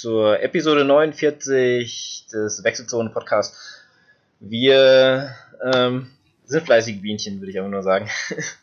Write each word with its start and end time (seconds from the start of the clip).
zur 0.00 0.40
Episode 0.40 0.84
49 0.84 2.26
des 2.32 2.62
Wechselzonen 2.62 3.12
Podcasts. 3.12 3.82
Wir 4.38 5.30
ähm, 5.74 6.10
sind 6.44 6.64
fleißige 6.66 7.02
Bienchen, 7.02 7.40
würde 7.40 7.50
ich 7.50 7.58
aber 7.58 7.68
nur 7.68 7.82
sagen. 7.82 8.08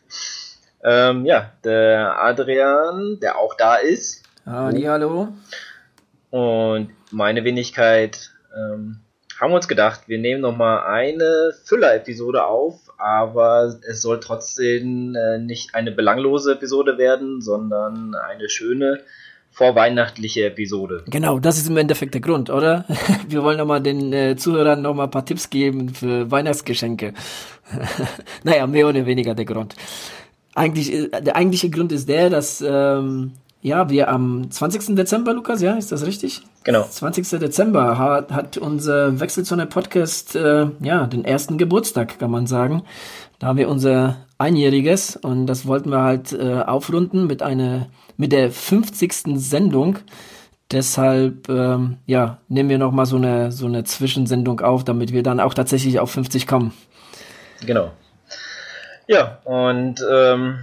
ähm, 0.83 1.25
ja, 1.25 1.51
der 1.65 2.23
Adrian, 2.23 3.19
der 3.21 3.37
auch 3.37 3.53
da 3.55 3.75
ist. 3.75 4.23
Halli, 4.45 4.83
hallo. 4.83 5.27
Und 6.29 6.91
meine 7.11 7.43
Wenigkeit 7.43 8.31
ähm, 8.55 9.01
haben 9.37 9.51
wir 9.51 9.57
uns 9.57 9.67
gedacht, 9.67 10.07
wir 10.07 10.19
nehmen 10.19 10.39
nochmal 10.39 10.85
eine 10.85 11.51
Füller-Episode 11.65 12.45
auf, 12.45 12.79
aber 12.97 13.77
es 13.89 14.01
soll 14.01 14.21
trotzdem 14.21 15.15
äh, 15.15 15.37
nicht 15.37 15.75
eine 15.75 15.91
belanglose 15.91 16.53
Episode 16.53 16.97
werden, 16.97 17.41
sondern 17.41 18.15
eine 18.15 18.47
schöne 18.47 19.01
vorweihnachtliche 19.55 20.47
Episode. 20.47 21.05
Genau, 21.07 21.39
das 21.39 21.57
ist 21.57 21.69
im 21.69 21.77
Endeffekt 21.77 22.13
der 22.13 22.19
Grund, 22.19 22.49
oder? 22.49 22.83
Wir 23.29 23.41
wollen 23.41 23.57
nochmal 23.57 23.81
den 23.81 24.11
äh, 24.11 24.35
Zuhörern 24.35 24.81
nochmal 24.81 25.07
ein 25.07 25.11
paar 25.11 25.25
Tipps 25.25 25.49
geben 25.49 25.89
für 25.89 26.29
Weihnachtsgeschenke. 26.29 27.13
naja, 28.43 28.67
mehr 28.67 28.87
oder 28.89 29.05
weniger 29.05 29.33
der 29.33 29.45
Grund. 29.45 29.75
Eigentlich, 30.55 30.93
äh, 30.93 31.21
der 31.21 31.37
eigentliche 31.37 31.69
Grund 31.69 31.93
ist 31.93 32.09
der, 32.09 32.29
dass 32.29 32.61
ähm, 32.67 33.31
ja, 33.65 33.89
wir 33.89 34.09
am 34.09 34.51
20. 34.51 34.95
Dezember, 34.95 35.33
Lukas, 35.33 35.59
ja, 35.59 35.73
ist 35.73 35.91
das 35.91 36.05
richtig? 36.05 36.43
Genau. 36.63 36.83
20. 36.83 37.39
Dezember 37.39 37.97
hat, 37.97 38.31
hat 38.31 38.57
unser 38.59 39.19
Wechselzone 39.19 39.65
Podcast 39.65 40.35
äh, 40.35 40.67
ja 40.81 41.07
den 41.07 41.25
ersten 41.25 41.57
Geburtstag, 41.57 42.19
kann 42.19 42.29
man 42.29 42.45
sagen. 42.45 42.83
Da 43.39 43.47
haben 43.47 43.57
wir 43.57 43.67
unser 43.67 44.17
einjähriges 44.37 45.15
und 45.15 45.47
das 45.47 45.65
wollten 45.65 45.89
wir 45.89 46.03
halt 46.03 46.31
äh, 46.31 46.61
aufrunden 46.61 47.25
mit 47.25 47.41
einer 47.41 47.87
mit 48.17 48.33
der 48.33 48.51
50. 48.51 49.33
Sendung. 49.33 49.97
Deshalb 50.69 51.49
ähm, 51.49 51.97
ja 52.05 52.37
nehmen 52.47 52.69
wir 52.69 52.77
noch 52.77 52.91
mal 52.91 53.07
so 53.07 53.15
eine 53.15 53.51
so 53.51 53.65
eine 53.65 53.83
Zwischensendung 53.83 54.59
auf, 54.59 54.83
damit 54.83 55.11
wir 55.11 55.23
dann 55.23 55.39
auch 55.39 55.55
tatsächlich 55.55 55.99
auf 55.99 56.11
50 56.11 56.45
kommen. 56.45 56.71
Genau. 57.65 57.91
Ja 59.07 59.39
und 59.43 60.05
ähm, 60.07 60.59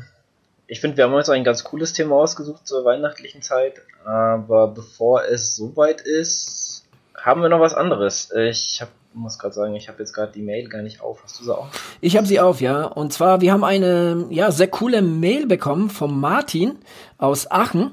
ich 0.73 0.81
finde, 0.81 0.97
wir 0.97 1.05
haben 1.05 1.13
uns 1.13 1.29
ein 1.29 1.45
ganz 1.45 1.65
cooles 1.65 1.93
Thema 1.93 2.17
ausgesucht 2.17 2.67
zur 2.67 2.83
weihnachtlichen 2.87 3.43
Zeit. 3.43 3.83
Aber 4.07 4.69
bevor 4.69 5.23
es 5.23 5.55
soweit 5.55 6.01
ist, 6.01 6.87
haben 7.15 7.43
wir 7.43 7.51
noch 7.51 7.61
was 7.61 7.75
anderes. 7.75 8.33
Ich 8.35 8.81
hab, 8.81 8.89
muss 9.13 9.39
gerade 9.39 9.53
sagen, 9.53 9.75
ich 9.75 9.91
habe 9.91 9.99
jetzt 9.99 10.15
gerade 10.15 10.33
die 10.33 10.41
Mail 10.41 10.71
gar 10.71 10.81
nicht 10.81 11.03
auf. 11.03 11.23
Hast 11.23 11.39
du 11.39 11.45
sie 11.45 11.55
auf? 11.55 11.69
Ich 12.01 12.17
habe 12.17 12.27
sie 12.27 12.41
auf, 12.41 12.63
ja. 12.63 12.85
Und 12.85 13.13
zwar, 13.13 13.43
wir 13.43 13.53
haben 13.53 13.65
eine 13.65 14.29
ja 14.31 14.51
sehr 14.51 14.69
coole 14.69 15.03
Mail 15.03 15.47
bekommen 15.47 15.91
vom 15.91 16.19
Martin 16.19 16.79
aus 17.19 17.51
Aachen. 17.51 17.91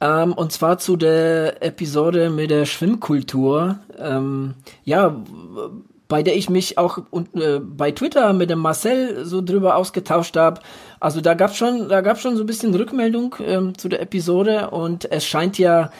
Ähm, 0.00 0.32
und 0.32 0.50
zwar 0.50 0.78
zu 0.78 0.96
der 0.96 1.62
Episode 1.62 2.30
mit 2.30 2.50
der 2.50 2.64
Schwimmkultur. 2.64 3.78
Ähm, 3.96 4.54
ja, 4.82 5.22
bei 6.08 6.22
der 6.22 6.36
ich 6.36 6.48
mich 6.48 6.78
auch 6.78 6.98
und, 7.10 7.34
äh, 7.36 7.60
bei 7.60 7.92
Twitter 7.92 8.32
mit 8.32 8.50
dem 8.50 8.60
Marcel 8.60 9.24
so 9.24 9.42
drüber 9.42 9.76
ausgetauscht 9.76 10.36
habe. 10.36 10.60
Also 11.00 11.20
da 11.20 11.34
gab's 11.34 11.56
schon, 11.56 11.88
da 11.88 12.00
gab's 12.00 12.22
schon 12.22 12.36
so 12.36 12.42
ein 12.42 12.46
bisschen 12.46 12.74
Rückmeldung 12.74 13.36
ähm, 13.44 13.76
zu 13.76 13.88
der 13.88 14.00
Episode 14.00 14.70
und 14.70 15.10
es 15.10 15.26
scheint 15.26 15.58
ja 15.58 15.90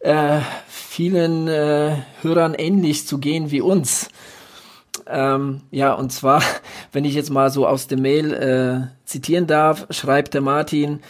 äh, 0.00 0.40
vielen 0.68 1.48
äh, 1.48 1.96
Hörern 2.22 2.54
ähnlich 2.54 3.06
zu 3.06 3.18
gehen 3.18 3.50
wie 3.50 3.62
uns. 3.62 4.10
Ähm, 5.08 5.62
ja, 5.70 5.92
und 5.94 6.12
zwar, 6.12 6.42
wenn 6.92 7.04
ich 7.04 7.14
jetzt 7.14 7.30
mal 7.30 7.50
so 7.50 7.66
aus 7.66 7.86
der 7.86 7.98
Mail 7.98 8.32
äh, 8.34 9.06
zitieren 9.06 9.46
darf, 9.46 9.86
schreibt 9.90 10.34
der 10.34 10.42
Martin, 10.42 11.00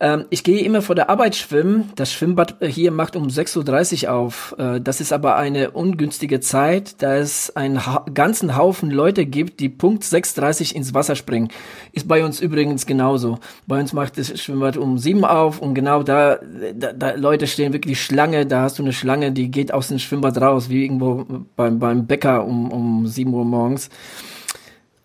ähm, 0.00 0.24
ich 0.30 0.42
gehe 0.42 0.64
immer 0.64 0.82
vor 0.82 0.96
der 0.96 1.08
Arbeit 1.08 1.36
schwimmen. 1.36 1.92
Das 1.94 2.12
Schwimmbad 2.12 2.56
hier 2.60 2.90
macht 2.90 3.14
um 3.14 3.28
6.30 3.28 4.04
Uhr 4.04 4.12
auf. 4.12 4.54
Äh, 4.58 4.80
das 4.80 5.00
ist 5.00 5.12
aber 5.12 5.36
eine 5.36 5.70
ungünstige 5.70 6.40
Zeit, 6.40 7.00
da 7.00 7.16
es 7.16 7.54
einen 7.54 7.86
ha 7.86 8.04
ganzen 8.12 8.56
Haufen 8.56 8.90
Leute 8.90 9.24
gibt, 9.24 9.60
die 9.60 9.68
Punkt 9.68 10.02
6.30 10.02 10.70
Uhr 10.70 10.76
ins 10.76 10.94
Wasser 10.94 11.14
springen. 11.14 11.48
Ist 11.92 12.08
bei 12.08 12.24
uns 12.24 12.40
übrigens 12.40 12.86
genauso. 12.86 13.38
Bei 13.68 13.78
uns 13.78 13.92
macht 13.92 14.18
das 14.18 14.40
Schwimmbad 14.40 14.76
um 14.76 14.98
7 14.98 15.24
auf 15.24 15.60
und 15.60 15.74
genau 15.74 16.02
da, 16.02 16.40
da, 16.74 16.92
da 16.92 17.14
Leute 17.14 17.46
stehen 17.46 17.72
wirklich 17.72 18.02
Schlange. 18.02 18.46
Da 18.46 18.62
hast 18.62 18.80
du 18.80 18.82
eine 18.82 18.92
Schlange, 18.92 19.30
die 19.30 19.50
geht 19.50 19.72
aus 19.72 19.88
dem 19.88 20.00
Schwimmbad 20.00 20.40
raus, 20.40 20.68
wie 20.70 20.82
irgendwo 20.82 21.24
beim, 21.54 21.78
beim 21.78 22.06
Bäcker 22.06 22.44
um, 22.44 22.72
um 22.72 23.06
7 23.06 23.32
Uhr 23.32 23.44
morgens. 23.44 23.90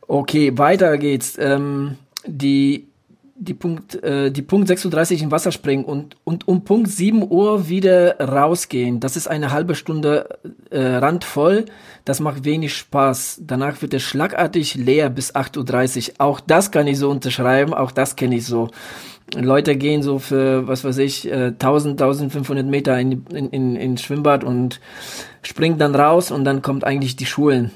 Okay, 0.07 0.57
weiter 0.57 0.97
geht's. 0.97 1.37
Ähm, 1.39 1.97
die 2.25 2.88
die 3.39 3.53
Punkt, 3.53 4.03
äh, 4.03 4.31
die 4.31 4.41
Punkt 4.41 4.67
36 4.67 5.21
in 5.23 5.31
Wasser 5.31 5.51
springen 5.51 5.85
und, 5.85 6.17
und 6.25 6.47
um 6.47 6.63
Punkt 6.65 6.89
7 6.89 7.29
Uhr 7.31 7.69
wieder 7.69 8.19
rausgehen. 8.19 8.99
Das 8.99 9.15
ist 9.15 9.27
eine 9.27 9.51
halbe 9.51 9.75
Stunde 9.75 10.39
äh, 10.69 10.79
randvoll. 10.79 11.65
Das 12.03 12.19
macht 12.19 12.43
wenig 12.43 12.75
Spaß. 12.75 13.41
Danach 13.45 13.81
wird 13.81 13.93
es 13.93 14.03
schlagartig 14.03 14.75
leer 14.75 15.09
bis 15.09 15.33
8.30 15.33 16.09
Uhr. 16.09 16.15
Auch 16.19 16.39
das 16.41 16.71
kann 16.71 16.87
ich 16.87 16.99
so 16.99 17.09
unterschreiben. 17.09 17.73
Auch 17.73 17.91
das 17.91 18.17
kenne 18.17 18.35
ich 18.35 18.45
so. 18.45 18.69
Leute 19.35 19.77
gehen 19.77 20.03
so 20.03 20.19
für, 20.19 20.67
was 20.67 20.83
weiß 20.83 20.97
ich, 20.97 21.29
äh, 21.31 21.53
1000, 21.59 22.01
1500 22.01 22.65
Meter 22.65 22.99
in, 22.99 23.25
in, 23.31 23.49
in, 23.49 23.75
in 23.75 23.97
Schwimmbad 23.97 24.43
und 24.43 24.81
springen 25.43 25.77
dann 25.77 25.95
raus 25.95 26.31
und 26.31 26.43
dann 26.43 26.61
kommt 26.61 26.83
eigentlich 26.83 27.15
die 27.15 27.25
Schulen. 27.25 27.71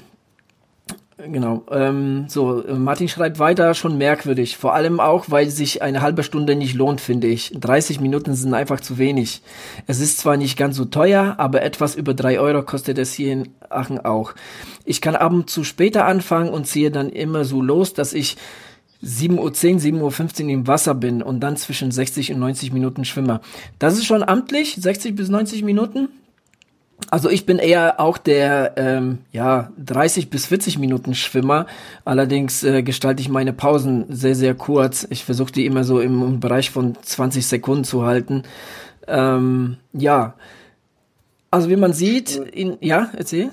Genau. 1.16 1.62
Ähm, 1.70 2.24
so, 2.28 2.64
Martin 2.76 3.08
schreibt 3.08 3.38
weiter, 3.38 3.74
schon 3.74 3.96
merkwürdig. 3.96 4.56
Vor 4.56 4.74
allem 4.74 4.98
auch, 4.98 5.26
weil 5.28 5.48
sich 5.48 5.80
eine 5.80 6.02
halbe 6.02 6.24
Stunde 6.24 6.56
nicht 6.56 6.74
lohnt, 6.74 7.00
finde 7.00 7.28
ich. 7.28 7.52
30 7.54 8.00
Minuten 8.00 8.34
sind 8.34 8.52
einfach 8.52 8.80
zu 8.80 8.98
wenig. 8.98 9.40
Es 9.86 10.00
ist 10.00 10.18
zwar 10.18 10.36
nicht 10.36 10.58
ganz 10.58 10.76
so 10.76 10.84
teuer, 10.84 11.36
aber 11.38 11.62
etwas 11.62 11.94
über 11.94 12.14
drei 12.14 12.40
Euro 12.40 12.62
kostet 12.62 12.98
es 12.98 13.12
hier 13.14 13.32
in 13.32 13.48
Aachen 13.70 14.04
auch. 14.04 14.34
Ich 14.84 15.00
kann 15.00 15.14
ab 15.14 15.32
und 15.32 15.48
zu 15.48 15.62
später 15.62 16.04
anfangen 16.06 16.50
und 16.50 16.66
ziehe 16.66 16.90
dann 16.90 17.10
immer 17.10 17.44
so 17.44 17.62
los, 17.62 17.94
dass 17.94 18.12
ich 18.12 18.36
7.10 19.04 19.38
Uhr, 19.38 19.50
7.15 20.10 20.44
Uhr 20.44 20.50
im 20.50 20.66
Wasser 20.66 20.94
bin 20.94 21.22
und 21.22 21.40
dann 21.40 21.56
zwischen 21.56 21.92
60 21.92 22.32
und 22.32 22.40
90 22.40 22.72
Minuten 22.72 23.04
schwimme. 23.04 23.40
Das 23.78 23.94
ist 23.94 24.06
schon 24.06 24.24
amtlich, 24.24 24.76
60 24.80 25.14
bis 25.14 25.28
90 25.28 25.62
Minuten. 25.62 26.08
Also 27.10 27.28
ich 27.28 27.46
bin 27.46 27.58
eher 27.58 28.00
auch 28.00 28.18
der 28.18 28.74
ähm, 28.76 29.18
ja 29.32 29.70
30 29.78 30.30
bis 30.30 30.46
40 30.46 30.78
Minuten 30.78 31.14
Schwimmer. 31.14 31.66
Allerdings 32.04 32.62
äh, 32.64 32.82
gestalte 32.82 33.20
ich 33.20 33.28
meine 33.28 33.52
Pausen 33.52 34.06
sehr 34.08 34.34
sehr 34.34 34.54
kurz. 34.54 35.06
Ich 35.10 35.24
versuche 35.24 35.52
die 35.52 35.66
immer 35.66 35.84
so 35.84 36.00
im, 36.00 36.40
Bereich 36.40 36.70
von 36.70 36.96
20 37.00 37.46
Sekunden 37.46 37.84
zu 37.84 38.04
halten. 38.04 38.44
Ähm, 39.06 39.76
ja, 39.92 40.34
also 41.50 41.68
wie 41.68 41.76
man 41.76 41.92
sieht, 41.92 42.36
in, 42.36 42.78
ja 42.80 43.10
erzähl. 43.16 43.50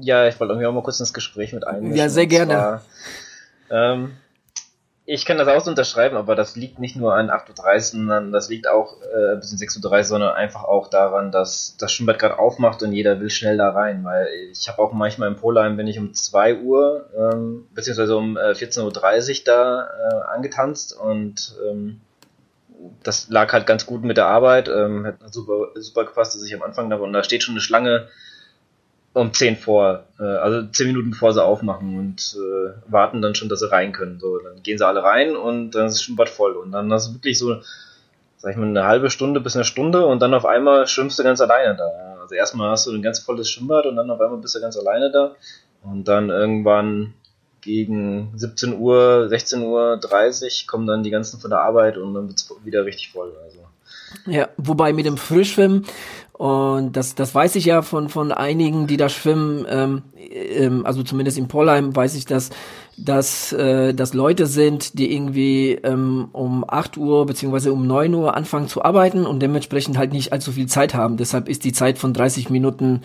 Ja, 0.00 0.26
ich 0.26 0.38
wollte 0.40 0.52
irgendwie 0.52 0.66
auch 0.66 0.72
mal 0.72 0.82
kurz 0.82 1.00
ins 1.00 1.12
Gespräch 1.12 1.52
mit 1.52 1.66
einmischen. 1.66 1.96
Ja, 1.96 2.08
sehr 2.08 2.26
gerne. 2.26 2.52
Zwar, 2.52 2.82
ähm, 3.70 4.12
ich 5.04 5.24
kann 5.24 5.38
das 5.38 5.48
auch 5.48 5.60
so 5.60 5.70
unterschreiben, 5.70 6.16
aber 6.16 6.36
das 6.36 6.54
liegt 6.54 6.78
nicht 6.78 6.94
nur 6.94 7.14
an 7.14 7.28
8.30 7.28 7.74
Uhr, 7.74 7.80
sondern 7.80 8.32
das 8.32 8.48
liegt 8.48 8.68
auch 8.68 9.00
äh, 9.02 9.34
bis 9.36 9.50
in 9.50 9.58
6.30 9.58 9.84
Uhr, 9.84 10.04
sondern 10.04 10.34
einfach 10.34 10.62
auch 10.62 10.88
daran, 10.88 11.32
dass 11.32 11.76
das 11.76 11.92
Schwimmbad 11.92 12.20
gerade 12.20 12.38
aufmacht 12.38 12.82
und 12.82 12.92
jeder 12.92 13.18
will 13.18 13.30
schnell 13.30 13.56
da 13.56 13.70
rein. 13.70 14.04
Weil 14.04 14.28
ich 14.52 14.68
habe 14.68 14.80
auch 14.80 14.92
manchmal 14.92 15.28
im 15.28 15.36
Polheim, 15.36 15.76
wenn 15.76 15.88
ich 15.88 15.98
um 15.98 16.14
2 16.14 16.60
Uhr 16.60 17.08
ähm, 17.16 17.66
beziehungsweise 17.74 18.16
um 18.16 18.36
äh, 18.36 18.52
14.30 18.52 19.40
Uhr 19.40 19.44
da 19.44 19.88
äh, 19.88 20.34
angetanzt 20.34 20.96
und 20.96 21.56
ähm, 21.68 22.00
das 23.02 23.28
lag 23.28 23.52
halt 23.52 23.66
ganz 23.66 23.86
gut 23.86 24.04
mit 24.04 24.16
der 24.16 24.26
Arbeit, 24.26 24.68
ähm, 24.68 25.06
hat 25.06 25.16
super, 25.32 25.68
super 25.74 26.04
gepasst, 26.04 26.34
dass 26.34 26.44
ich 26.44 26.54
am 26.54 26.62
Anfang 26.62 26.90
da 26.90 26.98
war 26.98 27.06
und 27.06 27.12
da 27.12 27.24
steht 27.24 27.42
schon 27.42 27.54
eine 27.54 27.60
Schlange 27.60 28.08
um 29.14 29.32
10 29.32 29.56
vor, 29.56 30.04
äh, 30.18 30.22
also 30.22 30.66
10 30.66 30.86
Minuten 30.86 31.10
bevor 31.10 31.32
sie 31.32 31.44
aufmachen 31.44 31.98
und 31.98 32.36
äh, 32.36 32.90
warten 32.90 33.20
dann 33.20 33.34
schon, 33.34 33.48
dass 33.48 33.60
sie 33.60 33.70
rein 33.70 33.92
können. 33.92 34.18
So, 34.20 34.38
dann 34.38 34.62
gehen 34.62 34.78
sie 34.78 34.86
alle 34.86 35.02
rein 35.02 35.36
und 35.36 35.72
dann 35.72 35.86
ist 35.86 35.94
das 35.94 36.02
Schwimmbad 36.02 36.28
voll. 36.28 36.52
Und 36.52 36.72
dann 36.72 36.92
hast 36.92 37.08
du 37.08 37.14
wirklich 37.14 37.38
so, 37.38 37.56
sag 38.38 38.52
ich 38.52 38.56
mal, 38.56 38.66
eine 38.66 38.84
halbe 38.84 39.10
Stunde 39.10 39.40
bis 39.40 39.54
eine 39.54 39.64
Stunde 39.64 40.06
und 40.06 40.20
dann 40.20 40.34
auf 40.34 40.46
einmal 40.46 40.86
schwimmst 40.86 41.18
du 41.18 41.22
ganz 41.22 41.40
alleine 41.40 41.76
da. 41.76 42.20
Also 42.22 42.34
erstmal 42.34 42.70
hast 42.70 42.86
du 42.86 42.92
ein 42.92 43.02
ganz 43.02 43.18
volles 43.18 43.50
Schwimmbad 43.50 43.86
und 43.86 43.96
dann 43.96 44.10
auf 44.10 44.20
einmal 44.20 44.38
bist 44.38 44.54
du 44.54 44.60
ganz 44.60 44.76
alleine 44.76 45.10
da. 45.10 45.34
Und 45.82 46.08
dann 46.08 46.30
irgendwann 46.30 47.14
gegen 47.60 48.32
17 48.36 48.78
Uhr, 48.78 49.28
16 49.28 49.62
Uhr 49.62 49.96
30 49.96 50.66
kommen 50.66 50.86
dann 50.86 51.02
die 51.02 51.10
ganzen 51.10 51.40
von 51.40 51.50
der 51.50 51.60
Arbeit 51.60 51.96
und 51.96 52.14
dann 52.14 52.28
wird's 52.28 52.52
wieder 52.64 52.84
richtig 52.84 53.10
voll. 53.12 53.32
Also. 53.44 53.58
Ja, 54.26 54.48
wobei 54.56 54.92
mit 54.92 55.06
dem 55.06 55.16
Frischschwimmen 55.16 55.86
und 56.32 56.96
das, 56.96 57.14
das 57.14 57.34
weiß 57.34 57.56
ich 57.56 57.66
ja 57.66 57.82
von, 57.82 58.08
von 58.08 58.32
einigen, 58.32 58.86
die 58.86 58.96
da 58.96 59.08
schwimmen, 59.08 59.66
ähm, 59.68 60.02
ähm, 60.16 60.86
also 60.86 61.02
zumindest 61.02 61.36
in 61.36 61.46
Polheim 61.46 61.94
weiß 61.94 62.14
ich, 62.14 62.24
dass, 62.24 62.48
dass, 62.96 63.52
äh, 63.52 63.92
dass 63.92 64.14
Leute 64.14 64.46
sind, 64.46 64.98
die 64.98 65.14
irgendwie 65.14 65.72
ähm, 65.72 66.28
um 66.32 66.64
8 66.66 66.96
Uhr 66.96 67.26
beziehungsweise 67.26 67.72
um 67.72 67.86
9 67.86 68.14
Uhr 68.14 68.34
anfangen 68.34 68.66
zu 68.66 68.82
arbeiten 68.82 69.26
und 69.26 69.40
dementsprechend 69.40 69.98
halt 69.98 70.12
nicht 70.14 70.32
allzu 70.32 70.52
viel 70.52 70.66
Zeit 70.66 70.94
haben. 70.94 71.18
Deshalb 71.18 71.48
ist 71.48 71.64
die 71.64 71.72
Zeit 71.72 71.98
von 71.98 72.14
30 72.14 72.48
Minuten 72.48 73.02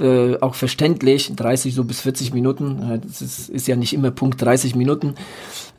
äh, 0.00 0.38
auch 0.40 0.54
verständlich, 0.54 1.32
30 1.34 1.74
so 1.74 1.82
bis 1.82 2.00
40 2.02 2.32
Minuten, 2.32 3.02
das 3.04 3.20
ist, 3.20 3.48
ist 3.50 3.66
ja 3.66 3.74
nicht 3.74 3.92
immer 3.92 4.12
Punkt 4.12 4.40
30 4.40 4.76
Minuten. 4.76 5.14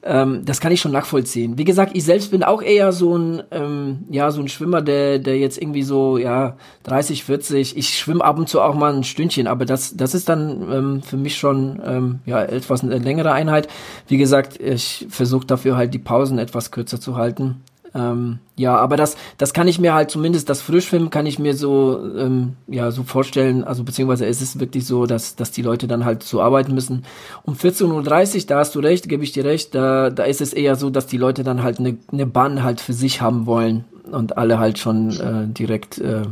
Ähm, 0.03 0.43
das 0.45 0.61
kann 0.61 0.71
ich 0.71 0.81
schon 0.81 0.91
nachvollziehen. 0.91 1.57
Wie 1.57 1.63
gesagt, 1.63 1.91
ich 1.95 2.03
selbst 2.03 2.31
bin 2.31 2.43
auch 2.43 2.61
eher 2.61 2.91
so 2.91 3.17
ein, 3.17 3.43
ähm, 3.51 4.05
ja, 4.09 4.31
so 4.31 4.41
ein 4.41 4.47
Schwimmer, 4.47 4.81
der, 4.81 5.19
der 5.19 5.37
jetzt 5.37 5.61
irgendwie 5.61 5.83
so, 5.83 6.17
ja, 6.17 6.57
30, 6.83 7.23
40, 7.23 7.77
ich 7.77 7.97
schwimme 7.97 8.23
ab 8.23 8.37
und 8.37 8.47
zu 8.47 8.61
auch 8.61 8.75
mal 8.75 8.93
ein 8.93 9.03
Stündchen, 9.03 9.47
aber 9.47 9.65
das, 9.65 9.95
das 9.95 10.15
ist 10.15 10.29
dann 10.29 10.71
ähm, 10.71 11.01
für 11.01 11.17
mich 11.17 11.37
schon, 11.37 11.81
ähm, 11.85 12.19
ja, 12.25 12.43
etwas 12.43 12.83
eine 12.83 12.97
längere 12.97 13.31
Einheit. 13.31 13.67
Wie 14.07 14.17
gesagt, 14.17 14.59
ich 14.59 15.07
versuche 15.09 15.45
dafür 15.45 15.75
halt 15.75 15.93
die 15.93 15.99
Pausen 15.99 16.39
etwas 16.39 16.71
kürzer 16.71 16.99
zu 16.99 17.15
halten. 17.15 17.61
Ähm, 17.95 18.39
ja, 18.55 18.75
aber 18.75 18.97
das, 18.97 19.17
das 19.37 19.53
kann 19.53 19.67
ich 19.67 19.79
mir 19.79 19.93
halt 19.93 20.11
zumindest, 20.11 20.49
das 20.49 20.61
Frischschwimmen 20.61 21.09
kann 21.09 21.25
ich 21.25 21.39
mir 21.39 21.55
so, 21.55 21.99
ähm, 22.17 22.55
ja, 22.67 22.91
so 22.91 23.03
vorstellen, 23.03 23.63
also 23.63 23.83
beziehungsweise 23.83 24.25
es 24.27 24.41
ist 24.41 24.59
wirklich 24.59 24.85
so, 24.85 25.05
dass, 25.05 25.35
dass 25.35 25.51
die 25.51 25.61
Leute 25.61 25.87
dann 25.87 26.05
halt 26.05 26.23
so 26.23 26.41
arbeiten 26.41 26.73
müssen. 26.73 27.03
Um 27.43 27.55
14.30 27.55 28.35
Uhr, 28.35 28.41
da 28.47 28.59
hast 28.59 28.75
du 28.75 28.79
recht, 28.79 29.09
gebe 29.09 29.23
ich 29.23 29.31
dir 29.31 29.45
recht, 29.45 29.73
da, 29.73 30.09
da 30.09 30.23
ist 30.23 30.41
es 30.41 30.53
eher 30.53 30.75
so, 30.75 30.89
dass 30.89 31.07
die 31.07 31.17
Leute 31.17 31.43
dann 31.43 31.63
halt 31.63 31.79
eine, 31.79 31.97
eine 32.11 32.27
Bahn 32.27 32.63
halt 32.63 32.79
für 32.79 32.93
sich 32.93 33.21
haben 33.21 33.45
wollen 33.45 33.85
und 34.11 34.37
alle 34.37 34.59
halt 34.59 34.77
schon 34.77 35.11
äh, 35.19 35.47
direkt 35.47 35.97
äh, 35.97 36.23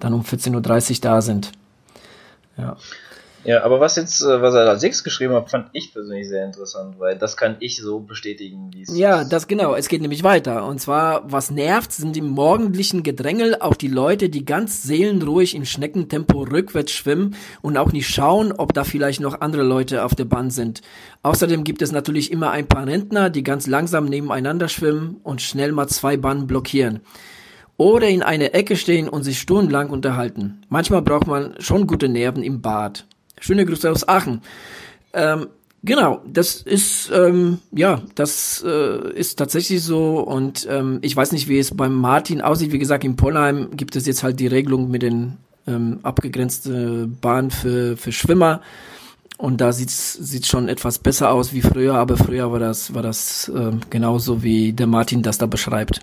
dann 0.00 0.14
um 0.14 0.22
14.30 0.22 0.54
Uhr 0.94 0.96
da 1.02 1.22
sind. 1.22 1.52
Ja. 2.56 2.76
Ja, 3.44 3.62
aber 3.62 3.78
was 3.78 3.96
jetzt, 3.96 4.22
äh, 4.22 4.40
was 4.40 4.54
er 4.54 4.68
als 4.68 4.80
sechs 4.80 5.04
geschrieben 5.04 5.34
hat, 5.34 5.50
fand 5.50 5.68
ich 5.72 5.92
persönlich 5.92 6.28
sehr 6.28 6.44
interessant, 6.44 6.98
weil 6.98 7.16
das 7.16 7.36
kann 7.36 7.56
ich 7.60 7.76
so 7.76 8.00
bestätigen, 8.00 8.70
wie 8.72 8.82
es 8.82 8.96
Ja, 8.96 9.24
das 9.24 9.46
genau. 9.46 9.74
Es 9.74 9.88
geht 9.88 10.00
nämlich 10.00 10.24
weiter. 10.24 10.66
Und 10.66 10.80
zwar, 10.80 11.30
was 11.30 11.50
nervt, 11.50 11.92
sind 11.92 12.16
im 12.16 12.28
morgendlichen 12.28 13.02
Gedrängel 13.02 13.56
auch 13.60 13.74
die 13.74 13.88
Leute, 13.88 14.30
die 14.30 14.44
ganz 14.44 14.82
seelenruhig 14.82 15.54
im 15.54 15.64
Schneckentempo 15.64 16.42
rückwärts 16.42 16.92
schwimmen 16.92 17.36
und 17.60 17.76
auch 17.76 17.92
nicht 17.92 18.08
schauen, 18.08 18.52
ob 18.52 18.72
da 18.72 18.84
vielleicht 18.84 19.20
noch 19.20 19.40
andere 19.40 19.62
Leute 19.62 20.04
auf 20.04 20.14
der 20.14 20.24
Bahn 20.24 20.50
sind. 20.50 20.80
Außerdem 21.22 21.64
gibt 21.64 21.82
es 21.82 21.92
natürlich 21.92 22.32
immer 22.32 22.50
ein 22.50 22.66
paar 22.66 22.86
Rentner, 22.86 23.30
die 23.30 23.42
ganz 23.42 23.66
langsam 23.66 24.06
nebeneinander 24.06 24.68
schwimmen 24.68 25.20
und 25.22 25.42
schnell 25.42 25.72
mal 25.72 25.88
zwei 25.88 26.16
Bahnen 26.16 26.46
blockieren 26.46 27.00
oder 27.76 28.08
in 28.08 28.22
eine 28.22 28.54
Ecke 28.54 28.76
stehen 28.76 29.08
und 29.08 29.24
sich 29.24 29.40
stundenlang 29.40 29.90
unterhalten. 29.90 30.62
Manchmal 30.68 31.02
braucht 31.02 31.26
man 31.26 31.54
schon 31.58 31.86
gute 31.86 32.08
Nerven 32.08 32.42
im 32.42 32.60
Bad. 32.60 33.06
Schöne 33.44 33.66
Grüße 33.66 33.90
aus 33.90 34.08
Aachen. 34.08 34.40
Ähm, 35.12 35.48
genau, 35.82 36.22
das 36.26 36.62
ist, 36.62 37.10
ähm, 37.14 37.58
ja, 37.72 38.00
das 38.14 38.64
äh, 38.66 39.12
ist 39.12 39.38
tatsächlich 39.38 39.82
so 39.82 40.20
und 40.20 40.66
ähm, 40.70 40.98
ich 41.02 41.14
weiß 41.14 41.32
nicht, 41.32 41.46
wie 41.46 41.58
es 41.58 41.76
beim 41.76 41.92
Martin 41.92 42.40
aussieht. 42.40 42.72
Wie 42.72 42.78
gesagt, 42.78 43.04
in 43.04 43.16
Pollheim 43.16 43.68
gibt 43.76 43.96
es 43.96 44.06
jetzt 44.06 44.22
halt 44.22 44.40
die 44.40 44.46
Regelung 44.46 44.90
mit 44.90 45.02
den 45.02 45.36
ähm, 45.66 45.98
abgegrenzte 46.02 47.06
Bahn 47.20 47.50
für, 47.50 47.98
für 47.98 48.12
Schwimmer. 48.12 48.62
Und 49.36 49.60
da 49.60 49.72
sieht's 49.72 50.14
sieht 50.14 50.46
schon 50.46 50.70
etwas 50.70 50.98
besser 50.98 51.30
aus 51.30 51.52
wie 51.52 51.60
früher, 51.60 51.96
aber 51.96 52.16
früher 52.16 52.50
war 52.50 52.60
das 52.60 52.94
war 52.94 53.02
das 53.02 53.50
äh, 53.50 53.72
genauso 53.90 54.42
wie 54.42 54.72
der 54.72 54.86
Martin 54.86 55.22
das 55.22 55.36
da 55.36 55.44
beschreibt. 55.44 56.00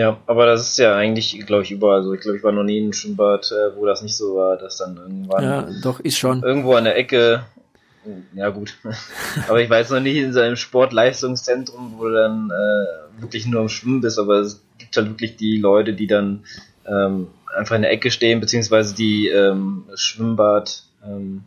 Ja, 0.00 0.16
aber 0.26 0.46
das 0.46 0.62
ist 0.62 0.78
ja 0.78 0.96
eigentlich, 0.96 1.38
glaube 1.46 1.62
ich, 1.62 1.72
überall 1.72 2.02
so. 2.02 2.14
Ich 2.14 2.22
glaube, 2.22 2.38
ich 2.38 2.42
war 2.42 2.52
noch 2.52 2.62
nie 2.62 2.78
in 2.78 2.84
einem 2.84 2.92
Schwimmbad, 2.94 3.52
äh, 3.52 3.76
wo 3.76 3.84
das 3.84 4.00
nicht 4.00 4.16
so 4.16 4.34
war, 4.34 4.56
dass 4.56 4.78
dann 4.78 4.96
irgendwann. 4.96 5.44
Ja, 5.44 5.68
doch, 5.82 6.00
ist 6.00 6.16
schon. 6.16 6.42
Irgendwo 6.42 6.72
an 6.72 6.84
der 6.84 6.96
Ecke. 6.96 7.44
Ja, 8.32 8.48
gut. 8.48 8.78
aber 9.46 9.60
ich 9.60 9.68
war 9.68 9.76
jetzt 9.76 9.90
noch 9.90 10.00
nicht 10.00 10.16
in 10.16 10.32
so 10.32 10.40
einem 10.40 10.56
Sportleistungszentrum, 10.56 11.96
wo 11.98 12.04
du 12.04 12.14
dann 12.14 12.50
äh, 12.50 13.20
wirklich 13.20 13.44
nur 13.44 13.60
am 13.60 13.68
Schwimmen 13.68 14.00
bist, 14.00 14.18
aber 14.18 14.36
es 14.38 14.64
gibt 14.78 14.96
halt 14.96 15.10
wirklich 15.10 15.36
die 15.36 15.58
Leute, 15.58 15.92
die 15.92 16.06
dann 16.06 16.44
ähm, 16.86 17.26
einfach 17.54 17.76
in 17.76 17.82
der 17.82 17.90
Ecke 17.90 18.10
stehen, 18.10 18.40
beziehungsweise 18.40 18.94
die 18.94 19.28
ähm, 19.28 19.84
Schwimmbad, 19.96 20.82
ähm, 21.04 21.44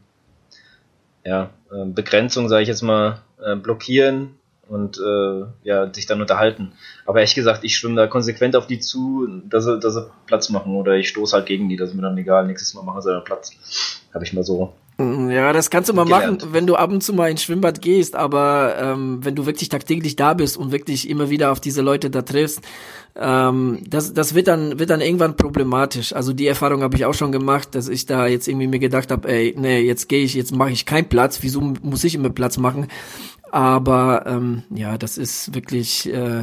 ja, 1.26 1.50
äh, 1.72 1.86
Begrenzung, 1.86 2.50
sage 2.50 2.62
ich 2.62 2.68
jetzt 2.68 2.84
mal, 2.84 3.24
äh, 3.44 3.56
blockieren 3.56 4.36
und 4.74 4.98
äh, 4.98 5.46
ja, 5.64 5.94
sich 5.94 6.08
dann 6.08 6.20
unterhalten. 6.20 6.74
Aber 7.06 7.20
ehrlich 7.20 7.36
gesagt, 7.36 7.64
ich 7.64 7.78
schwimme 7.78 7.96
da 7.96 8.08
konsequent 8.08 8.56
auf 8.56 8.66
die 8.66 8.80
zu, 8.80 9.28
dass 9.46 9.66
sie, 9.66 9.80
dass 9.80 9.94
sie 9.94 10.10
Platz 10.26 10.50
machen 10.50 10.76
oder 10.76 10.96
ich 10.96 11.10
stoße 11.10 11.36
halt 11.36 11.46
gegen 11.46 11.70
die, 11.70 11.78
das 11.78 11.90
ist 11.90 11.96
mir 11.96 12.02
dann 12.02 12.18
egal, 12.18 12.48
nächstes 12.48 12.74
Mal 12.74 12.82
machen 12.82 13.02
sie 13.02 13.12
dann 13.12 13.24
Platz. 13.24 13.52
Habe 14.14 14.26
ich 14.26 14.34
mal 14.34 14.44
so. 14.44 14.74
Mm, 14.98 15.30
ja, 15.32 15.54
das 15.54 15.70
kannst 15.70 15.90
du 15.90 15.94
mal 15.94 16.06
gelernt. 16.06 16.42
machen, 16.42 16.54
wenn 16.54 16.68
du 16.68 16.76
ab 16.76 16.92
und 16.92 17.02
zu 17.02 17.14
mal 17.14 17.30
ins 17.30 17.44
Schwimmbad 17.44 17.82
gehst, 17.82 18.16
aber 18.16 18.76
ähm, 18.80 19.20
wenn 19.24 19.36
du 19.36 19.46
wirklich 19.46 19.70
tagtäglich 19.70 20.16
da 20.16 20.34
bist 20.34 20.58
und 20.58 20.72
wirklich 20.72 21.10
immer 21.10 21.30
wieder 21.30 21.52
auf 21.52 21.60
diese 21.60 21.82
Leute 21.82 22.10
da 22.10 22.22
triffst, 22.22 22.62
ähm, 23.16 23.80
das, 23.88 24.14
das 24.14 24.36
wird 24.36 24.48
dann 24.48 24.80
wird 24.80 24.90
dann 24.90 25.02
irgendwann 25.02 25.36
problematisch. 25.36 26.14
Also 26.14 26.34
die 26.34 26.48
Erfahrung 26.48 26.82
habe 26.84 26.96
ich 26.96 27.06
auch 27.06 27.14
schon 27.14 27.32
gemacht, 27.32 27.76
dass 27.76 27.90
ich 27.90 28.06
da 28.06 28.28
jetzt 28.28 28.48
irgendwie 28.48 28.68
mir 28.68 28.80
gedacht 28.80 29.12
habe, 29.12 29.28
ey, 29.30 29.56
nee, 29.58 29.80
jetzt 29.82 30.10
gehe 30.10 30.24
ich, 30.24 30.36
jetzt 30.36 30.56
mache 30.56 30.72
ich 30.72 30.86
keinen 30.86 31.10
Platz, 31.10 31.40
wieso 31.42 31.62
muss 31.62 32.04
ich 32.04 32.16
immer 32.16 32.30
Platz 32.30 32.58
machen? 32.58 32.88
Aber 33.54 34.24
ähm, 34.26 34.64
ja, 34.74 34.98
das 34.98 35.20
ist 35.20 35.54
wirklich 35.54 36.12
äh, 36.12 36.40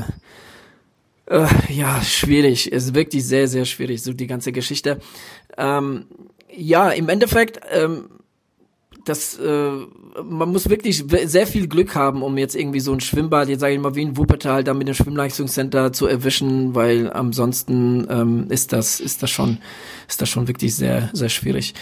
äh, 1.27 1.47
ja 1.69 2.01
schwierig. 2.03 2.73
Es 2.73 2.85
ist 2.85 2.95
wirklich 2.95 3.27
sehr, 3.27 3.49
sehr 3.49 3.65
schwierig, 3.65 4.01
so 4.01 4.13
die 4.13 4.29
ganze 4.29 4.53
Geschichte. 4.53 5.01
Ähm, 5.59 6.05
ja, 6.55 6.91
im 6.91 7.09
Endeffekt, 7.09 7.63
ähm, 7.73 8.05
das, 9.05 9.37
äh, 9.41 9.73
man 10.23 10.53
muss 10.53 10.71
wirklich 10.71 11.05
sehr 11.25 11.49
viel 11.49 11.67
Glück 11.67 11.97
haben, 11.97 12.23
um 12.23 12.39
jetzt 12.39 12.55
irgendwie 12.55 12.79
so 12.79 12.93
ein 12.93 13.01
Schwimmbad, 13.01 13.49
jetzt 13.49 13.59
sage 13.59 13.75
ich 13.75 13.81
mal 13.81 13.97
wie 13.97 14.03
in 14.03 14.17
Wuppertal, 14.17 14.63
da 14.63 14.73
mit 14.73 14.87
dem 14.87 14.95
Schwimmleistungscenter 14.95 15.93
zu 15.93 16.07
erwischen, 16.07 16.77
weil 16.77 17.13
ansonsten 17.13 18.07
ähm, 18.09 18.47
ist 18.51 18.73
das, 18.73 19.01
ist 19.01 19.21
das 19.25 19.31
schon, 19.31 19.59
ist 20.09 20.23
das 20.23 20.29
schon 20.29 20.47
wirklich 20.47 20.77
sehr, 20.77 21.11
sehr 21.13 21.29
schwierig. 21.29 21.75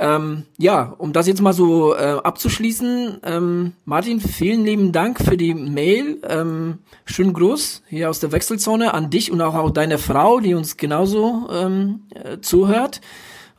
Ähm, 0.00 0.44
ja, 0.58 0.94
um 0.98 1.12
das 1.12 1.26
jetzt 1.26 1.42
mal 1.42 1.52
so 1.52 1.92
äh, 1.92 2.20
abzuschließen, 2.22 3.18
ähm, 3.24 3.72
Martin, 3.84 4.20
vielen 4.20 4.64
lieben 4.64 4.92
Dank 4.92 5.20
für 5.20 5.36
die 5.36 5.54
Mail. 5.54 6.20
Ähm, 6.22 6.78
schönen 7.04 7.32
Gruß 7.32 7.82
hier 7.88 8.08
aus 8.08 8.20
der 8.20 8.30
Wechselzone 8.30 8.94
an 8.94 9.10
dich 9.10 9.32
und 9.32 9.40
auch, 9.40 9.56
auch 9.56 9.70
deine 9.70 9.98
Frau, 9.98 10.38
die 10.38 10.54
uns 10.54 10.76
genauso 10.76 11.48
ähm, 11.50 12.02
äh, 12.14 12.38
zuhört. 12.40 13.00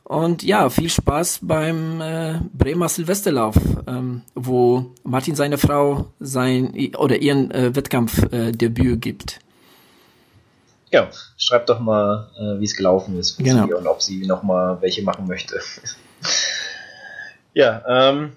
Und 0.04 0.42
ja, 0.42 0.70
viel 0.70 0.88
Spaß 0.88 1.40
beim 1.42 2.00
äh, 2.00 2.40
Bremer 2.54 2.88
Silvesterlauf, 2.88 3.56
ähm, 3.86 4.22
wo 4.34 4.94
Martin 5.04 5.36
seine 5.36 5.58
Frau 5.58 6.06
sein 6.20 6.94
oder 6.96 7.20
ihren 7.20 7.50
äh, 7.50 7.76
Wettkampfdebüt 7.76 8.94
äh, 8.94 8.96
gibt. 8.96 9.40
Ja, 10.90 11.10
schreibt 11.36 11.68
doch 11.68 11.80
mal, 11.80 12.30
äh, 12.38 12.58
wie 12.60 12.64
es 12.64 12.74
gelaufen 12.74 13.18
ist 13.18 13.36
genau. 13.36 13.76
und 13.76 13.86
ob 13.86 14.00
sie 14.00 14.26
noch 14.26 14.42
mal 14.42 14.80
welche 14.80 15.02
machen 15.02 15.28
möchte. 15.28 15.60
Ja, 17.52 17.82
ähm, 17.88 18.32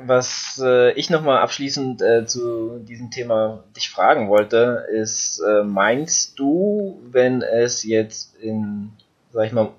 was 0.00 0.60
äh, 0.62 0.92
ich 0.92 1.10
nochmal 1.10 1.38
abschließend 1.38 2.02
äh, 2.02 2.26
zu 2.26 2.78
diesem 2.80 3.10
Thema 3.10 3.64
dich 3.76 3.90
fragen 3.90 4.28
wollte, 4.28 4.86
ist, 4.92 5.40
äh, 5.40 5.62
meinst 5.62 6.38
du, 6.38 7.00
wenn 7.10 7.42
es 7.42 7.84
jetzt 7.84 8.36
in, 8.36 8.92
sag 9.32 9.46
ich 9.46 9.52
mal, 9.52 9.70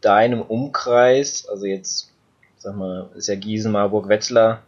deinem 0.00 0.42
Umkreis, 0.42 1.48
also 1.48 1.66
jetzt, 1.66 2.10
sag 2.58 2.76
mal, 2.76 3.08
ist 3.14 3.28
ja 3.28 3.34
Gießen, 3.34 3.72
Marburg, 3.72 4.08
Wetzlar, 4.08 4.62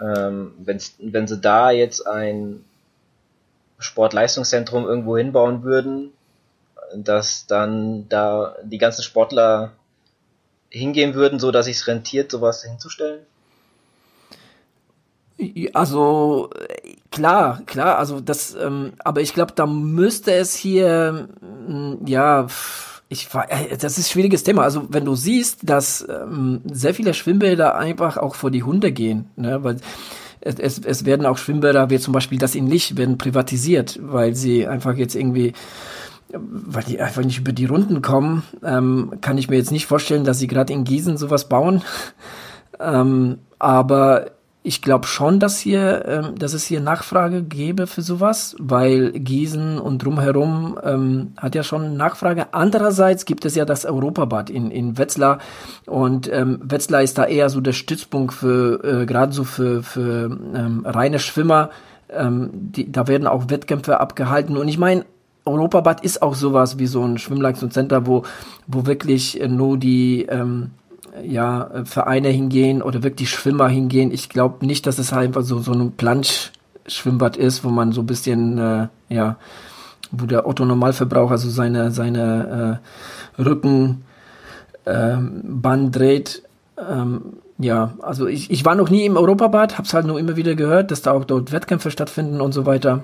ähm, 0.00 0.52
wenn 0.58 1.26
sie 1.26 1.38
da 1.40 1.70
jetzt 1.70 2.06
ein 2.06 2.64
Sportleistungszentrum 3.78 4.84
irgendwo 4.84 5.16
hinbauen 5.16 5.62
würden, 5.62 6.12
dass 6.94 7.46
dann 7.46 8.08
da 8.08 8.56
die 8.62 8.78
ganzen 8.78 9.02
Sportler 9.02 9.72
hingehen 10.70 11.14
würden, 11.14 11.38
so 11.38 11.50
dass 11.50 11.68
es 11.68 11.86
rentiert, 11.86 12.30
sowas 12.30 12.64
hinzustellen? 12.64 13.20
Also 15.74 16.50
klar, 17.10 17.62
klar, 17.66 17.98
also 17.98 18.20
das, 18.20 18.56
ähm, 18.58 18.94
aber 18.98 19.20
ich 19.20 19.34
glaube, 19.34 19.52
da 19.54 19.66
müsste 19.66 20.32
es 20.32 20.54
hier, 20.54 21.28
mm, 21.40 22.06
ja, 22.06 22.46
ich 23.08 23.28
äh, 23.48 23.76
das 23.76 23.98
ist 23.98 24.10
schwieriges 24.10 24.44
Thema. 24.44 24.62
Also 24.62 24.86
wenn 24.88 25.04
du 25.04 25.14
siehst, 25.14 25.68
dass 25.68 26.06
ähm, 26.08 26.62
sehr 26.64 26.94
viele 26.94 27.12
Schwimmbäder 27.12 27.76
einfach 27.76 28.16
auch 28.16 28.34
vor 28.34 28.50
die 28.50 28.62
Hunde 28.62 28.92
gehen, 28.92 29.30
ne, 29.36 29.62
weil 29.62 29.76
es, 30.40 30.78
es, 30.78 31.04
werden 31.04 31.26
auch 31.26 31.38
Schwimmbäder, 31.38 31.90
wie 31.90 31.98
zum 31.98 32.12
Beispiel 32.12 32.38
das 32.38 32.54
in 32.54 32.66
Lich, 32.68 32.96
werden 32.96 33.18
privatisiert, 33.18 33.98
weil 34.00 34.34
sie 34.34 34.66
einfach 34.66 34.94
jetzt 34.94 35.16
irgendwie 35.16 35.52
weil 36.32 36.84
die 36.84 37.00
einfach 37.00 37.22
nicht 37.22 37.38
über 37.38 37.52
die 37.52 37.66
Runden 37.66 38.02
kommen, 38.02 38.42
ähm, 38.64 39.12
kann 39.20 39.38
ich 39.38 39.48
mir 39.48 39.56
jetzt 39.56 39.72
nicht 39.72 39.86
vorstellen, 39.86 40.24
dass 40.24 40.38
sie 40.38 40.46
gerade 40.46 40.72
in 40.72 40.84
Gießen 40.84 41.16
sowas 41.16 41.48
bauen. 41.48 41.82
ähm, 42.80 43.38
aber 43.58 44.26
ich 44.66 44.82
glaube 44.82 45.06
schon, 45.06 45.38
dass 45.38 45.58
hier, 45.58 46.04
ähm, 46.06 46.38
dass 46.40 46.52
es 46.52 46.66
hier 46.66 46.80
Nachfrage 46.80 47.44
gäbe 47.44 47.86
für 47.86 48.02
sowas, 48.02 48.56
weil 48.58 49.12
Gießen 49.12 49.78
und 49.78 50.04
drumherum 50.04 50.76
ähm, 50.82 51.32
hat 51.36 51.54
ja 51.54 51.62
schon 51.62 51.96
Nachfrage. 51.96 52.52
Andererseits 52.52 53.26
gibt 53.26 53.44
es 53.44 53.54
ja 53.54 53.64
das 53.64 53.84
Europabad 53.84 54.50
in, 54.50 54.72
in 54.72 54.98
Wetzlar 54.98 55.38
und 55.86 56.28
ähm, 56.32 56.58
Wetzlar 56.64 57.02
ist 57.02 57.16
da 57.16 57.26
eher 57.26 57.48
so 57.48 57.60
der 57.60 57.74
Stützpunkt 57.74 58.34
für 58.34 58.82
äh, 58.82 59.06
gerade 59.06 59.32
so 59.32 59.44
für, 59.44 59.84
für 59.84 60.36
ähm, 60.54 60.84
reine 60.84 61.20
Schwimmer. 61.20 61.70
Ähm, 62.10 62.50
die, 62.52 62.90
da 62.90 63.06
werden 63.06 63.28
auch 63.28 63.48
Wettkämpfe 63.48 64.00
abgehalten 64.00 64.56
und 64.56 64.66
ich 64.66 64.78
meine, 64.78 65.04
Europabad 65.46 66.04
ist 66.04 66.22
auch 66.22 66.34
sowas 66.34 66.78
wie 66.78 66.86
so 66.86 67.02
ein 67.02 67.18
Schwimmleistungscenter, 67.18 68.06
wo, 68.06 68.24
wo 68.66 68.86
wirklich 68.86 69.40
nur 69.48 69.78
die, 69.78 70.26
ähm, 70.28 70.70
ja, 71.24 71.70
Vereine 71.84 72.28
hingehen 72.28 72.82
oder 72.82 73.02
wirklich 73.02 73.30
Schwimmer 73.30 73.68
hingehen. 73.68 74.10
Ich 74.10 74.28
glaube 74.28 74.66
nicht, 74.66 74.86
dass 74.86 74.98
es 74.98 75.12
halt 75.12 75.28
einfach 75.28 75.42
so, 75.42 75.58
so 75.58 75.72
ein 75.72 75.92
Planschschwimmbad 75.92 77.36
ist, 77.36 77.64
wo 77.64 77.70
man 77.70 77.92
so 77.92 78.02
ein 78.02 78.06
bisschen, 78.06 78.58
äh, 78.58 78.88
ja, 79.08 79.36
wo 80.10 80.26
der 80.26 80.46
Otto 80.46 80.64
Normalverbraucher 80.64 81.38
so 81.38 81.50
seine, 81.50 81.90
seine 81.90 82.80
äh, 83.38 83.42
Rückenband 83.42 84.04
ähm, 84.86 85.92
dreht. 85.92 86.42
Ähm, 86.78 87.22
ja, 87.58 87.94
also 88.02 88.26
ich, 88.26 88.50
ich 88.50 88.64
war 88.64 88.74
noch 88.74 88.90
nie 88.90 89.06
im 89.06 89.16
Europabad, 89.16 89.78
hab's 89.78 89.94
halt 89.94 90.06
nur 90.06 90.18
immer 90.18 90.36
wieder 90.36 90.54
gehört, 90.54 90.90
dass 90.90 91.02
da 91.02 91.12
auch 91.12 91.24
dort 91.24 91.52
Wettkämpfe 91.52 91.90
stattfinden 91.90 92.40
und 92.40 92.52
so 92.52 92.66
weiter. 92.66 93.02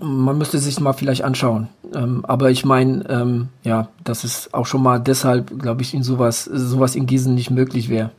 Man 0.00 0.36
müsste 0.36 0.58
sich 0.58 0.78
mal 0.80 0.92
vielleicht 0.92 1.24
anschauen. 1.24 1.68
Ähm, 1.94 2.24
aber 2.26 2.50
ich 2.50 2.64
meine, 2.64 3.08
ähm, 3.08 3.48
ja, 3.62 3.88
dass 4.04 4.24
es 4.24 4.52
auch 4.52 4.66
schon 4.66 4.82
mal 4.82 4.98
deshalb, 4.98 5.58
glaube 5.58 5.82
ich, 5.82 5.94
in 5.94 6.02
sowas, 6.02 6.44
sowas 6.44 6.94
in 6.94 7.06
Gießen 7.06 7.34
nicht 7.34 7.50
möglich 7.50 7.88
wäre. 7.88 8.10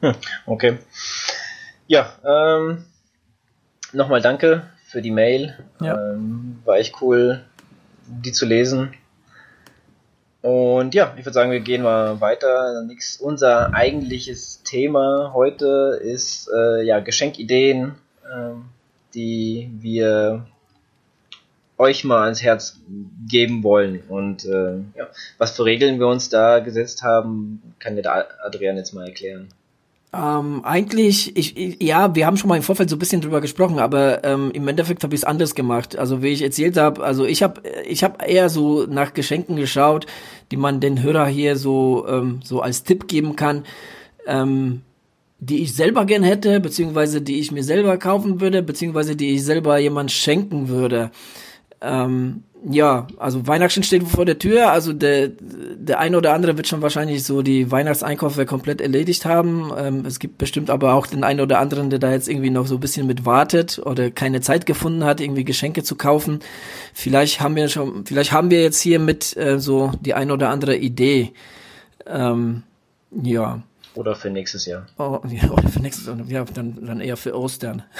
Hm, 0.00 0.14
okay. 0.46 0.78
Ja, 1.86 2.12
ähm, 2.24 2.84
nochmal 3.92 4.20
danke 4.20 4.64
für 4.86 5.00
die 5.00 5.10
Mail. 5.10 5.56
Ja. 5.80 5.94
Ähm, 6.12 6.58
war 6.64 6.76
echt 6.76 6.96
cool, 7.00 7.44
die 8.06 8.32
zu 8.32 8.46
lesen. 8.46 8.94
Und 10.40 10.94
ja, 10.94 11.14
ich 11.16 11.24
würde 11.24 11.34
sagen, 11.34 11.50
wir 11.50 11.60
gehen 11.60 11.82
mal 11.82 12.20
weiter. 12.20 12.82
Nix, 12.82 13.16
unser 13.16 13.74
eigentliches 13.74 14.62
Thema 14.62 15.32
heute 15.34 16.00
ist 16.02 16.48
äh, 16.54 16.84
ja 16.84 17.00
Geschenkideen, 17.00 17.94
äh, 18.24 18.52
die 19.14 19.70
wir 19.78 20.46
euch 21.78 22.04
mal 22.04 22.24
ans 22.24 22.42
Herz 22.42 22.80
geben 23.28 23.62
wollen. 23.62 24.02
Und 24.08 24.44
äh, 24.44 24.78
ja, 24.96 25.08
was 25.38 25.56
für 25.56 25.64
Regeln 25.64 26.00
wir 26.00 26.08
uns 26.08 26.28
da 26.28 26.58
gesetzt 26.58 27.02
haben, 27.02 27.62
kann 27.78 27.96
dir 27.96 28.02
da 28.02 28.24
Adrian 28.44 28.76
jetzt 28.76 28.92
mal 28.92 29.06
erklären. 29.06 29.48
Ähm, 30.12 30.64
eigentlich, 30.64 31.36
ich, 31.36 31.56
ich, 31.56 31.82
ja, 31.82 32.14
wir 32.14 32.26
haben 32.26 32.38
schon 32.38 32.48
mal 32.48 32.56
im 32.56 32.62
Vorfeld 32.62 32.88
so 32.88 32.96
ein 32.96 32.98
bisschen 32.98 33.20
drüber 33.20 33.42
gesprochen, 33.42 33.78
aber 33.78 34.24
ähm, 34.24 34.50
im 34.52 34.66
Endeffekt 34.66 35.04
habe 35.04 35.14
ich 35.14 35.20
es 35.20 35.24
anders 35.24 35.54
gemacht. 35.54 35.98
Also 35.98 36.22
wie 36.22 36.28
ich 36.28 36.42
erzählt 36.42 36.78
habe, 36.78 37.04
also 37.04 37.26
ich 37.26 37.42
habe 37.42 37.60
ich 37.86 38.02
hab 38.02 38.26
eher 38.26 38.48
so 38.48 38.86
nach 38.86 39.12
Geschenken 39.12 39.56
geschaut, 39.56 40.06
die 40.50 40.56
man 40.56 40.80
den 40.80 41.02
Hörer 41.02 41.26
hier 41.26 41.56
so, 41.56 42.06
ähm, 42.08 42.40
so 42.42 42.62
als 42.62 42.84
Tipp 42.84 43.06
geben 43.06 43.36
kann, 43.36 43.64
ähm, 44.26 44.80
die 45.40 45.62
ich 45.62 45.74
selber 45.74 46.04
gern 46.04 46.22
hätte, 46.22 46.60
beziehungsweise 46.60 47.20
die 47.20 47.38
ich 47.38 47.52
mir 47.52 47.62
selber 47.62 47.96
kaufen 47.96 48.40
würde, 48.40 48.62
beziehungsweise 48.62 49.14
die 49.16 49.34
ich 49.34 49.44
selber 49.44 49.78
jemand 49.78 50.10
schenken 50.10 50.68
würde. 50.68 51.10
Ähm, 51.80 52.42
ja, 52.68 53.06
also 53.18 53.46
Weihnachten 53.46 53.84
steht 53.84 54.02
vor 54.02 54.24
der 54.24 54.40
Tür, 54.40 54.72
also 54.72 54.92
der, 54.92 55.28
der 55.28 56.00
eine 56.00 56.16
oder 56.16 56.34
andere 56.34 56.56
wird 56.56 56.66
schon 56.66 56.82
wahrscheinlich 56.82 57.22
so 57.22 57.42
die 57.42 57.70
Weihnachtseinkäufe 57.70 58.46
komplett 58.46 58.80
erledigt 58.80 59.24
haben. 59.26 59.70
Ähm, 59.78 60.04
es 60.04 60.18
gibt 60.18 60.38
bestimmt 60.38 60.68
aber 60.68 60.94
auch 60.94 61.06
den 61.06 61.22
einen 61.22 61.40
oder 61.40 61.60
anderen, 61.60 61.88
der 61.88 62.00
da 62.00 62.10
jetzt 62.10 62.28
irgendwie 62.28 62.50
noch 62.50 62.66
so 62.66 62.74
ein 62.74 62.80
bisschen 62.80 63.06
mit 63.06 63.24
wartet 63.24 63.80
oder 63.84 64.10
keine 64.10 64.40
Zeit 64.40 64.66
gefunden 64.66 65.04
hat, 65.04 65.20
irgendwie 65.20 65.44
Geschenke 65.44 65.84
zu 65.84 65.94
kaufen. 65.94 66.40
Vielleicht 66.94 67.40
haben 67.40 67.54
wir 67.54 67.68
schon, 67.68 68.04
vielleicht 68.06 68.32
haben 68.32 68.50
wir 68.50 68.60
jetzt 68.60 68.80
hier 68.80 68.98
mit 68.98 69.36
äh, 69.36 69.60
so 69.60 69.92
die 70.00 70.14
eine 70.14 70.32
oder 70.32 70.48
andere 70.48 70.76
Idee. 70.76 71.32
Ähm, 72.06 72.64
ja. 73.22 73.62
Oder 73.98 74.14
für 74.14 74.30
nächstes 74.30 74.64
Jahr. 74.64 74.86
Oh, 74.96 75.18
ja, 75.28 75.50
oder 75.50 75.68
für 75.68 75.80
nächstes 75.80 76.06
Jahr, 76.06 76.16
ja, 76.28 76.44
dann, 76.44 76.78
dann 76.86 77.00
eher 77.00 77.16
für 77.16 77.36
Ostern. 77.36 77.82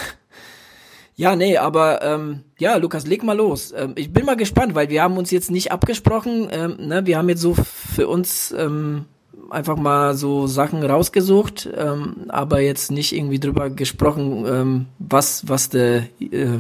Ja, 1.21 1.35
nee, 1.35 1.57
aber 1.57 2.01
ähm, 2.01 2.45
ja, 2.61 2.77
Lukas, 2.77 3.05
leg 3.05 3.25
mal 3.25 3.37
los. 3.37 3.75
Ähm, 3.77 3.95
ich 3.97 4.13
bin 4.13 4.25
mal 4.25 4.37
gespannt, 4.37 4.77
weil 4.77 4.89
wir 4.89 5.03
haben 5.03 5.19
uns 5.19 5.33
jetzt 5.33 5.51
nicht 5.51 5.73
abgesprochen. 5.73 6.47
Ähm, 6.53 6.77
ne? 6.79 7.07
Wir 7.07 7.19
haben 7.19 7.29
jetzt 7.29 7.41
so 7.41 7.55
für 7.57 8.07
uns 8.07 8.55
ähm, 8.57 9.07
einfach 9.51 9.77
mal 9.77 10.15
so 10.15 10.47
Sachen 10.47 10.81
rausgesucht, 10.81 11.69
ähm, 11.77 12.27
aber 12.29 12.61
jetzt 12.61 12.93
nicht 12.93 13.13
irgendwie 13.13 13.41
drüber 13.41 13.69
gesprochen, 13.69 14.45
ähm, 14.47 14.87
was 15.01 15.49
was 15.49 15.71
der 15.71 16.05
äh, 16.21 16.59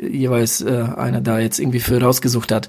jeweils 0.00 0.62
äh, 0.62 0.86
einer 0.96 1.20
da 1.20 1.38
jetzt 1.38 1.58
irgendwie 1.58 1.80
für 1.80 2.00
rausgesucht 2.00 2.50
hat. 2.50 2.68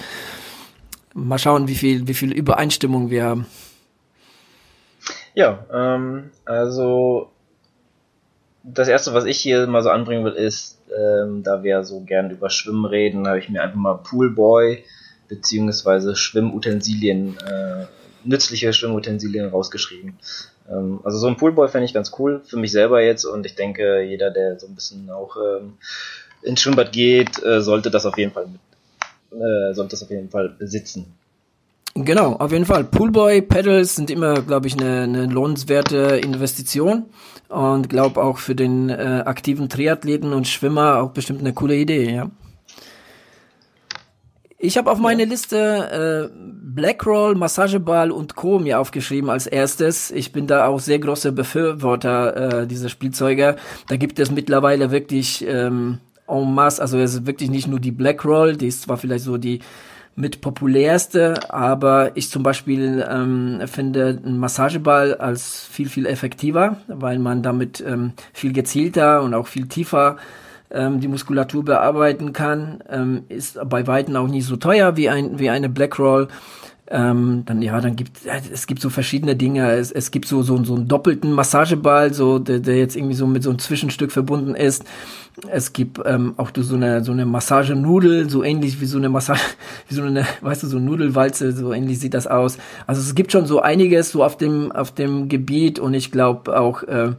Mal 1.14 1.40
schauen, 1.40 1.70
wie 1.70 1.76
viel 1.76 2.06
wie 2.06 2.16
viel 2.16 2.34
Übereinstimmung 2.34 3.10
wir 3.12 3.24
haben. 3.24 3.46
Ja, 5.36 5.66
ähm, 5.72 6.32
also 6.46 7.30
das 8.64 8.88
erste, 8.88 9.14
was 9.14 9.26
ich 9.26 9.38
hier 9.38 9.68
mal 9.68 9.84
so 9.84 9.90
anbringen 9.90 10.26
will, 10.26 10.34
ist 10.34 10.80
ähm, 10.98 11.44
da 11.44 11.64
wir 11.64 11.84
so 11.84 12.02
gern 12.02 12.32
über 12.32 12.50
Schwimmen 12.50 12.86
reden, 12.86 13.28
habe 13.28 13.40
ich 13.40 13.50
mir 13.50 13.62
einfach 13.62 13.78
mal 13.78 13.96
Poolboy 13.96 14.84
beziehungsweise 15.28 16.16
Schwimmutensilien, 16.16 17.38
äh, 17.38 17.86
nützliche 18.24 18.74
Schwimmutensilien 18.74 19.50
rausgeschrieben. 19.50 20.18
Ähm, 20.70 21.00
also 21.04 21.18
so 21.18 21.28
ein 21.28 21.38
Poolboy 21.38 21.68
fände 21.68 21.86
ich 21.86 21.94
ganz 21.94 22.12
cool 22.20 22.42
für 22.46 22.58
mich 22.58 22.72
selber 22.72 23.02
jetzt 23.02 23.26
und 23.26 23.46
ich 23.46 23.56
denke, 23.56 24.02
jeder, 24.02 24.32
der 24.32 24.60
so 24.60 24.68
ein 24.68 24.76
bisschen 24.76 25.10
auch 25.10 25.38
ähm, 25.38 25.78
ins 26.42 26.62
Schwimmbad 26.62 26.92
geht, 26.92 27.42
äh, 27.44 27.62
sollte 27.62 27.92
das 27.92 28.06
auf 28.06 28.18
jeden 28.18 28.32
Fall 28.32 28.48
mit, 28.48 29.40
äh, 29.40 29.74
sollte 29.74 29.92
das 29.92 30.04
auf 30.04 30.10
jeden 30.10 30.30
Fall 30.30 30.50
besitzen. 30.50 31.14
Genau, 31.96 32.34
auf 32.34 32.52
jeden 32.52 32.66
Fall. 32.66 32.84
Poolboy 32.84 33.42
Pedals 33.42 33.96
sind 33.96 34.12
immer, 34.12 34.42
glaube 34.42 34.68
ich, 34.68 34.80
eine, 34.80 35.04
eine 35.04 35.26
lohnenswerte 35.26 36.20
Investition 36.24 37.06
und 37.50 37.90
glaube 37.90 38.22
auch 38.24 38.38
für 38.38 38.56
den 38.56 38.90
äh, 38.90 39.24
aktiven 39.26 39.70
Triathleten 39.70 40.34
und 40.34 40.48
Schwimmer 40.48 41.02
auch 41.02 41.12
bestimmt 41.12 41.40
eine 41.40 41.54
coole 41.54 41.76
Idee, 41.76 42.14
ja. 42.14 42.30
Ich 44.62 44.78
habe 44.78 44.92
auf 44.92 45.00
meine 45.00 45.24
Liste 45.24 46.30
äh, 46.32 46.38
Blackroll, 46.38 47.36
Massageball 47.36 48.12
und 48.12 48.36
Co. 48.36 48.60
mir 48.60 48.80
aufgeschrieben 48.82 49.30
als 49.30 49.48
erstes. 49.48 50.12
Ich 50.12 50.34
bin 50.34 50.48
da 50.48 50.68
auch 50.68 50.82
sehr 50.82 51.00
großer 51.00 51.32
Befürworter 51.32 52.64
äh, 52.64 52.68
dieser 52.68 52.90
Spielzeuge. 52.90 53.56
Da 53.88 53.96
gibt 53.96 54.20
es 54.20 54.32
mittlerweile 54.32 54.92
wirklich 54.92 55.46
ähm, 55.48 56.00
en 56.28 56.54
masse, 56.54 56.82
also 56.82 56.98
es 56.98 57.14
ist 57.14 57.26
wirklich 57.26 57.50
nicht 57.50 57.70
nur 57.70 57.80
die 57.80 57.94
Blackroll, 57.94 58.58
die 58.58 58.68
ist 58.68 58.82
zwar 58.82 58.98
vielleicht 58.98 59.24
so 59.24 59.38
die 59.38 59.60
mit 60.20 60.42
populärste, 60.42 61.54
aber 61.54 62.12
ich 62.16 62.30
zum 62.30 62.44
Beispiel 62.44 63.06
ähm, 63.10 63.62
finde 63.68 64.20
einen 64.24 64.38
Massageball 64.38 65.16
als 65.16 65.64
viel, 65.64 65.88
viel 65.88 66.06
effektiver, 66.06 66.76
weil 66.88 67.20
man 67.20 67.42
damit 67.42 67.82
ähm, 67.88 68.12
viel 68.34 68.52
gezielter 68.52 69.24
und 69.24 69.34
auch 69.34 69.48
viel 69.48 69.68
tiefer 69.68 70.18
ähm, 70.72 71.00
die 71.00 71.08
Muskulatur 71.08 71.64
bearbeiten 71.64 72.34
kann. 72.34 72.84
Ähm, 72.90 73.24
ist 73.30 73.58
bei 73.70 73.88
Weitem 73.88 74.18
auch 74.18 74.28
nicht 74.28 74.46
so 74.46 74.58
teuer 74.58 74.98
wie, 74.98 75.08
ein, 75.08 75.40
wie 75.40 75.50
eine 75.50 75.70
Blackroll. 75.70 76.28
Ähm, 76.92 77.44
dann 77.46 77.62
ja, 77.62 77.80
dann 77.82 77.96
gibt 77.96 78.22
es 78.52 78.66
gibt 78.66 78.82
so 78.82 78.90
verschiedene 78.90 79.36
Dinge. 79.36 79.72
Es, 79.74 79.92
es 79.92 80.10
gibt 80.10 80.28
so 80.28 80.42
so 80.42 80.64
so 80.64 80.74
einen 80.74 80.88
doppelten 80.88 81.32
Massageball, 81.32 82.16
so 82.16 82.40
der, 82.40 82.60
der 82.60 82.78
jetzt 82.78 82.96
irgendwie 82.96 83.14
so 83.14 83.28
mit 83.28 83.44
so 83.44 83.52
einem 83.52 83.60
Zwischenstück 83.60 84.12
verbunden 84.12 84.56
ist. 84.56 84.86
Es 85.52 85.72
gibt 85.72 86.00
ähm, 86.04 86.34
auch 86.38 86.50
so 86.56 86.76
eine 86.76 87.04
so 87.04 87.12
eine 87.12 87.28
Massagenudel, 87.28 88.28
so 88.28 88.44
ähnlich 88.44 88.82
wie 88.82 88.88
so 88.88 88.98
eine 88.98 89.10
Massage, 89.10 89.40
wie 89.88 89.94
so 89.94 90.02
eine, 90.02 90.26
weißt 90.42 90.64
du, 90.64 90.68
so 90.68 90.78
eine 90.78 90.86
Nudelwalze, 90.88 91.52
so 91.52 91.74
ähnlich 91.74 92.00
sieht 92.00 92.16
das 92.16 92.26
aus. 92.26 92.58
Also 92.88 93.02
es 93.02 93.14
gibt 93.14 93.32
schon 93.32 93.46
so 93.46 93.62
einiges 93.62 94.10
so 94.10 94.24
auf 94.24 94.36
dem 94.36 94.72
auf 94.72 94.92
dem 94.92 95.30
Gebiet 95.30 95.78
und 95.78 95.94
ich 95.94 96.12
glaube 96.12 96.60
auch 96.60 96.82
äh, 96.82 97.12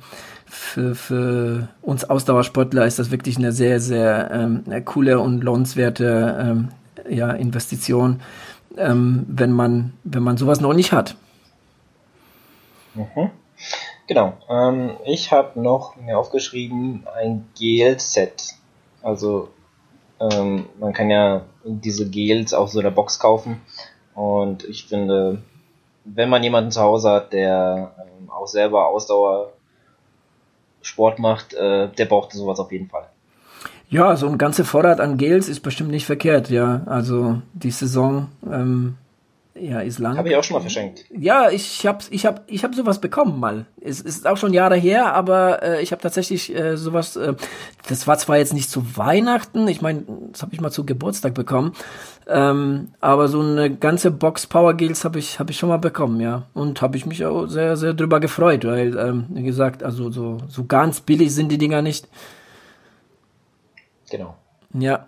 für, 0.47 0.97
für 0.97 1.69
uns 1.81 2.03
Ausdauersportler 2.03 2.87
ist 2.87 2.99
das 2.99 3.13
wirklich 3.13 3.37
eine 3.37 3.53
sehr 3.53 3.79
sehr 3.79 4.31
ähm, 4.33 4.65
coole 4.85 5.21
und 5.21 5.45
lohnenswerte 5.45 6.39
ähm, 6.41 6.69
ja 7.09 7.31
Investition 7.31 8.19
ähm, 8.81 9.27
wenn 9.29 9.53
man 9.53 9.93
wenn 10.05 10.23
man 10.23 10.37
sowas 10.37 10.61
noch 10.61 10.75
nicht 10.75 10.93
hat. 10.93 11.17
Mhm. 12.95 13.31
Genau. 14.07 14.33
Ähm, 14.49 14.97
ich 15.05 15.31
habe 15.31 15.61
noch 15.61 15.97
mir 15.97 16.19
aufgeschrieben 16.19 17.07
ein 17.17 17.49
Gel-Set. 17.57 18.55
Also 19.03 19.49
ähm, 20.19 20.67
man 20.79 20.93
kann 20.93 21.11
ja 21.11 21.43
diese 21.65 22.09
Gels 22.11 22.53
auch 22.53 22.69
so 22.69 22.81
in 22.81 22.85
der 22.85 22.91
Box 22.91 23.19
kaufen. 23.19 23.61
Und 24.15 24.65
ich 24.65 24.87
finde, 24.87 25.43
wenn 26.05 26.29
man 26.29 26.43
jemanden 26.43 26.73
zu 26.73 26.81
Hause 26.81 27.11
hat, 27.11 27.33
der 27.33 27.95
ähm, 27.99 28.31
auch 28.31 28.49
selber 28.49 28.89
Ausdauer 28.89 29.53
Sport 30.83 31.19
macht, 31.19 31.55
äh, 31.55 31.89
der 31.89 32.07
braucht 32.07 32.33
sowas 32.33 32.59
auf 32.59 32.73
jeden 32.73 32.89
Fall. 32.89 33.09
Ja, 33.91 34.17
so 34.17 34.29
ein 34.29 34.39
ganzer 34.39 34.65
Vorrat 34.65 35.01
an 35.01 35.19
Gels 35.19 35.49
ist 35.49 35.61
bestimmt 35.61 35.91
nicht 35.91 36.07
verkehrt, 36.07 36.49
ja. 36.49 36.83
Also 36.87 37.43
die 37.55 37.73
Saison 37.73 38.29
ähm, 38.49 38.95
ja, 39.61 39.81
ist 39.81 39.99
lang. 39.99 40.17
Habe 40.17 40.29
ich 40.29 40.37
auch 40.37 40.45
schon 40.45 40.55
mal 40.55 40.61
verschenkt. 40.61 41.05
Ja, 41.11 41.51
ich 41.51 41.85
habe 41.87 41.99
ich 42.11 42.25
hab, 42.25 42.45
ich 42.47 42.63
hab 42.63 42.75
sowas 42.75 43.01
bekommen 43.01 43.41
mal. 43.41 43.67
Es 43.81 44.01
ist 44.01 44.29
auch 44.29 44.37
schon 44.37 44.53
Jahre 44.53 44.77
her, 44.77 45.13
aber 45.15 45.63
äh, 45.63 45.83
ich 45.83 45.91
habe 45.91 46.01
tatsächlich 46.01 46.55
äh, 46.55 46.77
sowas, 46.77 47.17
äh, 47.17 47.35
das 47.89 48.07
war 48.07 48.17
zwar 48.17 48.39
jetzt 48.39 48.55
nicht 48.55 48.71
zu 48.71 48.97
Weihnachten, 48.97 49.67
ich 49.67 49.83
meine, 49.83 50.05
das 50.33 50.43
habe 50.43 50.55
ich 50.55 50.61
mal 50.61 50.71
zu 50.71 50.87
Geburtstag 50.87 51.35
bekommen, 51.35 51.73
ähm, 52.29 52.89
aber 53.01 53.27
so 53.27 53.41
eine 53.41 53.75
ganze 53.75 54.13
Box 54.13 54.47
Power 54.47 54.75
Gels 54.75 55.05
habe 55.05 55.19
ich, 55.19 55.41
hab 55.41 55.51
ich 55.51 55.59
schon 55.59 55.69
mal 55.69 55.79
bekommen, 55.79 56.21
ja. 56.21 56.45
Und 56.55 56.81
habe 56.81 56.97
ich 56.97 57.05
mich 57.05 57.25
auch 57.25 57.47
sehr, 57.47 57.77
sehr 57.77 57.93
drüber 57.93 58.21
gefreut, 58.21 58.65
weil, 58.65 58.97
ähm, 58.97 59.27
wie 59.31 59.43
gesagt, 59.43 59.83
also 59.83 60.11
so, 60.13 60.39
so 60.49 60.65
ganz 60.65 61.01
billig 61.01 61.35
sind 61.35 61.51
die 61.51 61.59
Dinger 61.59 61.83
nicht. 61.83 62.09
Genau. 64.11 64.35
Ja. 64.75 65.07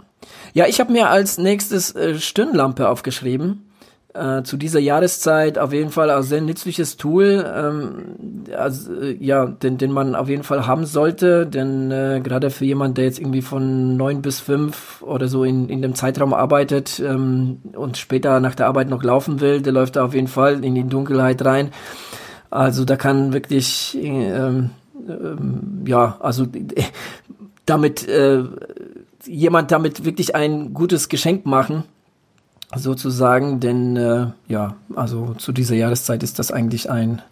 Ja, 0.54 0.66
ich 0.66 0.80
habe 0.80 0.92
mir 0.92 1.08
als 1.10 1.38
nächstes 1.38 1.94
äh, 1.96 2.18
Stirnlampe 2.18 2.88
aufgeschrieben. 2.88 3.68
äh, 4.14 4.42
zu 4.42 4.56
dieser 4.56 4.80
Jahreszeit 4.80 5.58
auf 5.58 5.72
jeden 5.72 5.90
Fall 5.90 6.10
ein 6.10 6.22
sehr 6.22 6.40
nützliches 6.42 6.96
Tool, 6.96 7.44
ähm, 7.56 8.44
also, 8.56 8.92
äh, 9.00 9.16
ja, 9.18 9.46
den, 9.46 9.78
den 9.78 9.90
man 9.90 10.14
auf 10.14 10.28
jeden 10.28 10.42
Fall 10.42 10.66
haben 10.66 10.84
sollte, 10.84 11.46
denn 11.46 11.90
äh, 11.90 12.20
gerade 12.22 12.50
für 12.50 12.64
jemand, 12.64 12.98
der 12.98 13.06
jetzt 13.06 13.18
irgendwie 13.18 13.42
von 13.42 13.96
neun 13.96 14.20
bis 14.22 14.40
fünf 14.40 15.02
oder 15.02 15.28
so 15.28 15.44
in, 15.44 15.68
in 15.68 15.80
dem 15.82 15.94
Zeitraum 15.94 16.34
arbeitet 16.34 17.00
ähm, 17.00 17.62
und 17.74 17.96
später 17.96 18.40
nach 18.40 18.54
der 18.54 18.66
Arbeit 18.66 18.88
noch 18.90 19.02
laufen 19.02 19.40
will, 19.40 19.62
der 19.62 19.72
läuft 19.72 19.96
da 19.96 20.04
auf 20.04 20.14
jeden 20.14 20.28
Fall 20.28 20.62
in 20.64 20.74
die 20.74 20.84
Dunkelheit 20.84 21.44
rein. 21.44 21.70
Also 22.50 22.84
da 22.84 22.96
kann 22.96 23.32
wirklich, 23.32 23.96
ähm, 23.98 24.70
ähm, 25.08 25.84
ja, 25.86 26.18
also 26.20 26.46
damit 27.66 28.06
äh, 28.08 28.42
jemand 29.26 29.70
damit 29.70 30.04
wirklich 30.04 30.34
ein 30.34 30.74
gutes 30.74 31.08
Geschenk 31.08 31.46
machen 31.46 31.84
sozusagen, 32.74 33.60
denn 33.60 33.96
äh, 33.96 34.26
ja, 34.48 34.76
also 34.94 35.34
zu 35.34 35.52
dieser 35.52 35.74
Jahreszeit 35.74 36.22
ist 36.22 36.38
das 36.38 36.50
eigentlich 36.50 36.90
ein 36.90 37.22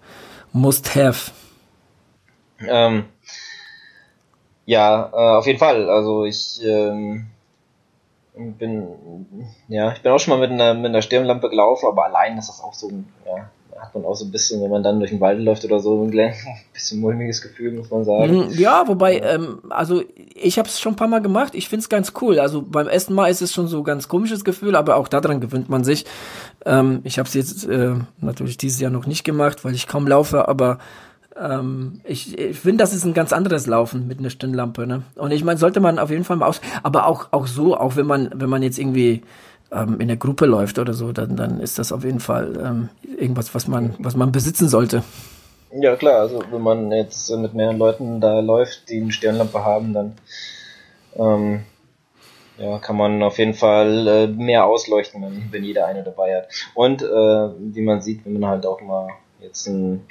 Must-Have. 0.53 1.33
Ähm, 2.67 3.05
ja, 4.67 5.11
äh, 5.13 5.39
auf 5.39 5.47
jeden 5.47 5.59
Fall. 5.59 5.89
Also 5.89 6.25
ich 6.25 6.61
ähm, 6.63 7.27
bin 8.35 9.47
ja, 9.69 9.93
ich 9.93 10.03
bin 10.03 10.13
auch 10.13 10.19
schon 10.19 10.39
mal 10.39 10.47
mit 10.47 10.51
einer, 10.51 10.75
mit 10.75 10.87
einer 10.87 11.03
Stirnlampe 11.03 11.49
gelaufen, 11.49 11.87
aber 11.87 12.05
allein 12.05 12.39
ist 12.39 12.49
das 12.49 12.61
auch 12.61 12.75
so 12.75 12.89
ein, 12.89 13.09
ja, 13.27 13.49
hat 13.81 13.95
man 13.95 14.05
auch 14.05 14.15
so 14.15 14.25
ein 14.25 14.31
bisschen, 14.31 14.63
wenn 14.63 14.71
man 14.71 14.83
dann 14.83 14.99
durch 14.99 15.11
den 15.11 15.21
Wald 15.21 15.41
läuft 15.41 15.65
oder 15.65 15.81
so, 15.81 16.03
ein 16.03 16.11
bisschen 16.73 17.01
mulmiges 17.01 17.41
Gefühl, 17.43 17.73
muss 17.73 17.91
man 17.91 18.05
sagen. 18.05 18.49
Hm, 18.49 18.59
ja, 18.59 18.87
wobei, 18.87 19.19
ähm, 19.21 19.61
also 19.71 20.03
ich 20.35 20.59
habe 20.59 20.69
es 20.69 20.81
schon 20.81 20.93
ein 20.93 20.97
paar 20.97 21.09
Mal 21.09 21.23
gemacht, 21.23 21.55
ich 21.55 21.69
find's 21.69 21.89
ganz 21.89 22.13
cool. 22.21 22.39
Also 22.39 22.63
beim 22.63 22.89
ersten 22.89 23.15
Mal 23.15 23.29
ist 23.29 23.43
es 23.43 23.53
schon 23.53 23.69
so 23.69 23.79
ein 23.79 23.85
ganz 23.85 24.09
komisches 24.09 24.45
Gefühl, 24.45 24.77
aber 24.77 24.97
auch 24.97 25.09
daran 25.09 25.41
gewöhnt 25.41 25.69
man 25.69 25.85
sich. 25.85 26.05
Ähm, 26.65 27.01
ich 27.05 27.19
habe 27.19 27.29
es 27.29 27.35
jetzt 27.35 27.67
äh, 27.67 27.95
natürlich 28.21 28.59
dieses 28.59 28.81
Jahr 28.81 28.91
noch 28.91 29.07
nicht 29.07 29.25
gemacht, 29.25 29.65
weil 29.65 29.75
ich 29.75 29.87
kaum 29.87 30.07
laufe, 30.07 30.49
aber 30.49 30.79
ähm, 31.41 32.01
ich, 32.05 32.39
ich 32.39 32.59
finde, 32.59 32.83
das 32.83 32.93
ist 32.93 33.05
ein 33.05 33.15
ganz 33.15 33.33
anderes 33.33 33.67
Laufen 33.67 34.07
mit 34.07 34.19
einer 34.19 34.31
Stirnlampe. 34.31 34.87
Ne? 34.87 35.03
Und 35.17 35.31
ich 35.31 35.45
meine, 35.45 35.59
sollte 35.59 35.81
man 35.81 35.99
auf 35.99 36.11
jeden 36.11 36.25
Fall 36.25 36.37
mal 36.37 36.47
aus, 36.47 36.61
aber 36.83 37.07
auch 37.07 37.29
auch 37.31 37.47
so, 37.47 37.77
auch 37.77 37.97
wenn 37.97 38.07
man 38.07 38.31
wenn 38.35 38.51
man 38.51 38.63
jetzt 38.63 38.79
irgendwie 38.79 39.23
ähm, 39.73 40.01
in 40.01 40.09
der 40.09 40.17
Gruppe 40.17 40.47
läuft 40.47 40.79
oder 40.79 40.93
so, 40.93 41.13
dann, 41.13 41.37
dann 41.37 41.61
ist 41.61 41.79
das 41.79 41.93
auf 41.93 42.05
jeden 42.05 42.21
Fall 42.21 42.59
ähm, 42.63 42.89
irgendwas, 43.19 43.55
was 43.55 43.69
man, 43.69 43.95
was 43.99 44.17
man 44.17 44.33
besitzen 44.33 44.69
sollte. 44.69 45.03
Ja 45.73 45.95
klar, 45.95 46.21
also 46.21 46.43
wenn 46.51 46.63
man 46.63 46.91
jetzt 46.91 47.31
mit 47.37 47.55
mehreren 47.55 47.79
Leuten 47.79 48.21
da 48.21 48.41
läuft, 48.41 48.89
die 48.91 49.01
eine 49.01 49.13
Stirnlampe 49.13 49.65
haben, 49.65 49.93
dann 49.93 50.13
ähm, 51.17 51.61
ja, 52.59 52.79
kann 52.79 52.97
man 52.97 53.23
auf 53.23 53.39
jeden 53.39 53.55
Fall 53.55 54.07
äh, 54.07 54.27
mehr 54.27 54.67
ausleuchten, 54.67 55.23
wenn, 55.23 55.51
wenn 55.51 55.65
jeder 55.65 55.87
eine 55.87 56.03
dabei 56.03 56.37
hat. 56.37 56.49
Und 56.75 57.03
äh, 57.03 57.07
wie 57.07 57.83
man 57.83 58.03
sieht, 58.03 58.25
wenn 58.25 58.39
man 58.39 58.51
halt 58.51 58.67
auch 58.67 58.81
mal 58.81 59.09
jetzt 59.41 59.67
ein, 59.69 60.05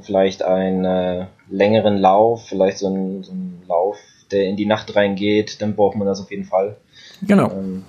vielleicht 0.00 0.42
einen 0.42 0.84
äh, 0.84 1.26
längeren 1.50 1.98
Lauf, 1.98 2.46
vielleicht 2.46 2.78
so 2.78 2.86
einen, 2.86 3.22
so 3.22 3.32
einen 3.32 3.62
Lauf, 3.68 3.98
der 4.32 4.44
in 4.44 4.56
die 4.56 4.66
Nacht 4.66 4.96
reingeht, 4.96 5.62
dann 5.62 5.76
braucht 5.76 5.96
man 5.96 6.06
das 6.06 6.20
auf 6.20 6.30
jeden 6.30 6.44
Fall. 6.44 6.76
Genau. 7.22 7.50
Ähm, 7.50 7.84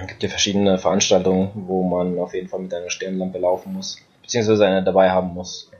es 0.00 0.06
gibt 0.06 0.22
ja 0.22 0.28
verschiedene 0.28 0.78
Veranstaltungen, 0.78 1.50
wo 1.54 1.82
man 1.82 2.18
auf 2.18 2.34
jeden 2.34 2.48
Fall 2.48 2.60
mit 2.60 2.72
einer 2.72 2.90
Stirnlampe 2.90 3.38
laufen 3.38 3.72
muss, 3.72 3.98
beziehungsweise 4.22 4.66
eine 4.66 4.82
dabei 4.82 5.10
haben 5.10 5.34
muss. 5.34 5.70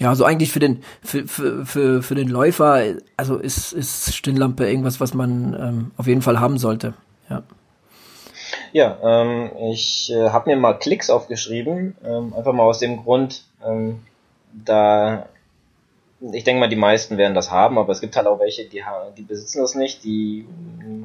Ja, 0.00 0.08
also 0.08 0.24
eigentlich 0.24 0.50
für 0.50 0.60
den 0.60 0.82
für, 1.02 1.28
für, 1.28 1.66
für, 1.66 2.02
für 2.02 2.14
den 2.14 2.28
Läufer, 2.28 2.82
also 3.16 3.36
ist, 3.36 3.72
ist 3.72 4.14
Stirnlampe 4.14 4.66
irgendwas, 4.68 5.00
was 5.00 5.14
man 5.14 5.54
ähm, 5.54 5.90
auf 5.96 6.06
jeden 6.06 6.22
Fall 6.22 6.40
haben 6.40 6.58
sollte. 6.58 6.94
Ja. 7.28 7.42
Ja, 8.72 8.98
ähm, 9.02 9.50
ich 9.70 10.10
äh, 10.12 10.30
habe 10.30 10.50
mir 10.50 10.56
mal 10.56 10.74
Klicks 10.74 11.10
aufgeschrieben, 11.10 11.96
ähm, 12.04 12.34
einfach 12.34 12.52
mal 12.52 12.64
aus 12.64 12.78
dem 12.78 13.02
Grund, 13.02 13.44
ähm, 13.64 14.00
da 14.52 15.26
ich 16.20 16.44
denke 16.44 16.60
mal, 16.60 16.68
die 16.68 16.76
meisten 16.76 17.16
werden 17.16 17.34
das 17.34 17.50
haben, 17.50 17.78
aber 17.78 17.92
es 17.92 18.00
gibt 18.00 18.14
halt 18.16 18.26
auch 18.26 18.38
welche, 18.40 18.66
die, 18.66 18.82
die 19.16 19.22
besitzen 19.22 19.60
das 19.60 19.74
nicht, 19.74 20.04
die 20.04 20.46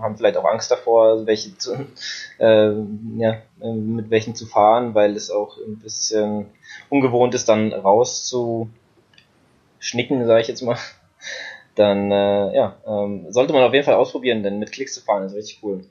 haben 0.02 0.18
vielleicht 0.18 0.36
auch 0.38 0.46
Angst 0.46 0.70
davor, 0.72 1.26
welche 1.26 1.58
zu, 1.58 1.74
äh, 2.38 2.72
ja, 3.18 3.38
mit 3.60 4.10
welchen 4.10 4.36
zu 4.36 4.46
fahren, 4.46 4.94
weil 4.94 5.16
es 5.16 5.32
auch 5.32 5.58
ein 5.58 5.80
bisschen 5.80 6.48
ungewohnt 6.90 7.34
ist, 7.34 7.48
dann 7.48 7.72
rauszuschnicken, 7.72 8.70
sage 10.26 10.42
ich 10.42 10.48
jetzt 10.48 10.62
mal. 10.62 10.78
Dann 11.76 12.10
äh, 12.10 12.56
ja, 12.56 12.78
ähm, 12.88 13.26
sollte 13.34 13.52
man 13.52 13.64
auf 13.64 13.74
jeden 13.74 13.84
Fall 13.84 13.96
ausprobieren, 13.96 14.44
denn 14.44 14.60
mit 14.60 14.72
Klicks 14.72 14.94
zu 14.94 15.02
fahren 15.02 15.26
ist 15.26 15.36
richtig 15.36 15.60
cool. 15.62 15.84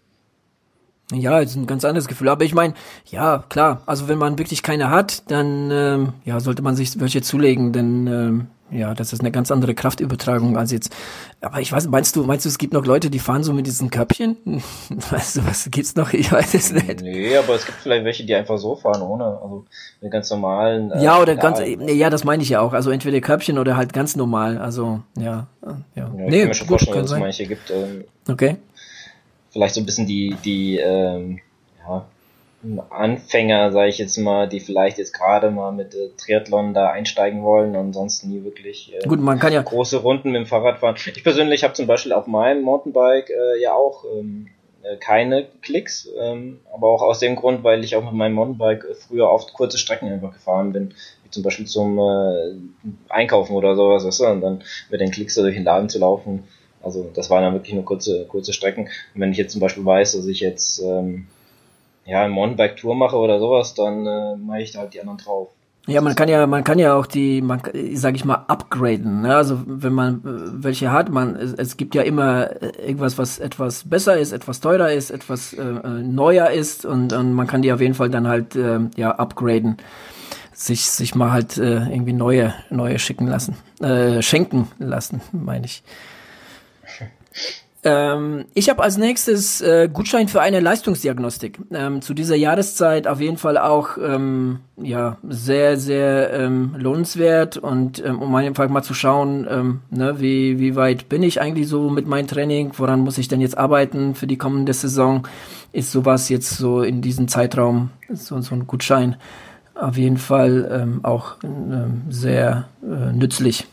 Ja, 1.13 1.41
ist 1.41 1.57
ein 1.57 1.67
ganz 1.67 1.85
anderes 1.85 2.09
Gefühl. 2.09 2.31
Aber 2.31 2.43
ich 2.43 2.55
meine, 2.55 2.73
ja, 3.05 3.45
klar, 3.51 3.83
also 3.85 4.09
wenn 4.09 4.17
man 4.17 4.39
wirklich 4.39 4.63
keine 4.63 4.89
hat, 4.89 5.31
dann 5.31 5.71
ähm, 5.71 6.13
ja, 6.25 6.41
sollte 6.41 6.63
man 6.63 6.75
sich 6.75 6.99
welche 7.01 7.21
zulegen, 7.21 7.75
denn 7.75 8.07
ähm, 8.07 8.47
ja, 8.70 8.94
das 8.94 9.12
ist 9.12 9.20
eine 9.20 9.31
ganz 9.31 9.50
andere 9.50 9.74
Kraftübertragung 9.74 10.57
als 10.57 10.72
jetzt. 10.72 10.94
Aber 11.40 11.61
ich 11.61 11.70
weiß, 11.70 11.87
meinst 11.88 12.16
du, 12.16 12.24
meinst 12.24 12.44
du, 12.44 12.48
es 12.48 12.59
gibt 12.59 12.72
noch 12.72 12.85
Leute, 12.85 13.11
die 13.11 13.18
fahren 13.18 13.44
so 13.44 13.53
mit 13.53 13.66
diesen 13.66 13.90
Köpfchen? 13.90 14.37
Weißt 15.11 15.37
du, 15.37 15.46
was 15.46 15.68
gibt's 15.70 15.94
noch? 15.94 16.12
Ich 16.12 16.33
weiß 16.33 16.55
es 16.55 16.72
nicht. 16.72 17.03
Nee, 17.03 17.37
aber 17.37 17.55
es 17.55 17.66
gibt 17.66 17.79
vielleicht 17.79 18.05
welche, 18.05 18.24
die 18.24 18.35
einfach 18.35 18.59
so 18.59 18.74
fahren, 18.74 19.03
ohne, 19.03 19.24
also 19.24 19.64
mit 20.00 20.11
ganz 20.11 20.31
normalen. 20.31 20.90
Äh, 20.90 21.05
ja, 21.05 21.20
oder 21.20 21.37
ganz, 21.37 21.61
ja, 21.61 22.11
das 22.11 22.24
meine 22.24 22.42
ich 22.42 22.48
ja 22.48 22.61
auch. 22.61 22.72
Also 22.72 22.90
entweder 22.90 23.20
Köpfchen 23.20 23.59
oder 23.59 23.77
halt 23.77 23.92
ganz 23.92 24.16
normal. 24.16 24.59
Also, 24.59 25.00
ja, 25.16 25.46
ja. 25.62 25.77
ja 25.94 26.07
ich 26.07 26.31
nee, 26.31 26.38
kann 26.40 26.48
mir 26.48 26.55
schon 26.55 26.66
gut, 26.66 26.81
vorstellen, 26.81 27.03
dass 27.03 27.12
es 27.12 27.18
manche 27.18 27.46
gibt. 27.46 27.70
Ähm, 27.70 28.05
okay. 28.29 28.57
Vielleicht 29.50 29.74
so 29.74 29.81
ein 29.81 29.87
bisschen 29.87 30.07
die, 30.07 30.37
die, 30.44 30.79
ähm, 30.79 31.40
ja, 31.87 32.07
Anfänger, 32.90 33.72
sage 33.72 33.88
ich 33.88 33.98
jetzt 33.98 34.16
mal, 34.16 34.48
die 34.48 34.61
vielleicht 34.61 34.98
jetzt 34.98 35.12
gerade 35.12 35.50
mal 35.50 35.72
mit 35.72 35.94
äh, 35.94 36.11
Triathlon 36.16 36.74
da 36.74 36.90
einsteigen 36.90 37.42
wollen 37.42 37.77
und 37.77 37.92
sonst 37.92 38.24
nie 38.24 38.42
wirklich 38.44 38.94
äh, 38.94 39.07
Gut, 39.07 39.20
man 39.20 39.38
kann 39.38 39.53
ja 39.53 39.62
große 39.62 39.98
Runden 39.98 40.33
mit 40.33 40.40
dem 40.40 40.46
Fahrrad 40.46 40.79
fahren. 40.79 40.96
Ich 40.96 41.22
persönlich 41.22 41.64
habe 41.64 41.74
zum 41.74 41.87
Beispiel 41.87 42.12
auf 42.12 42.27
meinem 42.27 42.62
Mountainbike 42.62 43.31
äh, 43.31 43.61
ja 43.61 43.74
auch 43.74 44.05
ähm, 44.16 44.48
äh, 44.83 44.96
keine 44.96 45.46
Klicks, 45.62 46.09
ähm, 46.20 46.61
aber 46.72 46.88
auch 46.88 47.03
aus 47.03 47.18
dem 47.18 47.37
Grund, 47.37 47.64
weil 47.64 47.85
ich 47.85 47.96
auch 47.96 48.05
mit 48.05 48.14
meinem 48.14 48.35
Mountainbike 48.35 48.85
früher 48.96 49.31
oft 49.31 49.53
kurze 49.55 49.79
Strecken 49.79 50.11
einfach 50.11 50.33
gefahren 50.33 50.72
bin, 50.72 50.94
wie 51.22 51.31
zum 51.31 51.42
Beispiel 51.42 51.66
zum 51.66 51.98
äh, 51.98 52.55
Einkaufen 53.09 53.55
oder 53.55 53.77
sowas, 53.77 54.05
weißt 54.05 54.20
du, 54.20 54.27
und 54.27 54.40
dann 54.40 54.62
mit 54.90 55.00
den 55.00 55.11
Klicks 55.11 55.35
da 55.35 55.42
durch 55.42 55.55
den 55.55 55.64
Laden 55.64 55.88
zu 55.88 55.98
laufen. 55.98 56.44
Also 56.83 57.11
das 57.14 57.31
waren 57.31 57.42
dann 57.42 57.55
wirklich 57.55 57.74
nur 57.74 57.85
kurze, 57.85 58.27
kurze 58.27 58.53
Strecken. 58.53 58.90
Und 59.14 59.20
wenn 59.20 59.33
ich 59.33 59.38
jetzt 59.38 59.53
zum 59.53 59.61
Beispiel 59.61 59.85
weiß, 59.85 60.12
dass 60.12 60.27
ich 60.27 60.40
jetzt 60.40 60.81
ähm, 60.83 61.29
ja, 62.07 62.23
eine 62.23 62.33
Mountainbike-Tour 62.33 62.95
mache 62.95 63.17
oder 63.17 63.38
sowas, 63.38 63.75
dann 63.75 64.07
äh, 64.07 64.37
mache 64.37 64.62
ich 64.62 64.73
da 64.73 64.81
halt 64.81 64.95
die 64.95 65.01
anderen 65.01 65.19
drauf. 65.19 65.49
Ja, 65.87 66.01
man 66.01 66.14
kann 66.14 66.29
ja, 66.31 66.47
man 66.47 66.64
kann 66.64 66.79
ja 66.79 66.95
auch 66.95 67.05
die, 67.05 67.43
man, 67.43 67.61
sag 67.93 68.14
ich 68.14 68.25
mal, 68.25 68.47
upgraden. 68.49 69.21
Ne? 69.23 69.37
Also 69.37 69.61
wenn 69.67 69.93
man 69.93 70.14
äh, 70.25 70.64
welche 70.64 70.90
hat, 70.93 71.11
man, 71.11 71.37
es, 71.37 71.53
es 71.53 71.77
gibt 71.77 71.95
ja 71.95 72.03
immer 72.03 72.62
äh, 72.62 72.73
irgendwas, 72.87 73.19
was 73.19 73.38
etwas 73.38 73.88
besser 73.88 74.17
ist, 74.17 74.33
etwas 74.33 74.61
teurer 74.61 74.93
ist, 74.93 75.11
etwas 75.11 75.53
äh, 75.53 75.61
äh, 75.61 76.03
neuer 76.03 76.51
ist 76.51 76.87
und, 76.87 77.12
und 77.12 77.35
man 77.35 77.47
kann 77.47 77.61
die 77.61 77.71
auf 77.71 77.83
jeden 77.83 77.95
Fall 77.95 78.09
dann 78.09 78.27
halt 78.27 78.57
äh, 78.57 78.81
ja 78.97 79.11
upgraden, 79.11 79.77
sich 80.55 80.88
sich 80.88 81.14
mal 81.14 81.33
halt 81.33 81.59
äh, 81.59 81.87
irgendwie 81.90 82.14
neue 82.14 82.55
neue 82.71 82.99
schicken 82.99 83.27
lassen, 83.27 83.57
äh, 83.81 84.23
schenken 84.23 84.71
lassen, 84.79 85.21
meine 85.33 85.67
ich. 85.67 85.83
Ähm, 87.85 88.47
ich 88.55 88.70
habe 88.70 88.83
als 88.83 88.97
nächstes 88.97 89.61
äh, 89.61 89.90
Gutschein 89.92 90.29
für 90.29 90.40
eine 90.40 90.61
Leistungsdiagnostik. 90.61 91.59
Ähm, 91.70 92.01
zu 92.01 92.14
dieser 92.14 92.35
Jahreszeit 92.35 93.07
auf 93.07 93.20
jeden 93.20 93.37
Fall 93.37 93.59
auch 93.59 93.99
ähm, 94.03 94.61
ja 94.79 95.18
sehr 95.29 95.77
sehr 95.77 96.33
ähm, 96.33 96.75
lohnenswert 96.79 97.59
und 97.59 98.03
ähm, 98.03 98.23
um 98.23 98.35
einfach 98.35 98.70
mal 98.70 98.83
zu 98.83 98.94
schauen, 98.94 99.47
ähm, 99.51 99.81
ne, 99.90 100.18
wie 100.18 100.59
wie 100.59 100.77
weit 100.77 101.11
bin 101.11 101.23
ich 101.23 101.42
eigentlich 101.42 101.68
so 101.68 101.90
mit 101.90 102.07
meinem 102.07 102.27
Training? 102.27 102.73
Woran 102.79 103.01
muss 103.01 103.18
ich 103.18 103.29
denn 103.29 103.42
jetzt 103.42 103.59
arbeiten 103.59 104.14
für 104.14 104.27
die 104.27 104.38
kommende 104.38 104.73
Saison? 104.73 105.29
Ist 105.73 105.92
sowas 105.92 106.31
jetzt 106.31 106.57
so 106.57 106.83
in 106.83 107.03
diesem 107.03 107.29
Zeitraum 107.29 107.90
so 108.11 108.40
so 108.40 108.55
ein 108.55 108.66
Gutschein 108.66 109.16
auf 109.75 109.99
jeden 109.99 110.18
Fall 110.18 111.01
auch 111.03 111.35
sehr 112.09 112.68
äh, 112.81 113.12
nützlich. 113.12 113.66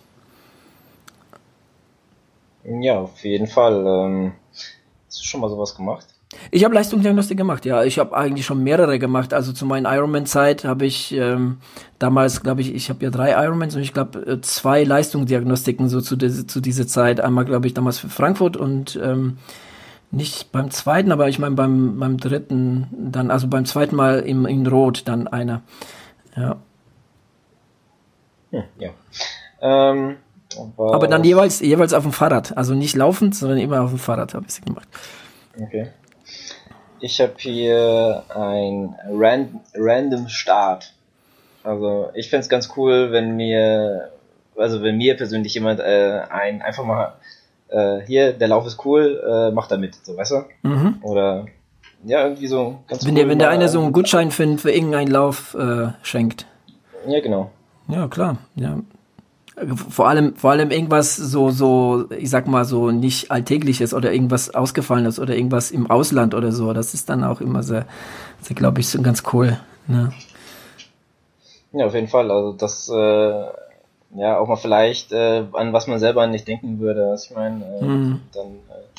Ja, 2.64 3.00
auf 3.00 3.24
jeden 3.24 3.48
Fall. 3.48 3.86
Ähm, 3.86 4.34
hast 5.08 5.20
du 5.20 5.24
schon 5.26 5.42
mal 5.42 5.50
sowas 5.50 5.76
gemacht? 5.76 6.06
Ich 6.50 6.64
habe 6.64 6.74
Leistungsdiagnostik 6.74 7.38
gemacht, 7.38 7.66
ja. 7.66 7.84
Ich 7.84 8.00
habe 8.00 8.16
eigentlich 8.16 8.46
schon 8.46 8.64
mehrere 8.64 9.00
gemacht. 9.00 9.34
Also 9.34 9.52
zu 9.52 9.66
meiner 9.66 9.94
Ironman-Zeit 9.94 10.64
habe 10.64 10.86
ich 10.86 11.14
ähm, 11.14 11.58
damals, 12.00 12.42
glaube 12.42 12.62
ich, 12.62 12.74
ich 12.74 12.90
habe 12.90 13.04
ja 13.04 13.10
drei 13.10 13.32
Ironmans 13.32 13.76
und 13.76 13.82
ich 13.82 13.94
glaube 13.94 14.20
äh, 14.26 14.42
zwei 14.42 14.84
Leistungsdiagnostiken 14.84 15.90
so 15.90 16.00
zu, 16.00 16.18
zu 16.18 16.62
dieser 16.62 16.88
Zeit. 16.88 17.20
Einmal, 17.20 17.46
glaube 17.46 17.68
ich, 17.68 17.74
damals 17.74 18.00
für 18.00 18.10
Frankfurt 18.10 18.56
und 18.56 18.98
ähm, 19.04 19.40
nicht 20.12 20.52
beim 20.52 20.72
zweiten, 20.72 21.12
aber 21.12 21.28
ich 21.30 21.40
meine 21.40 21.56
beim, 21.56 22.00
beim 22.00 22.18
dritten, 22.18 22.88
dann, 22.92 23.32
also 23.32 23.48
beim 23.48 23.66
zweiten 23.66 23.96
Mal 23.96 24.20
im, 24.20 24.46
in 24.46 24.68
Rot 24.68 25.04
dann 25.06 25.28
einer. 25.28 25.62
Ja. 26.36 26.58
Hm, 28.52 28.64
ja. 28.78 28.90
Ähm, 29.62 30.18
aber, 30.78 31.08
dann 31.08 31.24
jeweils, 31.24 31.60
jeweils 31.60 31.94
auf 31.94 32.04
dem 32.04 32.12
Fahrrad. 32.12 32.58
Also 32.58 32.74
nicht 32.74 32.96
laufend, 32.96 33.36
sondern 33.36 33.58
immer 33.58 33.82
auf 33.82 33.90
dem 33.90 34.00
Fahrrad 34.00 34.34
habe 34.34 34.46
ich 34.48 34.54
sie 34.54 34.62
gemacht. 34.62 34.88
Okay. 35.60 35.88
Ich 37.00 37.20
habe 37.20 37.34
hier 37.38 38.24
ein 38.30 38.96
Ran 39.12 39.60
Random 39.76 40.28
Start. 40.28 40.94
Also 41.64 42.10
ich 42.14 42.30
fände 42.30 42.44
es 42.44 42.50
ganz 42.50 42.72
cool, 42.76 43.12
wenn 43.12 43.36
mir, 43.36 44.12
also 44.56 44.82
wenn 44.84 44.98
mir 44.98 45.18
persönlich 45.18 45.54
jemand 45.54 45.80
äh, 45.80 46.22
ein 46.30 46.62
einfach 46.62 46.84
mal 46.84 47.14
äh, 47.70 48.02
hier, 48.06 48.34
der 48.34 48.48
Lauf 48.48 48.66
ist 48.68 48.86
cool, 48.86 49.22
äh, 49.28 49.52
macht 49.52 49.72
da 49.72 49.78
mit, 49.78 49.96
so 50.04 50.16
weißt 50.16 50.32
du? 50.32 50.68
Mhm. 50.68 51.00
Oder 51.02 51.46
ja, 52.04 52.24
irgendwie 52.24 52.48
so 52.48 52.80
ganz 52.88 53.04
Wenn 53.06 53.12
cool, 53.12 53.16
der, 53.16 53.30
wenn 53.30 53.40
der 53.40 53.50
eine 53.50 53.70
so 53.70 53.80
einen 53.80 53.94
Gutschein 53.94 54.32
für, 54.32 54.58
für 54.58 54.72
irgendeinen 54.72 55.12
Lauf 55.12 55.56
äh, 55.56 55.90
schenkt. 56.02 56.46
Ja, 57.08 57.20
genau. 57.20 57.52
Ja, 57.88 58.08
klar. 58.08 58.38
Ja. 58.56 58.80
Vor 59.76 60.08
allem, 60.08 60.36
vor 60.36 60.52
allem 60.52 60.72
irgendwas 60.72 61.16
so, 61.16 61.52
so, 61.52 62.06
ich 62.18 62.30
sag 62.30 62.48
mal 62.48 62.66
so 62.66 62.92
nicht 62.92 63.30
alltägliches 63.30 63.94
oder 63.94 64.12
irgendwas 64.12 64.54
ausgefallenes 64.54 65.20
oder 65.20 65.36
irgendwas 65.36 65.72
im 65.72 65.90
Ausland 65.90 66.34
oder 66.34 66.52
so. 66.52 66.74
Das 66.74 66.94
ist 66.94 67.10
dann 67.10 67.24
auch 67.24 67.42
immer 67.42 67.62
sehr, 67.62 67.86
sehr 68.42 68.56
glaube 68.56 68.80
ich, 68.80 68.88
so 68.88 69.02
ganz 69.02 69.24
cool. 69.34 69.60
Ne? 69.88 70.12
Ja, 71.74 71.86
auf 71.86 71.94
jeden 71.94 72.08
Fall. 72.08 72.32
Also 72.32 72.54
das, 72.54 72.90
äh, 72.90 73.46
ja, 74.16 74.38
auch 74.38 74.48
mal 74.48 74.58
vielleicht, 74.58 75.12
äh, 75.12 75.46
an 75.54 75.74
was 75.74 75.88
man 75.88 76.00
selber 76.00 76.28
nicht 76.28 76.48
denken 76.48 76.80
würde. 76.80 77.10
Was 77.12 77.26
ich 77.26 77.36
meine, 77.36 77.64
äh, 77.66 77.84
mhm. 77.84 78.22
dann 78.34 78.48
äh, 78.48 78.91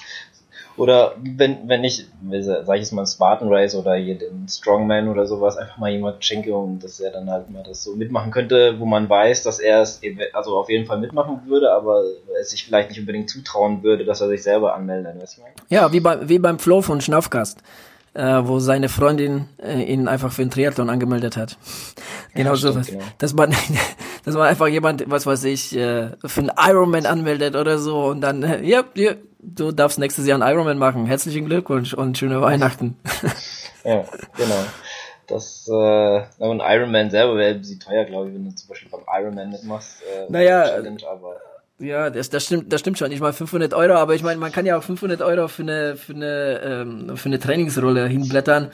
oder 0.77 1.15
wenn, 1.23 1.69
wenn 1.69 1.85
ich, 1.85 2.07
sag 2.41 2.77
ich 2.77 2.83
jetzt 2.83 2.93
mal, 2.93 3.03
ein 3.03 3.07
Spartan 3.07 3.53
Race 3.53 3.75
oder 3.75 3.97
den 3.97 4.47
Strongman 4.49 5.09
oder 5.09 5.27
sowas, 5.27 5.57
einfach 5.57 5.79
mal 5.79 5.91
jemand 5.91 6.25
schenke 6.25 6.55
und 6.55 6.83
dass 6.83 6.99
er 7.01 7.11
dann 7.11 7.31
halt 7.31 7.51
mal 7.51 7.63
das 7.63 7.85
so 7.85 7.95
mitmachen 7.95 8.31
könnte, 8.31 8.79
wo 8.79 8.87
man 8.87 9.09
weiß, 9.09 9.43
dass 9.43 9.59
er 9.59 9.83
es 9.83 10.01
also 10.33 10.57
auf 10.57 10.71
jeden 10.71 10.87
Fall 10.87 10.99
mitmachen 10.99 11.43
würde, 11.47 11.73
aber 11.73 12.03
es 12.41 12.51
sich 12.51 12.65
vielleicht 12.65 12.89
nicht 12.89 13.01
unbedingt 13.01 13.29
zutrauen 13.29 13.83
würde, 13.83 14.05
dass 14.05 14.21
er 14.21 14.29
sich 14.29 14.43
selber 14.43 14.75
anmeldet. 14.75 15.21
Weißt 15.21 15.39
du? 15.39 15.43
Ja, 15.69 15.93
wie, 15.93 16.01
bei, 16.01 16.29
wie 16.29 16.39
beim 16.39 16.59
Flo 16.59 16.81
von 16.81 17.01
Schnaufkast 17.01 17.63
äh, 18.15 18.43
wo 18.45 18.59
seine 18.59 18.89
Freundin 18.89 19.49
äh, 19.63 19.83
ihn 19.83 20.09
einfach 20.09 20.33
für 20.33 20.43
den 20.43 20.51
Triathlon 20.51 20.91
angemeldet 20.91 21.37
hat. 21.37 21.57
genau 22.35 22.51
ja, 22.51 22.57
sowas. 22.57 22.87
Genau. 22.89 23.05
Dass 23.19 23.35
man, 23.35 23.55
dass 24.25 24.35
man 24.35 24.49
einfach 24.49 24.69
jemand, 24.69 25.09
was 25.11 25.27
weiß 25.27 25.45
ich, 25.45 25.75
äh, 25.77 26.11
für 26.25 26.41
einen 26.41 26.51
Ironman 26.59 27.07
anmeldet 27.07 27.57
oder 27.57 27.79
so 27.79 28.05
und 28.07 28.21
dann, 28.21 28.43
äh, 28.43 28.63
ja, 28.65 28.85
ja, 28.95 29.13
du 29.43 29.73
darfst 29.73 29.99
nächstes 29.99 30.27
Jahr 30.27 30.41
einen 30.41 30.51
Ironman 30.51 30.79
machen. 30.79 31.07
Herzlichen 31.07 31.47
Glückwunsch 31.47 31.93
und 31.95 32.17
schöne 32.17 32.41
Weihnachten. 32.41 32.97
ja, 33.85 34.05
genau. 34.37 34.65
Das, 35.27 35.69
äh, 35.69 36.19
ein 36.41 36.61
Ironman 36.61 37.11
selber 37.11 37.37
wäre 37.37 37.55
bisschen 37.57 37.81
teuer, 37.81 38.05
glaube 38.05 38.29
ich, 38.29 38.35
wenn 38.35 38.45
du 38.45 38.55
zum 38.55 38.69
Beispiel 38.69 38.91
beim 38.91 39.03
Ironman 39.21 39.51
mitmachst. 39.51 40.03
Äh, 40.03 40.31
naja, 40.31 40.65
aber 41.11 41.37
ja, 41.79 42.11
das, 42.11 42.31
das 42.31 42.45
stimmt, 42.45 42.73
das 42.73 42.81
stimmt 42.81 42.99
schon. 42.99 43.11
Ich 43.11 43.21
meine 43.21 43.33
500 43.33 43.75
Euro, 43.75 43.95
aber 43.95 44.15
ich 44.15 44.23
meine, 44.23 44.39
man 44.39 44.53
kann 44.53 44.67
ja 44.67 44.79
auch 44.79 44.83
500 44.83 45.21
Euro 45.21 45.49
für 45.49 45.63
eine 45.63 45.97
für 45.97 46.15
eine 46.15 46.61
ähm, 46.65 47.17
für 47.17 47.29
eine 47.29 47.41
Trainingsrolle 47.41 48.07
hinblättern. 48.07 48.71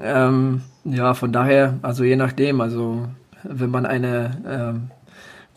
Ähm, 0.00 0.62
ja, 0.84 1.14
von 1.14 1.32
daher, 1.32 1.78
also 1.82 2.04
je 2.04 2.16
nachdem, 2.16 2.60
also 2.60 3.08
wenn 3.42 3.70
man 3.70 3.86
eine 3.86 4.42
ähm, 4.46 4.90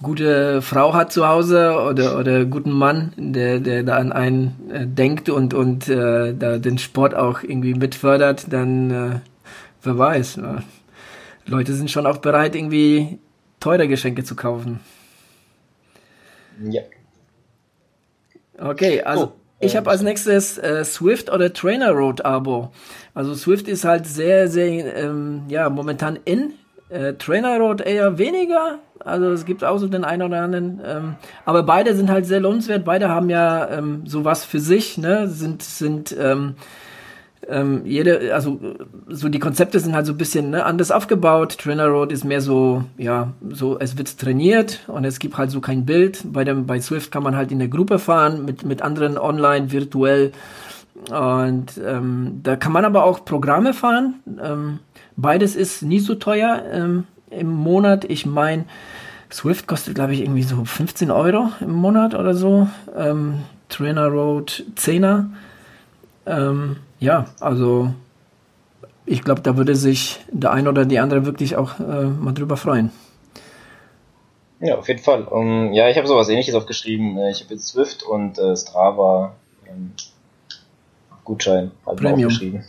gute 0.01 0.61
Frau 0.61 0.93
hat 0.93 1.11
zu 1.11 1.27
Hause 1.27 1.79
oder 1.81 2.19
oder 2.19 2.45
guten 2.45 2.71
Mann, 2.71 3.13
der 3.17 3.59
der 3.59 3.83
da 3.83 3.97
an 3.97 4.11
einen 4.11 4.69
äh, 4.71 4.85
denkt 4.85 5.29
und 5.29 5.53
und 5.53 5.87
äh, 5.89 6.33
da 6.33 6.57
den 6.57 6.77
Sport 6.77 7.15
auch 7.15 7.43
irgendwie 7.43 7.73
mitfördert, 7.73 8.51
dann 8.51 8.91
äh, 8.91 9.19
wer 9.83 9.97
weiß. 9.97 10.37
Äh, 10.37 10.61
Leute 11.45 11.73
sind 11.73 11.89
schon 11.89 12.05
auch 12.05 12.17
bereit, 12.17 12.55
irgendwie 12.55 13.19
teure 13.59 13.87
Geschenke 13.87 14.23
zu 14.23 14.35
kaufen. 14.35 14.79
Ja. 16.69 16.81
Okay, 18.59 19.01
also 19.03 19.25
oh, 19.25 19.31
ich 19.59 19.75
habe 19.75 19.89
als 19.89 20.01
nächstes 20.01 20.57
äh, 20.57 20.83
Swift 20.83 21.31
oder 21.31 21.53
Trainer 21.53 21.91
Road 21.91 22.25
Abo. 22.25 22.71
Also 23.13 23.33
Swift 23.35 23.67
ist 23.67 23.85
halt 23.85 24.05
sehr, 24.05 24.47
sehr, 24.47 24.95
ähm, 24.95 25.43
ja, 25.47 25.69
momentan 25.69 26.19
in. 26.25 26.53
Äh, 26.89 27.13
Trainer 27.13 27.57
Road 27.59 27.81
eher 27.81 28.17
weniger. 28.17 28.79
Also 29.03 29.31
es 29.31 29.45
gibt 29.45 29.63
auch 29.63 29.77
so 29.77 29.87
den 29.87 30.03
einen 30.03 30.21
oder 30.21 30.41
anderen. 30.41 30.81
Ähm, 30.85 31.15
aber 31.45 31.63
beide 31.63 31.95
sind 31.95 32.09
halt 32.09 32.25
sehr 32.25 32.39
lohnenswert. 32.39 32.85
Beide 32.85 33.09
haben 33.09 33.29
ja 33.29 33.69
ähm, 33.69 34.05
sowas 34.05 34.45
für 34.45 34.59
sich, 34.59 34.97
ne? 34.97 35.27
Sind, 35.27 35.63
sind, 35.63 36.15
ähm, 36.19 36.55
ähm, 37.47 37.81
jede, 37.85 38.33
also 38.33 38.59
so 39.07 39.29
die 39.29 39.39
Konzepte 39.39 39.79
sind 39.79 39.95
halt 39.95 40.05
so 40.05 40.13
ein 40.13 40.17
bisschen 40.17 40.49
ne, 40.49 40.65
anders 40.65 40.91
aufgebaut. 40.91 41.57
Trainer 41.57 41.87
Road 41.87 42.11
ist 42.11 42.23
mehr 42.23 42.41
so, 42.41 42.83
ja, 42.97 43.33
so 43.49 43.77
es 43.79 43.97
wird 43.97 44.17
trainiert 44.17 44.79
und 44.87 45.05
es 45.05 45.19
gibt 45.19 45.37
halt 45.37 45.51
so 45.51 45.61
kein 45.61 45.85
Bild. 45.85 46.23
Bei 46.25 46.43
dem, 46.43 46.65
bei 46.65 46.79
Swift 46.81 47.11
kann 47.11 47.23
man 47.23 47.35
halt 47.35 47.51
in 47.51 47.59
der 47.59 47.69
Gruppe 47.69 47.99
fahren 47.99 48.43
mit 48.45 48.65
mit 48.65 48.81
anderen 48.81 49.17
online 49.17 49.71
virtuell 49.71 50.31
und 51.09 51.79
ähm, 51.85 52.39
da 52.43 52.55
kann 52.55 52.71
man 52.71 52.83
aber 52.83 53.03
auch 53.03 53.23
Programme 53.23 53.73
fahren. 53.73 54.15
Ähm, 54.43 54.79
beides 55.17 55.55
ist 55.55 55.81
nie 55.81 55.99
so 55.99 56.15
teuer 56.15 56.63
ähm, 56.71 57.05
im 57.29 57.49
Monat. 57.49 58.05
Ich 58.05 58.25
meine, 58.25 58.65
Swift 59.31 59.67
kostet 59.67 59.95
glaube 59.95 60.13
ich 60.13 60.21
irgendwie 60.21 60.43
so 60.43 60.63
15 60.63 61.11
Euro 61.11 61.49
im 61.59 61.73
Monat 61.73 62.13
oder 62.15 62.33
so. 62.33 62.69
Ähm, 62.95 63.43
Trainer 63.69 64.07
Road 64.07 64.63
10er. 64.77 65.25
Ähm, 66.25 66.77
ja, 66.99 67.25
also 67.39 67.93
ich 69.05 69.23
glaube, 69.23 69.41
da 69.41 69.57
würde 69.57 69.75
sich 69.75 70.19
der 70.31 70.51
ein 70.51 70.67
oder 70.67 70.85
die 70.85 70.99
andere 70.99 71.25
wirklich 71.25 71.55
auch 71.55 71.79
äh, 71.79 72.05
mal 72.05 72.33
drüber 72.33 72.57
freuen. 72.57 72.91
Ja, 74.59 74.77
auf 74.77 74.87
jeden 74.87 75.01
Fall. 75.01 75.23
Um, 75.23 75.71
ja, 75.73 75.89
ich 75.89 75.97
habe 75.97 76.07
sowas 76.07 76.29
ähnliches 76.29 76.55
aufgeschrieben. 76.55 77.17
Äh, 77.17 77.31
ich 77.31 77.41
habe 77.41 77.53
jetzt 77.53 77.67
Swift 77.67 78.03
und 78.03 78.39
äh, 78.39 78.55
Strava 78.55 79.35
ähm, 79.67 79.91
Gutschein 81.23 81.71
halt 81.85 81.99
Premium. 81.99 82.27
aufgeschrieben. 82.27 82.63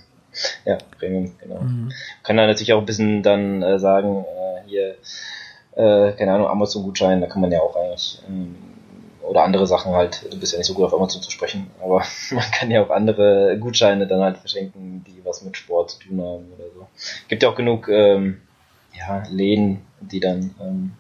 Ja, 0.64 0.78
Premium, 0.98 1.32
genau. 1.40 1.60
Mhm. 1.60 1.92
Kann 2.22 2.36
da 2.36 2.46
natürlich 2.46 2.72
auch 2.72 2.80
ein 2.80 2.86
bisschen 2.86 3.22
dann 3.22 3.62
äh, 3.62 3.78
sagen, 3.78 4.24
äh, 4.24 4.68
hier, 4.68 4.96
äh, 5.76 6.12
keine 6.12 6.32
Ahnung, 6.32 6.48
Amazon-Gutschein, 6.48 7.20
da 7.20 7.26
kann 7.26 7.40
man 7.40 7.52
ja 7.52 7.60
auch 7.60 7.76
eigentlich 7.76 8.22
ähm, 8.28 8.56
oder 9.28 9.44
andere 9.44 9.66
Sachen 9.66 9.92
halt. 9.92 10.26
Du 10.30 10.38
bist 10.38 10.52
ja 10.52 10.58
nicht 10.58 10.66
so 10.66 10.74
gut 10.74 10.86
auf 10.86 10.94
Amazon 10.94 11.22
zu 11.22 11.30
sprechen, 11.30 11.70
aber 11.82 12.02
man 12.30 12.50
kann 12.50 12.70
ja 12.70 12.82
auch 12.82 12.90
andere 12.90 13.58
Gutscheine 13.60 14.06
dann 14.06 14.20
halt 14.20 14.38
verschenken, 14.38 15.04
die 15.06 15.24
was 15.24 15.42
mit 15.42 15.56
Sport 15.56 15.90
zu 15.90 15.98
tun 16.00 16.20
haben 16.20 16.52
oder 16.56 16.64
so. 16.74 16.86
Gibt 17.28 17.42
ja 17.42 17.50
auch 17.50 17.54
genug 17.54 17.88
ähm, 17.88 18.40
ja, 18.96 19.22
Läden, 19.30 19.82
die 20.00 20.20
dann 20.20 20.54
ähm, 20.60 20.92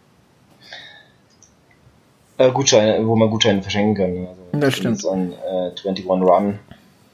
äh, 2.36 2.50
Gutscheine, 2.50 3.04
wo 3.06 3.16
man 3.16 3.30
Gutscheine 3.30 3.62
verschenken 3.62 3.94
kann. 3.94 4.28
Also, 4.28 4.66
das 4.66 4.74
stimmt. 4.74 5.04
An 5.06 5.32
äh, 5.32 5.70
21run.com, 5.70 6.58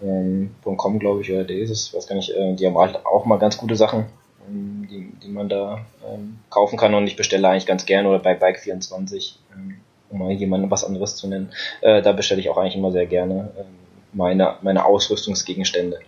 ähm, 0.02 0.54
glaube 0.98 1.22
ich, 1.22 1.33
oder 1.33 1.48
es, 1.50 1.94
weiß 1.94 2.07
gar 2.07 2.16
nicht, 2.16 2.30
äh, 2.30 2.54
die 2.54 2.66
haben 2.66 2.78
halt 2.78 3.04
auch 3.04 3.24
mal 3.24 3.38
ganz 3.38 3.57
gute 3.57 3.76
Sachen, 3.76 4.07
ähm, 4.48 4.87
die, 4.90 5.12
die 5.22 5.30
man 5.30 5.48
da 5.48 5.85
ähm, 6.07 6.38
kaufen 6.50 6.76
kann 6.76 6.94
und 6.94 7.07
ich 7.07 7.16
bestelle 7.16 7.48
eigentlich 7.48 7.66
ganz 7.66 7.87
gerne 7.87 8.09
oder 8.09 8.18
bei 8.18 8.38
Bike24 8.38 9.35
ähm, 9.54 9.76
um 10.14 10.20
mal 10.20 10.33
jemanden 10.33 10.70
was 10.70 10.85
anderes 10.85 11.16
zu 11.16 11.28
nennen. 11.28 11.50
Äh, 11.80 12.02
da 12.02 12.12
bestelle 12.12 12.40
ich 12.40 12.48
auch 12.48 12.57
eigentlich 12.57 12.76
immer 12.76 12.92
sehr 12.92 13.07
gerne 13.07 13.50
äh, 13.59 13.64
meine, 14.12 14.54
meine 14.62 14.85
Ausrüstungsgegenstände. 14.85 15.98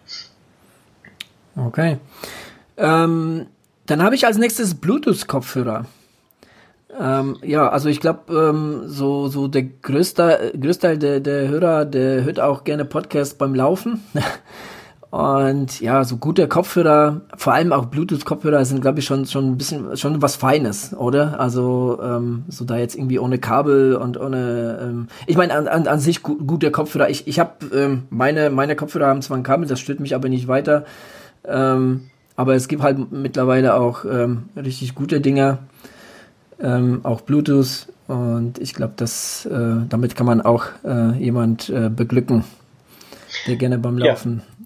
Okay. 1.57 1.99
Ähm, 2.77 3.47
dann 3.87 4.03
habe 4.03 4.15
ich 4.15 4.27
als 4.27 4.39
nächstes 4.39 4.75
Bluetooth-Kopfhörer. 4.75 5.87
Ähm, 6.99 7.37
ja, 7.43 7.69
also 7.69 7.89
ich 7.89 8.01
glaube, 8.01 8.33
ähm, 8.33 8.83
so, 8.87 9.29
so 9.29 9.49
der 9.49 9.65
größte, 9.65 10.53
größte 10.59 10.87
Teil 10.87 10.99
der, 10.99 11.21
der 11.21 11.49
Hörer, 11.49 11.85
der 11.85 12.25
hört 12.25 12.41
auch 12.41 12.65
gerne 12.65 12.85
Podcasts 12.85 13.35
beim 13.35 13.55
Laufen. 13.55 14.03
Und 15.11 15.81
ja, 15.81 16.05
so 16.05 16.17
gute 16.17 16.49
Kopfhörer, 16.49 17.23
vor 17.37 17.55
allem 17.55 17.73
auch 17.73 17.87
Bluetooth-Kopfhörer 17.87 18.65
sind, 18.65 18.83
glaube 18.83 18.99
ich, 18.99 19.07
schon 19.07 19.25
schon 19.25 19.53
ein 19.53 19.57
bisschen 19.57 19.97
schon 19.97 20.21
was 20.21 20.37
Feines, 20.37 20.95
oder? 20.95 21.39
Also 21.41 21.99
ähm, 22.03 22.45
so 22.49 22.65
da 22.65 22.77
jetzt 22.77 22.97
irgendwie 22.97 23.19
ohne 23.19 23.39
Kabel 23.39 23.95
und 23.97 24.19
ohne. 24.21 24.79
Ähm, 24.83 25.09
ich 25.27 25.37
meine 25.37 25.55
an, 25.55 25.69
an, 25.69 25.87
an 25.87 26.01
sich 26.01 26.23
gu 26.23 26.37
gute 26.45 26.71
Kopfhörer. 26.71 27.09
Ich 27.09 27.27
ich 27.29 27.39
habe 27.39 27.53
ähm, 27.73 28.03
meine 28.11 28.51
meine 28.51 28.75
Kopfhörer 28.77 29.07
haben 29.07 29.23
zwar 29.23 29.37
ein 29.37 29.43
Kabel, 29.43 29.67
das 29.67 29.81
stört 29.81 30.01
mich 30.01 30.15
aber 30.15 30.29
nicht 30.29 30.49
weiter. 30.49 30.85
Ähm, 31.45 32.11
aber 32.35 32.55
es 32.55 32.69
gibt 32.69 32.83
halt 32.83 33.11
mittlerweile 33.11 33.75
auch 33.75 34.05
ähm, 34.05 34.51
richtig 34.57 34.95
gute 34.95 35.23
Dinger, 35.23 35.61
ähm, 36.61 37.01
auch 37.05 37.21
Bluetooth. 37.23 37.87
Und 38.09 38.59
ich 38.59 38.75
glaube, 38.75 38.95
dass 38.97 39.47
äh, 39.47 39.77
damit 39.89 40.15
kann 40.15 40.27
man 40.27 40.41
auch 40.41 40.67
äh, 40.85 41.13
jemand 41.19 41.69
äh, 41.69 41.89
beglücken, 41.89 42.45
der 43.47 43.57
gerne 43.57 43.79
beim 43.79 43.99
Laufen 43.99 44.43
ja 44.45 44.57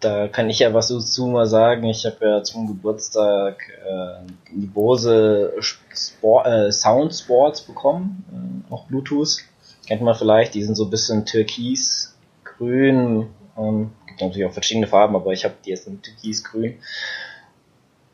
da 0.00 0.28
kann 0.28 0.50
ich 0.50 0.58
ja 0.58 0.74
was 0.74 0.88
dazu 0.88 1.26
mal 1.26 1.46
sagen. 1.46 1.84
Ich 1.84 2.04
habe 2.06 2.16
ja 2.20 2.42
zum 2.42 2.66
Geburtstag 2.66 3.56
äh, 3.84 4.30
die 4.52 4.66
Bose 4.66 5.52
Sport, 5.60 6.46
äh, 6.46 6.72
Sound 6.72 7.14
Sports 7.14 7.62
bekommen, 7.62 8.24
äh, 8.70 8.72
auch 8.72 8.86
Bluetooth. 8.86 9.38
Kennt 9.86 10.02
man 10.02 10.14
vielleicht, 10.14 10.54
die 10.54 10.62
sind 10.62 10.74
so 10.74 10.84
ein 10.84 10.90
bisschen 10.90 11.26
türkis, 11.26 12.16
grün, 12.44 13.28
ähm, 13.56 13.92
gibt 14.06 14.20
natürlich 14.20 14.46
auch 14.46 14.52
verschiedene 14.52 14.86
Farben, 14.86 15.14
aber 15.16 15.32
ich 15.32 15.44
habe 15.44 15.54
die 15.64 15.70
jetzt 15.70 15.86
in 15.86 16.02
türkis-grün, 16.02 16.74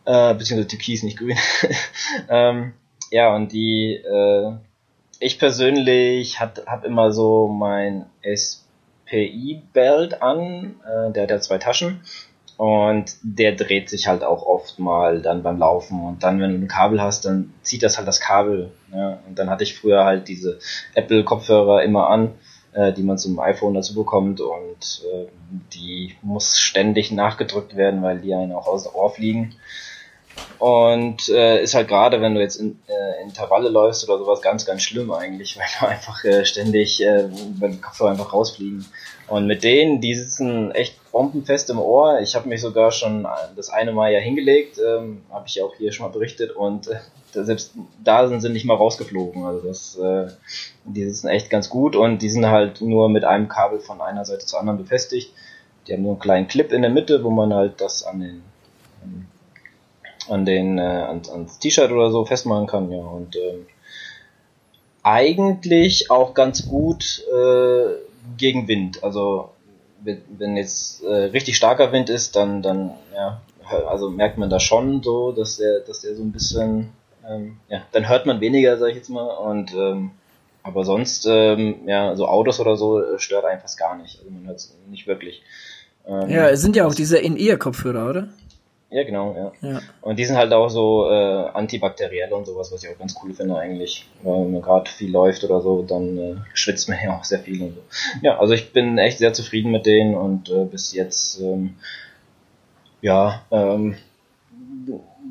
äh, 0.05 0.35
beziehungsweise 0.35 0.69
türkis, 0.69 1.03
nicht 1.03 1.19
grün. 1.19 1.37
ähm, 2.29 2.75
ja, 3.13 3.35
und 3.35 3.53
die, 3.53 3.95
äh, 3.95 4.53
ich 5.21 5.39
persönlich 5.39 6.41
habe 6.41 6.87
immer 6.87 7.13
so 7.13 7.47
mein 7.47 8.07
S 8.23 8.67
PI-Belt 9.05 10.23
an, 10.23 10.77
äh, 10.87 11.13
der 11.13 11.25
hat 11.25 11.31
ja 11.31 11.41
zwei 11.41 11.59
Taschen. 11.59 12.01
Und 12.57 13.17
der 13.23 13.53
dreht 13.53 13.91
sich 13.91 14.09
halt 14.09 14.25
auch 14.25 14.47
oft 14.47 14.79
mal 14.79 15.21
dann 15.21 15.43
beim 15.43 15.59
Laufen. 15.59 16.03
Und 16.03 16.23
dann, 16.23 16.41
wenn 16.41 16.53
du 16.53 16.57
ein 16.57 16.69
Kabel 16.69 17.03
hast, 17.03 17.25
dann 17.25 17.53
zieht 17.63 17.83
das 17.83 17.99
halt 17.99 18.09
das 18.09 18.21
Kabel. 18.21 18.71
Ja. 18.95 19.19
Und 19.29 19.39
dann 19.39 19.51
hatte 19.51 19.65
ich 19.65 19.77
früher 19.77 20.05
halt 20.05 20.29
diese 20.29 20.59
Apple-Kopfhörer 20.95 21.83
immer 21.83 22.09
an, 22.09 22.31
äh, 22.73 22.93
die 22.93 23.03
man 23.03 23.19
zum 23.19 23.39
iPhone 23.41 23.75
dazu 23.75 23.95
bekommt. 23.95 24.41
Und 24.41 25.03
äh, 25.13 25.27
die 25.75 26.15
muss 26.23 26.59
ständig 26.59 27.11
nachgedrückt 27.13 27.77
werden, 27.77 28.03
weil 28.03 28.21
die 28.21 28.33
einen 28.33 28.53
auch 28.53 28.69
aus 28.69 28.85
dem 28.85 28.95
Ohr 28.95 29.11
fliegen. 29.11 29.55
Und 30.59 31.29
äh, 31.29 31.63
ist 31.63 31.75
halt 31.75 31.89
gerade, 31.89 32.21
wenn 32.21 32.35
du 32.35 32.41
jetzt 32.41 32.57
in 32.57 32.79
äh, 32.87 33.23
Intervalle 33.23 33.69
läufst 33.69 34.09
oder 34.09 34.19
sowas, 34.19 34.43
ganz, 34.43 34.65
ganz 34.65 34.83
schlimm 34.83 35.11
eigentlich, 35.11 35.57
weil 35.59 35.67
du 35.81 35.87
einfach 35.87 36.25
äh, 36.25 36.45
ständig, 36.45 37.03
äh, 37.03 37.25
wenn 37.59 37.81
Kopfhörer 37.81 38.11
einfach 38.11 38.33
rausfliegen. 38.33 38.87
Und 39.29 39.47
mit 39.47 39.65
denen, 39.65 40.01
die 40.01 40.15
sitzen 40.15 40.71
echt 40.73 40.95
bombenfest 41.11 41.71
im 41.71 41.79
Ohr. 41.79 42.21
Ich 42.21 42.35
habe 42.35 42.49
mich 42.49 42.61
sogar 42.61 42.93
schon 42.93 43.27
das 43.57 43.71
eine 43.71 43.93
Mal 43.93 44.13
ja 44.13 44.19
hingelegt, 44.19 44.79
ähm, 44.79 45.23
habe 45.31 45.47
ich 45.49 45.63
auch 45.63 45.75
hier 45.77 45.91
schon 45.91 46.07
mal 46.07 46.13
berichtet. 46.13 46.53
Und 46.53 46.89
äh, 46.89 46.99
selbst 47.33 47.73
da 48.03 48.29
sind 48.29 48.41
sie 48.41 48.49
nicht 48.49 48.65
mal 48.65 48.77
rausgeflogen. 48.77 49.45
Also 49.45 49.67
das, 49.67 49.97
äh, 49.99 50.29
die 50.85 51.05
sitzen 51.05 51.29
echt 51.29 51.51
ganz 51.51 51.71
gut 51.71 51.97
und 51.97 52.21
die 52.21 52.31
sind 52.31 52.47
halt 52.47 52.81
nur 52.81 53.09
mit 53.09 53.25
einem 53.25 53.49
Kabel 53.49 53.81
von 53.81 54.01
einer 54.01 54.25
Seite 54.25 54.47
zur 54.47 54.61
anderen 54.61 54.79
befestigt. 54.79 55.33
Die 55.87 55.93
haben 55.93 56.03
nur 56.03 56.13
einen 56.13 56.21
kleinen 56.21 56.49
Clip 56.49 56.71
in 56.73 56.83
der 56.83 56.91
Mitte, 56.91 57.25
wo 57.25 57.31
man 57.31 57.53
halt 57.55 57.81
das 57.81 58.05
an 58.05 58.21
den 58.21 58.43
an 59.03 59.11
den 59.11 59.32
äh, 60.29 60.81
ans, 60.81 61.31
ans 61.31 61.59
T-Shirt 61.59 61.91
oder 61.91 62.11
so 62.11 62.25
festmachen 62.25 62.67
kann, 62.67 62.91
ja. 62.91 62.99
Und 62.99 63.37
ähm, 63.37 63.67
eigentlich 65.03 66.11
auch 66.11 66.35
ganz 66.35 66.69
gut 66.69 67.25
äh, 67.33 67.95
gegen 68.37 68.69
Wind. 68.69 69.03
Also 69.03 69.51
wenn 70.05 70.57
jetzt 70.57 71.03
äh, 71.05 71.13
richtig 71.27 71.57
starker 71.57 71.93
Wind 71.93 72.11
ist, 72.11 72.35
dann 72.37 72.63
dann 72.63 72.93
ja, 73.15 73.41
also 73.89 74.11
merkt 74.11 74.37
man 74.37 74.51
da 74.51 74.59
schon 74.59 75.03
so, 75.03 75.33
dass 75.33 75.57
der 75.57 75.81
dass 75.81 76.01
der 76.01 76.15
so 76.15 76.23
ein 76.23 76.33
bisschen 76.33 76.93
ähm, 77.29 77.59
ja, 77.69 77.83
dann 77.93 78.09
hört 78.09 78.27
man 78.27 78.41
weniger, 78.41 78.77
sag 78.79 78.91
ich 78.91 78.97
jetzt 78.97 79.11
mal. 79.11 79.27
Und 79.27 79.73
ähm, 79.75 80.11
aber 80.63 80.85
sonst 80.85 81.27
ähm, 81.29 81.87
ja, 81.87 82.15
so 82.17 82.27
Autos 82.29 82.61
oder 82.61 82.77
so 82.77 83.03
äh, 83.03 83.19
stört 83.19 83.45
einfach 83.45 83.75
gar 83.77 83.97
nicht. 83.97 84.19
Also 84.19 84.31
man 84.31 84.47
hört 84.47 84.59
es 84.59 84.77
nicht 84.89 85.07
wirklich. 85.07 85.43
Ähm, 86.07 86.29
ja, 86.31 86.49
es 86.49 86.61
sind 86.61 86.77
ja 86.77 86.87
auch 86.87 86.95
diese 86.95 87.19
In-Ear-Kopfhörer, 87.19 88.09
oder? 88.09 88.29
Ja, 88.93 89.05
genau, 89.05 89.35
ja. 89.35 89.71
ja. 89.71 89.81
Und 90.03 90.19
die 90.19 90.25
sind 90.27 90.37
halt 90.37 90.53
auch 90.53 90.69
so 90.69 91.09
äh, 91.09 91.49
antibakteriell 91.55 92.31
und 92.35 92.45
sowas, 92.45 92.71
was 92.71 92.85
ich 92.85 92.91
auch 92.91 92.99
ganz 92.99 93.17
cool 93.23 93.33
finde 93.33 93.57
eigentlich. 93.57 94.07
Weil 94.23 94.45
wenn 94.45 94.53
man 94.53 94.61
gerade 94.61 94.91
viel 94.91 95.11
läuft 95.11 95.43
oder 95.45 95.63
so, 95.63 95.83
dann 95.83 96.19
äh, 96.19 96.35
schwitzt 96.53 96.91
man 96.91 96.99
ja 97.05 97.17
auch 97.17 97.25
sehr 97.25 97.39
viel 97.39 97.63
und 97.63 97.75
so. 97.75 97.81
Ja, 98.21 98.39
also 98.39 98.53
ich 98.53 98.73
bin 98.73 98.99
echt 98.99 99.17
sehr 99.17 99.33
zufrieden 99.33 99.73
mit 99.73 99.87
denen 99.87 100.15
und 100.15 100.51
äh, 100.51 100.65
bis 100.65 100.93
jetzt, 100.93 101.41
ähm, 101.41 101.77
ja, 103.01 103.43
ähm, 103.51 103.97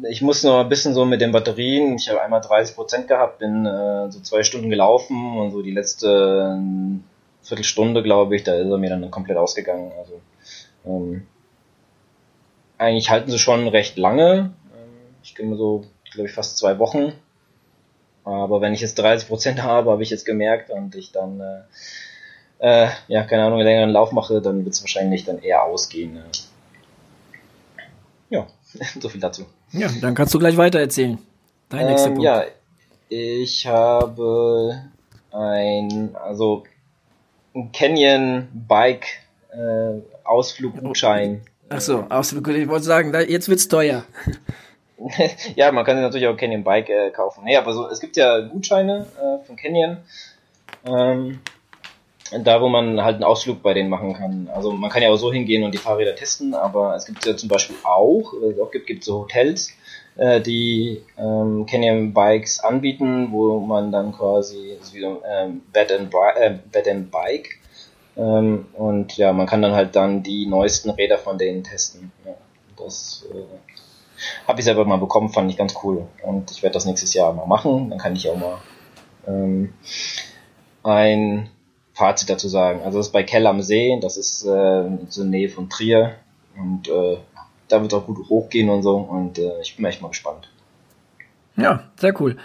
ich 0.10 0.24
muss 0.24 0.44
noch 0.44 0.62
ein 0.62 0.70
bisschen 0.70 0.96
so 0.96 1.06
mit 1.06 1.22
den 1.22 1.32
Batterien. 1.32 1.98
Ich 1.98 2.10
habe 2.10 2.22
einmal 2.22 2.42
30% 2.42 3.06
gehabt, 3.06 3.38
bin 3.38 3.68
äh, 3.68 4.10
so 4.10 4.22
zwei 4.22 4.42
Stunden 4.42 4.72
gelaufen 4.72 5.38
und 5.38 5.52
so 5.52 5.62
die 5.62 5.72
letzte 5.72 6.58
äh, 6.60 7.46
Viertelstunde, 7.48 8.02
glaube 8.02 8.36
ich, 8.36 8.44
da 8.44 8.56
ist 8.56 8.72
er 8.72 8.78
mir 8.80 8.90
dann 8.90 9.12
komplett 9.12 9.38
ausgegangen. 9.38 9.92
Also 10.00 10.20
ähm, 10.88 11.28
eigentlich 12.82 13.10
halten 13.10 13.30
sie 13.30 13.40
schon 13.40 13.68
recht 13.68 13.98
lange. 13.98 14.54
Ähm, 14.76 15.16
ich 15.24 15.36
gehe 15.36 15.56
so, 15.56 15.86
glaube 16.12 16.28
ich, 16.28 16.34
fast 16.34 16.58
zwei 16.58 16.80
Wochen. 16.80 17.14
Aber 18.24 18.60
wenn 18.62 18.74
ich 18.74 18.82
jetzt 18.82 19.00
30% 19.00 19.60
habe, 19.62 19.92
habe 19.92 20.04
ich 20.04 20.10
jetzt 20.10 20.26
gemerkt 20.26 20.70
und 20.72 20.96
ich 20.96 21.12
dann, 21.12 21.40
äh, 21.40 22.86
äh, 22.86 22.90
ja, 23.08 23.24
keine 23.24 23.44
Ahnung, 23.44 23.60
einen 23.60 23.68
längeren 23.68 23.92
Lauf 23.92 24.12
mache, 24.12 24.42
dann 24.42 24.66
wird 24.66 24.74
es 24.74 24.82
wahrscheinlich 24.82 25.26
dann 25.26 25.40
eher 25.40 25.64
ausgehen. 25.64 26.18
Äh. 26.18 26.22
Ja, 28.30 28.48
so 29.00 29.10
viel 29.10 29.22
dazu. 29.22 29.46
Ja, 29.72 29.88
dann 30.02 30.16
kannst 30.16 30.34
du 30.34 30.40
gleich 30.40 30.58
weiter 30.58 30.80
erzählen. 30.80 31.20
Dein 31.70 31.86
nächster 31.86 32.08
ähm, 32.08 32.16
Punkt. 32.16 32.26
Ja, 32.26 32.46
ich 33.10 33.68
habe 33.68 34.90
ein, 35.32 36.16
also 36.16 36.64
ein 37.54 37.72
Canyon 37.72 38.48
Bike 38.68 39.06
äh, 39.52 40.02
Ausfluggutschein 40.24 41.42
Ach 41.74 41.80
so, 41.80 42.00
absolut 42.10 42.44
gut. 42.44 42.56
Ich 42.56 42.68
wollte 42.68 42.84
sagen, 42.84 43.14
jetzt 43.30 43.48
wird's 43.48 43.70
teuer. 43.70 44.04
ja, 45.56 45.72
man 45.72 45.86
kann 45.86 45.96
sich 45.96 46.04
natürlich 46.04 46.28
auch 46.28 46.36
Canyon 46.36 46.66
Bike 46.66 46.90
äh, 46.90 47.12
kaufen. 47.12 47.46
Nee, 47.46 47.56
aber 47.56 47.72
so, 47.72 47.88
es 47.88 48.02
gibt 48.02 48.18
ja 48.18 48.42
Gutscheine 48.42 49.08
äh, 49.18 49.46
von 49.46 49.56
Canyon. 49.56 49.98
Ähm, 50.86 51.40
da, 52.44 52.62
wo 52.62 52.68
man 52.68 53.02
halt 53.02 53.16
einen 53.16 53.24
Ausflug 53.24 53.64
bei 53.64 53.74
denen 53.74 53.90
machen 53.90 54.14
kann. 54.14 54.50
Also 54.54 54.74
man 54.74 54.90
kann 54.90 55.02
ja 55.02 55.10
auch 55.10 55.16
so 55.16 55.32
hingehen 55.32 55.64
und 55.64 55.74
die 55.74 55.78
Fahrräder 55.78 56.14
testen, 56.14 56.54
aber 56.54 56.94
es 56.96 57.06
gibt 57.06 57.26
ja 57.26 57.38
zum 57.38 57.48
Beispiel 57.48 57.78
auch, 57.84 58.34
es 58.34 58.60
auch 58.60 58.72
gibt, 58.72 58.88
gibt 58.88 59.06
so 59.06 59.22
Hotels, 59.22 59.72
äh, 60.18 60.42
die 60.42 61.02
ähm, 61.18 61.66
Canyon 61.70 62.14
Bikes 62.14 62.60
anbieten, 62.60 63.30
wo 63.32 63.62
man 63.62 63.94
dann 63.94 64.12
quasi 64.12 64.78
wie 64.92 65.00
so, 65.00 65.24
ähm, 65.26 65.62
Bed, 65.72 65.94
and, 65.94 66.14
äh, 66.36 66.56
Bed 66.70 66.88
and 66.90 67.12
Bike 67.12 67.61
ähm, 68.18 68.68
und 68.74 69.18
ja, 69.18 69.34
man 69.34 69.48
kann 69.48 69.62
dann 69.62 69.74
halt 69.74 69.96
dann 69.96 70.24
die 70.24 70.46
neuesten 70.46 70.90
Räder 70.90 71.18
von 71.18 71.38
denen 71.38 71.64
testen. 71.64 72.12
Ja, 72.26 72.34
das 72.78 73.26
äh, 73.32 74.48
habe 74.48 74.60
ich 74.60 74.66
selber 74.66 74.86
mal 74.86 74.98
bekommen, 74.98 75.30
fand 75.30 75.50
ich 75.50 75.58
ganz 75.58 75.76
cool. 75.84 76.08
Und 76.24 76.52
ich 76.52 76.62
werde 76.64 76.74
das 76.74 76.86
nächstes 76.86 77.14
Jahr 77.14 77.34
mal 77.34 77.48
machen. 77.48 77.90
Dann 77.90 78.00
kann 78.00 78.16
ich 78.16 78.30
auch 78.30 78.38
mal 78.38 78.58
ähm, 79.28 79.74
ein 80.84 81.50
Fazit 81.94 82.30
dazu 82.30 82.48
sagen. 82.48 82.82
Also 82.84 82.98
das 82.98 83.08
ist 83.08 83.14
bei 83.14 83.24
Kell 83.24 83.48
am 83.48 83.62
See, 83.62 83.98
das 84.02 84.18
ist 84.18 84.46
äh, 84.46 84.90
so 85.08 85.24
Nähe 85.24 85.50
von 85.50 85.70
Trier. 85.70 86.16
Und 86.58 86.90
äh, 86.90 87.18
da 87.68 87.82
wird 87.82 87.94
auch 87.94 88.06
gut 88.06 88.30
hochgehen 88.30 88.70
und 88.70 88.84
so. 88.84 88.98
Und 88.98 89.40
äh, 89.40 89.62
ich 89.62 89.76
bin 89.76 89.86
echt 89.86 90.02
mal 90.02 90.10
gespannt. 90.10 90.50
Ja, 91.58 91.92
sehr 91.98 92.20
cool. 92.22 92.38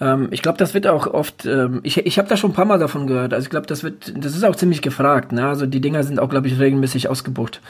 Ähm, 0.00 0.28
ich 0.30 0.42
glaube, 0.42 0.58
das 0.58 0.74
wird 0.74 0.86
auch 0.86 1.06
oft, 1.06 1.44
ähm, 1.46 1.80
ich, 1.82 1.98
ich 1.98 2.18
habe 2.18 2.28
da 2.28 2.36
schon 2.36 2.50
ein 2.50 2.54
paar 2.54 2.64
Mal 2.64 2.78
davon 2.78 3.06
gehört. 3.06 3.34
Also 3.34 3.44
ich 3.46 3.50
glaube, 3.50 3.66
das 3.66 3.82
wird, 3.82 4.12
das 4.16 4.34
ist 4.34 4.44
auch 4.44 4.56
ziemlich 4.56 4.82
gefragt. 4.82 5.32
Ne? 5.32 5.46
Also 5.46 5.66
die 5.66 5.80
Dinger 5.80 6.02
sind 6.04 6.20
auch, 6.20 6.28
glaube 6.28 6.46
ich, 6.46 6.58
regelmäßig 6.58 7.08
ausgebucht. 7.08 7.60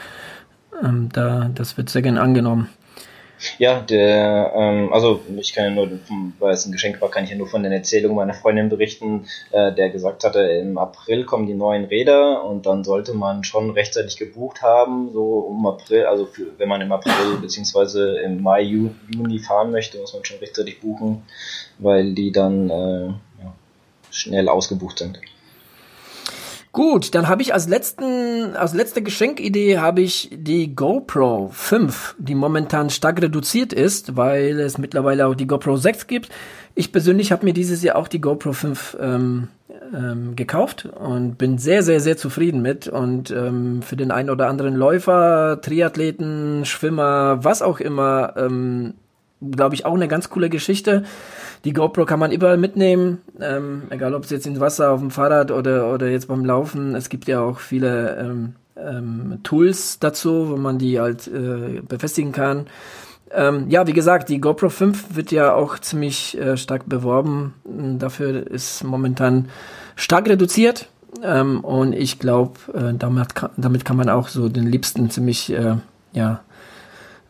Ähm, 0.83 1.09
da, 1.11 1.49
das 1.53 1.77
wird 1.77 1.89
sehr 1.89 2.01
gern 2.01 2.17
angenommen. 2.17 2.69
Ja, 3.57 3.79
der, 3.79 4.51
ähm, 4.55 4.91
also 4.91 5.21
ich 5.37 5.53
kann 5.53 5.65
ja 5.65 5.69
nur, 5.71 5.99
weil 6.39 6.53
es 6.53 6.65
ein 6.65 6.71
Geschenk 6.71 6.99
war, 7.01 7.09
kann 7.09 7.23
ich 7.23 7.29
ja 7.29 7.37
nur 7.37 7.47
von 7.47 7.63
den 7.63 7.71
Erzählungen 7.71 8.17
meiner 8.17 8.33
Freundin 8.33 8.69
berichten, 8.69 9.27
äh, 9.51 9.73
der 9.73 9.89
gesagt 9.89 10.23
hatte, 10.23 10.41
im 10.41 10.77
April 10.77 11.25
kommen 11.25 11.47
die 11.47 11.53
neuen 11.53 11.85
Räder 11.85 12.43
und 12.43 12.65
dann 12.65 12.83
sollte 12.83 13.13
man 13.13 13.43
schon 13.43 13.69
rechtzeitig 13.71 14.17
gebucht 14.17 14.61
haben, 14.61 15.11
so 15.13 15.39
um 15.39 15.65
April, 15.65 16.05
also 16.05 16.25
für, 16.25 16.47
wenn 16.57 16.67
man 16.67 16.81
im 16.81 16.91
April 16.91 17.37
beziehungsweise 17.41 18.19
im 18.19 18.41
Mai, 18.41 18.61
Juni 18.61 19.39
fahren 19.39 19.71
möchte, 19.71 19.99
muss 19.99 20.13
man 20.13 20.25
schon 20.25 20.39
rechtzeitig 20.39 20.81
buchen, 20.81 21.23
weil 21.77 22.13
die 22.13 22.31
dann 22.31 22.69
äh, 22.69 23.05
ja, 23.07 23.53
schnell 24.11 24.49
ausgebucht 24.49 24.99
sind. 24.99 25.19
Gut, 26.71 27.15
dann 27.15 27.27
habe 27.27 27.41
ich 27.41 27.53
als 27.53 27.67
letzten, 27.67 28.55
als 28.55 28.75
letzte 28.75 29.01
Geschenkidee 29.01 29.79
habe 29.79 30.01
ich 30.01 30.29
die 30.31 30.75
GoPro 30.75 31.49
5, 31.51 32.15
die 32.19 32.35
momentan 32.35 32.91
stark 32.91 33.21
reduziert 33.21 33.73
ist, 33.73 34.15
weil 34.15 34.59
es 34.59 34.77
mittlerweile 34.77 35.25
auch 35.25 35.33
die 35.33 35.47
GoPro 35.47 35.77
6 35.77 36.05
gibt. 36.05 36.29
Ich 36.75 36.91
persönlich 36.91 37.31
habe 37.31 37.45
mir 37.45 37.53
dieses 37.53 37.81
Jahr 37.81 37.95
auch 37.95 38.07
die 38.07 38.21
GoPro 38.21 38.53
5 38.53 38.97
ähm, 39.01 39.47
ähm, 39.93 40.35
gekauft 40.35 40.85
und 40.85 41.37
bin 41.39 41.57
sehr, 41.57 41.81
sehr, 41.81 41.99
sehr 41.99 42.17
zufrieden 42.17 42.61
mit. 42.61 42.87
Und 42.87 43.31
ähm, 43.31 43.81
für 43.81 43.95
den 43.95 44.11
einen 44.11 44.29
oder 44.29 44.47
anderen 44.47 44.75
Läufer, 44.75 45.59
Triathleten, 45.61 46.65
Schwimmer, 46.65 47.43
was 47.43 47.63
auch 47.63 47.79
immer, 47.79 48.35
ähm, 48.37 48.93
glaube 49.41 49.73
ich, 49.73 49.85
auch 49.85 49.95
eine 49.95 50.07
ganz 50.07 50.29
coole 50.29 50.49
Geschichte. 50.49 51.03
Die 51.65 51.73
GoPro 51.73 52.05
kann 52.05 52.19
man 52.19 52.31
überall 52.31 52.57
mitnehmen, 52.57 53.19
ähm, 53.41 53.83
egal 53.89 54.13
ob 54.13 54.23
es 54.23 54.29
jetzt 54.29 54.47
ins 54.47 54.59
Wasser, 54.59 54.91
auf 54.91 54.99
dem 54.99 55.11
Fahrrad 55.11 55.51
oder, 55.51 55.93
oder 55.93 56.07
jetzt 56.07 56.27
beim 56.27 56.45
Laufen. 56.45 56.95
Es 56.95 57.09
gibt 57.09 57.27
ja 57.27 57.41
auch 57.41 57.59
viele 57.59 58.17
ähm, 58.17 58.55
ähm, 58.77 59.39
Tools 59.43 59.99
dazu, 59.99 60.49
wo 60.49 60.57
man 60.57 60.77
die 60.77 60.99
halt 60.99 61.27
äh, 61.27 61.81
befestigen 61.81 62.31
kann. 62.31 62.67
Ähm, 63.31 63.65
ja, 63.69 63.85
wie 63.85 63.93
gesagt, 63.93 64.29
die 64.29 64.41
GoPro 64.41 64.69
5 64.69 65.15
wird 65.15 65.31
ja 65.31 65.53
auch 65.53 65.77
ziemlich 65.79 66.37
äh, 66.37 66.57
stark 66.57 66.87
beworben. 66.87 67.53
Dafür 67.99 68.47
ist 68.49 68.83
momentan 68.83 69.49
stark 69.95 70.27
reduziert. 70.29 70.89
Ähm, 71.23 71.61
und 71.61 71.93
ich 71.93 72.19
glaube, 72.19 72.53
äh, 72.73 72.93
damit, 72.97 73.29
damit 73.57 73.85
kann 73.85 73.97
man 73.97 74.09
auch 74.09 74.27
so 74.27 74.47
den 74.47 74.67
Liebsten 74.67 75.09
ziemlich 75.09 75.51
äh, 75.51 75.75
ja, 76.13 76.41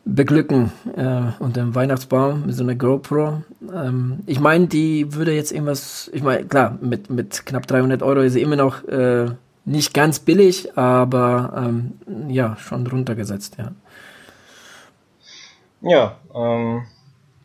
beglücken 0.06 0.72
äh, 0.96 1.32
unter 1.40 1.62
dem 1.62 1.76
Weihnachtsbaum 1.76 2.46
mit 2.46 2.56
so 2.56 2.64
einer 2.64 2.76
GoPro. 2.76 3.44
Ähm, 3.74 4.20
ich 4.26 4.40
meine, 4.40 4.68
die 4.68 5.14
würde 5.14 5.34
jetzt 5.34 5.52
irgendwas, 5.52 6.10
ich 6.14 6.24
meine, 6.24 6.46
klar, 6.46 6.78
mit, 6.82 7.10
mit 7.10 7.46
knapp 7.46 7.68
300 7.68 8.02
Euro 8.02 8.22
ist 8.22 8.34
sie 8.34 8.42
immer 8.42 8.56
noch 8.56 8.84
äh, 8.88 9.28
nicht 9.66 9.94
ganz 9.94 10.20
billig, 10.20 10.78
aber 10.78 11.54
ähm, 11.56 11.92
ja, 12.28 12.58
schon 12.58 12.88
runtergesetzt, 12.88 13.58
ja. 13.58 13.72
Ja, 15.82 16.18
ähm, 16.36 16.84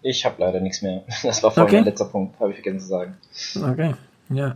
ich 0.03 0.25
habe 0.25 0.37
leider 0.39 0.61
nichts 0.61 0.83
mehr. 0.83 1.03
Das 1.23 1.43
war 1.43 1.51
vorhin 1.51 1.65
okay. 1.65 1.77
mein 1.77 1.85
letzter 1.85 2.07
Punkt, 2.07 2.39
habe 2.41 2.51
ich 2.51 2.57
vergessen 2.57 2.81
zu 2.81 2.87
sagen. 2.87 3.17
Okay, 3.57 3.95
ja. 4.31 4.55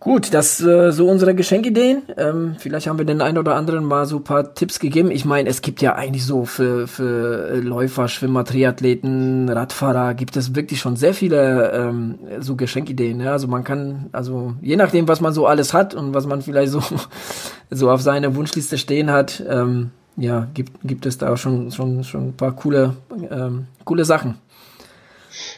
Gut, 0.00 0.32
das 0.32 0.62
äh, 0.62 0.92
so 0.92 1.08
unsere 1.08 1.34
Geschenkideen. 1.34 2.04
Ähm, 2.16 2.56
vielleicht 2.58 2.86
haben 2.86 2.96
wir 2.96 3.04
den 3.04 3.20
einen 3.20 3.36
oder 3.36 3.54
anderen 3.54 3.84
mal 3.84 4.06
so 4.06 4.18
paar 4.18 4.54
Tipps 4.54 4.80
gegeben. 4.80 5.10
Ich 5.10 5.26
meine, 5.26 5.50
es 5.50 5.60
gibt 5.60 5.82
ja 5.82 5.94
eigentlich 5.94 6.24
so 6.24 6.46
für, 6.46 6.88
für 6.88 7.56
Läufer, 7.56 8.08
Schwimmer, 8.08 8.46
Triathleten, 8.46 9.50
Radfahrer 9.50 10.14
gibt 10.14 10.38
es 10.38 10.54
wirklich 10.54 10.80
schon 10.80 10.96
sehr 10.96 11.12
viele 11.12 11.72
ähm, 11.72 12.18
so 12.38 12.56
Geschenkideen. 12.56 13.20
Ja? 13.20 13.32
Also 13.32 13.46
man 13.46 13.62
kann, 13.62 14.08
also 14.12 14.54
je 14.62 14.76
nachdem, 14.76 15.06
was 15.06 15.20
man 15.20 15.34
so 15.34 15.46
alles 15.46 15.74
hat 15.74 15.94
und 15.94 16.14
was 16.14 16.24
man 16.24 16.40
vielleicht 16.40 16.72
so, 16.72 16.80
so 17.70 17.90
auf 17.90 18.00
seiner 18.00 18.34
Wunschliste 18.34 18.78
stehen 18.78 19.10
hat, 19.10 19.44
ähm, 19.46 19.90
ja, 20.16 20.48
gibt, 20.54 20.78
gibt 20.82 21.04
es 21.04 21.18
da 21.18 21.36
schon, 21.36 21.70
schon, 21.72 22.04
schon 22.04 22.28
ein 22.28 22.36
paar 22.38 22.56
coole, 22.56 22.96
ähm, 23.30 23.66
coole 23.84 24.06
Sachen. 24.06 24.38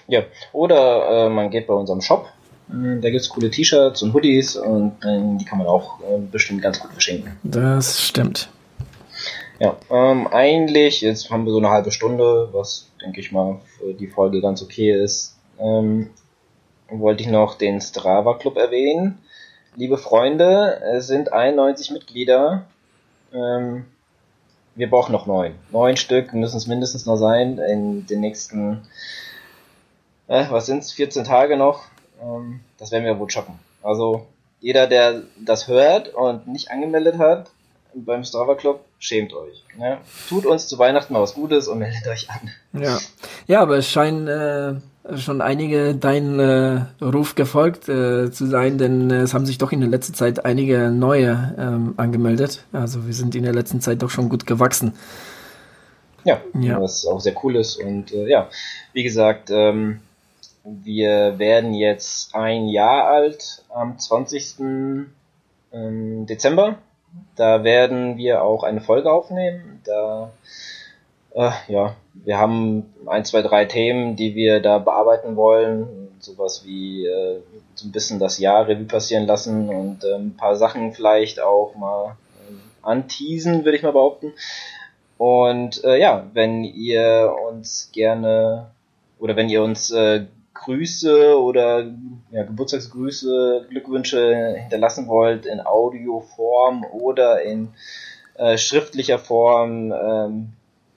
Ja, 0.08 0.22
oder 0.52 1.26
äh, 1.26 1.28
man 1.28 1.48
geht 1.50 1.68
bei 1.68 1.74
unserem 1.74 2.00
Shop 2.00 2.26
äh, 2.26 2.41
da 2.68 3.10
gibt 3.10 3.20
es 3.20 3.28
coole 3.28 3.50
T-Shirts 3.50 4.02
und 4.02 4.14
Hoodies 4.14 4.56
und 4.56 5.04
äh, 5.04 5.38
die 5.38 5.44
kann 5.44 5.58
man 5.58 5.66
auch 5.66 6.00
äh, 6.00 6.18
bestimmt 6.18 6.62
ganz 6.62 6.80
gut 6.80 6.92
verschenken. 6.92 7.36
Das 7.42 8.02
stimmt. 8.02 8.48
Ja, 9.58 9.76
ähm, 9.90 10.26
eigentlich, 10.28 11.02
jetzt 11.02 11.30
haben 11.30 11.44
wir 11.44 11.52
so 11.52 11.58
eine 11.58 11.70
halbe 11.70 11.92
Stunde, 11.92 12.48
was 12.52 12.90
denke 13.00 13.20
ich 13.20 13.30
mal 13.30 13.60
für 13.78 13.94
die 13.94 14.08
Folge 14.08 14.40
ganz 14.40 14.62
okay 14.62 14.92
ist. 14.92 15.36
Ähm, 15.58 16.10
wollte 16.88 17.22
ich 17.22 17.28
noch 17.28 17.56
den 17.56 17.80
Strava 17.80 18.34
Club 18.34 18.56
erwähnen. 18.56 19.18
Liebe 19.76 19.98
Freunde, 19.98 20.80
es 20.96 21.06
sind 21.06 21.32
91 21.32 21.92
Mitglieder. 21.92 22.64
Ähm, 23.32 23.84
wir 24.74 24.90
brauchen 24.90 25.12
noch 25.12 25.26
neun. 25.26 25.54
Neun 25.70 25.96
Stück 25.96 26.32
müssen 26.32 26.56
es 26.56 26.66
mindestens 26.66 27.06
noch 27.06 27.16
sein 27.16 27.58
in 27.58 28.06
den 28.06 28.20
nächsten, 28.20 28.82
äh, 30.28 30.44
was 30.50 30.66
sind 30.66 30.78
es, 30.78 30.92
14 30.92 31.24
Tage 31.24 31.56
noch. 31.56 31.84
Ähm, 32.22 32.60
das 32.78 32.92
werden 32.92 33.04
wir 33.04 33.18
wohl 33.18 33.30
schaffen. 33.30 33.58
Also 33.82 34.26
jeder, 34.60 34.86
der 34.86 35.22
das 35.44 35.68
hört 35.68 36.14
und 36.14 36.46
nicht 36.46 36.70
angemeldet 36.70 37.18
hat 37.18 37.50
beim 37.94 38.24
Strava 38.24 38.54
Club, 38.54 38.84
schämt 38.98 39.34
euch. 39.34 39.64
Ne? 39.76 39.98
Tut 40.28 40.46
uns 40.46 40.68
zu 40.68 40.78
Weihnachten 40.78 41.12
mal 41.12 41.20
was 41.20 41.34
Gutes 41.34 41.68
und 41.68 41.78
meldet 41.78 42.06
euch 42.06 42.28
an. 42.30 42.50
Ja, 42.80 42.98
ja 43.46 43.60
aber 43.60 43.76
es 43.76 43.88
scheinen 43.88 44.28
äh, 44.28 45.16
schon 45.18 45.40
einige 45.40 45.94
deinen 45.94 46.38
äh, 46.38 47.04
Ruf 47.04 47.34
gefolgt 47.34 47.88
äh, 47.88 48.30
zu 48.30 48.46
sein, 48.46 48.78
denn 48.78 49.10
äh, 49.10 49.22
es 49.22 49.34
haben 49.34 49.46
sich 49.46 49.58
doch 49.58 49.72
in 49.72 49.80
der 49.80 49.90
letzten 49.90 50.14
Zeit 50.14 50.44
einige 50.44 50.90
neue 50.90 51.54
ähm, 51.58 51.94
angemeldet. 51.96 52.64
Also 52.72 53.06
wir 53.06 53.14
sind 53.14 53.34
in 53.34 53.42
der 53.42 53.54
letzten 53.54 53.80
Zeit 53.80 54.02
doch 54.02 54.10
schon 54.10 54.28
gut 54.28 54.46
gewachsen. 54.46 54.94
Ja, 56.24 56.40
ja. 56.54 56.80
was 56.80 57.04
auch 57.04 57.20
sehr 57.20 57.34
cool 57.42 57.56
ist. 57.56 57.82
Und 57.82 58.12
äh, 58.12 58.28
ja, 58.28 58.48
wie 58.92 59.02
gesagt, 59.02 59.50
ähm, 59.50 60.00
wir 60.64 61.38
werden 61.38 61.74
jetzt 61.74 62.34
ein 62.34 62.68
Jahr 62.68 63.06
alt 63.06 63.64
am 63.68 63.98
20. 63.98 64.60
Ähm, 65.72 66.26
Dezember. 66.26 66.78
Da 67.36 67.64
werden 67.64 68.16
wir 68.16 68.42
auch 68.42 68.62
eine 68.62 68.80
Folge 68.80 69.10
aufnehmen. 69.10 69.80
Da, 69.84 70.30
äh, 71.34 71.50
ja, 71.68 71.96
wir 72.14 72.38
haben 72.38 72.92
ein, 73.06 73.24
zwei, 73.24 73.42
drei 73.42 73.64
Themen, 73.64 74.16
die 74.16 74.34
wir 74.34 74.60
da 74.60 74.78
bearbeiten 74.78 75.36
wollen. 75.36 76.08
Sowas 76.20 76.64
wie 76.64 77.06
äh, 77.06 77.40
so 77.74 77.88
ein 77.88 77.92
bisschen 77.92 78.18
das 78.18 78.38
Jahr 78.38 78.68
Revue 78.68 78.84
passieren 78.84 79.26
lassen 79.26 79.68
und 79.68 80.04
äh, 80.04 80.14
ein 80.14 80.36
paar 80.36 80.56
Sachen 80.56 80.92
vielleicht 80.92 81.40
auch 81.40 81.74
mal 81.74 82.16
äh, 82.48 82.86
anteasen, 82.86 83.64
würde 83.64 83.76
ich 83.76 83.82
mal 83.82 83.92
behaupten. 83.92 84.32
Und 85.18 85.82
äh, 85.84 86.00
ja, 86.00 86.26
wenn 86.32 86.64
ihr 86.64 87.34
uns 87.48 87.90
gerne 87.92 88.70
oder 89.18 89.36
wenn 89.36 89.48
ihr 89.48 89.62
uns 89.62 89.90
äh, 89.90 90.26
Grüße 90.54 91.40
oder 91.40 91.90
ja, 92.30 92.44
Geburtstagsgrüße, 92.44 93.66
Glückwünsche 93.68 94.54
hinterlassen 94.58 95.08
wollt 95.08 95.46
in 95.46 95.60
Audioform 95.60 96.84
oder 96.84 97.42
in 97.42 97.68
äh, 98.34 98.56
schriftlicher 98.58 99.18
Form, 99.18 99.92
ähm, 99.92 100.52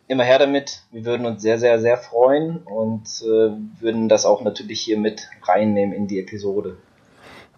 immer 0.08 0.24
her 0.24 0.39
damit. 0.39 0.84
Wir 0.91 1.06
würden 1.06 1.26
uns 1.26 1.41
sehr, 1.41 1.60
sehr, 1.60 1.80
sehr 1.80 1.98
freuen 1.98 2.58
und 2.58 3.08
äh, 3.24 3.52
würden 3.82 4.10
das 4.10 4.26
auch 4.26 4.41
natürlich 4.41 4.82
hier 4.82 4.98
mit 4.98 5.30
reinnehmen 5.44 5.96
in 5.96 6.08
die 6.08 6.20
Episode 6.20 6.78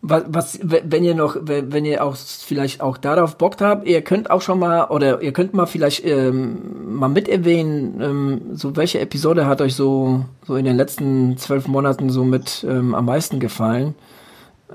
was, 0.02 0.24
was, 0.28 0.60
wenn 0.62 1.04
ihr 1.04 1.16
noch, 1.16 1.38
wenn 1.42 1.86
ihr 1.86 2.04
auch 2.04 2.16
vielleicht 2.16 2.82
auch 2.82 2.98
darauf 2.98 3.38
Bock 3.38 3.60
habt, 3.60 3.88
ihr 3.88 4.02
könnt 4.02 4.30
auch 4.30 4.42
schon 4.42 4.60
mal 4.60 4.86
oder 4.86 5.22
ihr 5.22 5.34
könnt 5.34 5.54
mal 5.54 5.66
vielleicht 5.66 6.06
ähm, 6.06 6.98
mal 6.98 7.10
mit 7.10 7.28
erwähnen, 7.28 8.02
ähm, 8.02 8.42
so 8.56 8.76
welche 8.76 9.00
Episode 9.00 9.46
hat 9.48 9.62
euch 9.62 9.76
so 9.76 10.26
so 10.46 10.56
in 10.56 10.66
den 10.66 10.78
letzten 10.78 11.38
zwölf 11.38 11.68
Monaten 11.68 12.10
so 12.10 12.24
mit 12.24 12.66
ähm, 12.68 12.94
am 12.94 13.06
meisten 13.06 13.40
gefallen? 13.40 13.96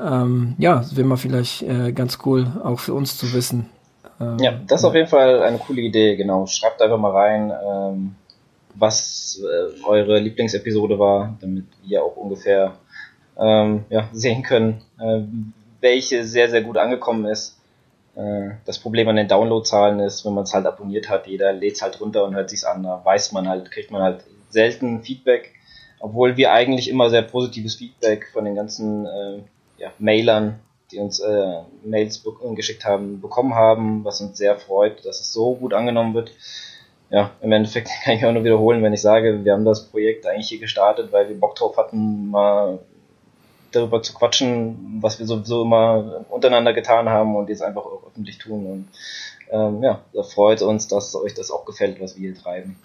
Ähm, 0.00 0.54
ja, 0.58 0.76
das 0.76 0.96
wäre 0.96 1.06
mal 1.06 1.16
vielleicht 1.16 1.62
äh, 1.62 1.92
ganz 1.92 2.18
cool, 2.24 2.46
auch 2.64 2.80
für 2.80 2.94
uns 2.94 3.16
zu 3.16 3.32
wissen. 3.32 3.68
Ähm, 4.20 4.38
ja, 4.38 4.52
das 4.66 4.80
ist 4.80 4.84
auf 4.84 4.94
jeden 4.94 5.08
Fall 5.08 5.42
eine 5.42 5.58
coole 5.58 5.82
Idee. 5.82 6.16
Genau, 6.16 6.46
schreibt 6.46 6.80
einfach 6.82 6.98
mal 6.98 7.12
rein, 7.12 7.52
ähm, 7.64 8.14
was 8.74 9.40
äh, 9.42 9.84
eure 9.84 10.18
Lieblingsepisode 10.18 10.98
war, 10.98 11.36
damit 11.40 11.66
wir 11.84 12.02
auch 12.02 12.16
ungefähr 12.16 12.72
ähm, 13.38 13.84
ja, 13.88 14.08
sehen 14.12 14.42
können, 14.42 14.82
äh, 15.00 15.20
welche 15.80 16.24
sehr, 16.24 16.50
sehr 16.50 16.62
gut 16.62 16.76
angekommen 16.78 17.26
ist. 17.26 17.58
Äh, 18.14 18.50
das 18.64 18.78
Problem 18.78 19.08
an 19.08 19.16
den 19.16 19.28
Downloadzahlen 19.28 20.00
ist, 20.00 20.24
wenn 20.24 20.34
man 20.34 20.44
es 20.44 20.54
halt 20.54 20.66
abonniert 20.66 21.08
hat, 21.08 21.26
jeder 21.26 21.52
lädt 21.52 21.74
es 21.74 21.82
halt 21.82 22.00
runter 22.00 22.24
und 22.24 22.34
hört 22.34 22.50
sich's 22.50 22.64
an, 22.64 22.82
da 22.82 23.00
weiß 23.04 23.32
man 23.32 23.48
halt, 23.48 23.70
kriegt 23.70 23.90
man 23.90 24.02
halt 24.02 24.24
selten 24.50 25.02
Feedback, 25.02 25.52
obwohl 25.98 26.36
wir 26.36 26.52
eigentlich 26.52 26.88
immer 26.88 27.10
sehr 27.10 27.22
positives 27.22 27.76
Feedback 27.76 28.28
von 28.32 28.44
den 28.44 28.54
ganzen 28.54 29.06
äh, 29.06 29.38
ja, 29.78 29.92
Mailern, 29.98 30.60
die 30.90 30.98
uns 30.98 31.20
äh, 31.20 31.60
Mails 31.84 32.22
geschickt 32.54 32.84
haben, 32.84 33.20
bekommen 33.20 33.54
haben, 33.54 34.04
was 34.04 34.20
uns 34.20 34.36
sehr 34.36 34.58
freut, 34.58 35.04
dass 35.06 35.20
es 35.20 35.32
so 35.32 35.54
gut 35.54 35.72
angenommen 35.72 36.14
wird. 36.14 36.32
Ja, 37.08 37.30
im 37.40 37.52
Endeffekt 37.52 37.88
kann 38.04 38.14
ich 38.14 38.24
auch 38.26 38.32
nur 38.32 38.44
wiederholen, 38.44 38.82
wenn 38.82 38.92
ich 38.92 39.00
sage, 39.00 39.44
wir 39.44 39.52
haben 39.52 39.64
das 39.64 39.86
Projekt 39.86 40.26
eigentlich 40.26 40.48
hier 40.48 40.60
gestartet, 40.60 41.12
weil 41.12 41.28
wir 41.28 41.38
Bock 41.38 41.54
drauf 41.54 41.78
hatten, 41.78 42.28
mal 42.30 42.78
darüber 43.72 44.02
zu 44.02 44.14
quatschen, 44.14 44.98
was 45.00 45.18
wir 45.18 45.26
sowieso 45.26 45.62
immer 45.62 46.24
untereinander 46.30 46.72
getan 46.72 47.08
haben 47.08 47.36
und 47.36 47.48
jetzt 47.48 47.62
einfach 47.62 47.84
auch 47.84 48.06
öffentlich 48.06 48.38
tun. 48.38 48.66
Und 48.66 48.88
ähm, 49.50 49.82
ja, 49.82 50.00
da 50.12 50.22
freut 50.22 50.62
uns, 50.62 50.88
dass 50.88 51.14
euch 51.14 51.34
das 51.34 51.50
auch 51.50 51.64
gefällt, 51.64 52.00
was 52.00 52.16
wir 52.16 52.30
hier 52.30 52.40
treiben. 52.40 52.76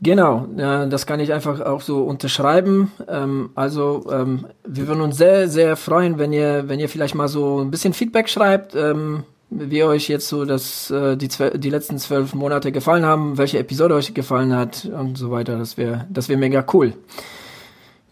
Genau, 0.00 0.46
ja, 0.56 0.86
das 0.86 1.06
kann 1.06 1.18
ich 1.18 1.32
einfach 1.32 1.60
auch 1.60 1.80
so 1.80 2.04
unterschreiben. 2.04 2.92
Ähm, 3.08 3.50
also 3.56 4.06
ähm, 4.12 4.46
wir 4.64 4.86
würden 4.86 5.00
uns 5.00 5.16
sehr, 5.16 5.48
sehr 5.48 5.76
freuen, 5.76 6.18
wenn 6.18 6.32
ihr, 6.32 6.68
wenn 6.68 6.78
ihr 6.78 6.88
vielleicht 6.88 7.16
mal 7.16 7.26
so 7.26 7.60
ein 7.60 7.72
bisschen 7.72 7.92
Feedback 7.94 8.28
schreibt, 8.28 8.76
ähm, 8.76 9.24
wie 9.50 9.82
euch 9.82 10.08
jetzt 10.08 10.28
so 10.28 10.44
das, 10.44 10.90
äh, 10.90 11.16
die, 11.16 11.28
die 11.54 11.70
letzten 11.70 11.98
zwölf 11.98 12.32
Monate 12.34 12.70
gefallen 12.70 13.04
haben, 13.04 13.38
welche 13.38 13.58
Episode 13.58 13.94
euch 13.94 14.14
gefallen 14.14 14.54
hat 14.54 14.84
und 14.84 15.18
so 15.18 15.32
weiter. 15.32 15.58
Das 15.58 15.76
wäre, 15.76 16.06
das 16.10 16.28
wäre 16.28 16.38
mega 16.38 16.64
cool. 16.72 16.94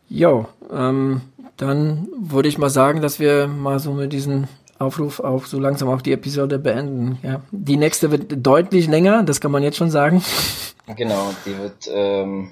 Jo, 0.08 0.46
ähm, 0.72 1.20
dann 1.56 2.08
würde 2.18 2.48
ich 2.48 2.58
mal 2.58 2.70
sagen, 2.70 3.00
dass 3.00 3.18
wir 3.18 3.46
mal 3.46 3.78
so 3.78 3.92
mit 3.92 4.12
diesem 4.12 4.44
Aufruf 4.78 5.20
auch 5.20 5.46
so 5.46 5.58
langsam 5.58 5.88
auch 5.88 6.02
die 6.02 6.12
Episode 6.12 6.58
beenden. 6.58 7.18
Ja. 7.22 7.40
Die 7.50 7.76
nächste 7.76 8.10
wird 8.10 8.46
deutlich 8.46 8.88
länger, 8.88 9.22
das 9.22 9.40
kann 9.40 9.50
man 9.50 9.62
jetzt 9.62 9.78
schon 9.78 9.90
sagen. 9.90 10.22
Genau, 10.94 11.30
die 11.46 11.58
wird, 11.58 11.90
ähm, 11.92 12.50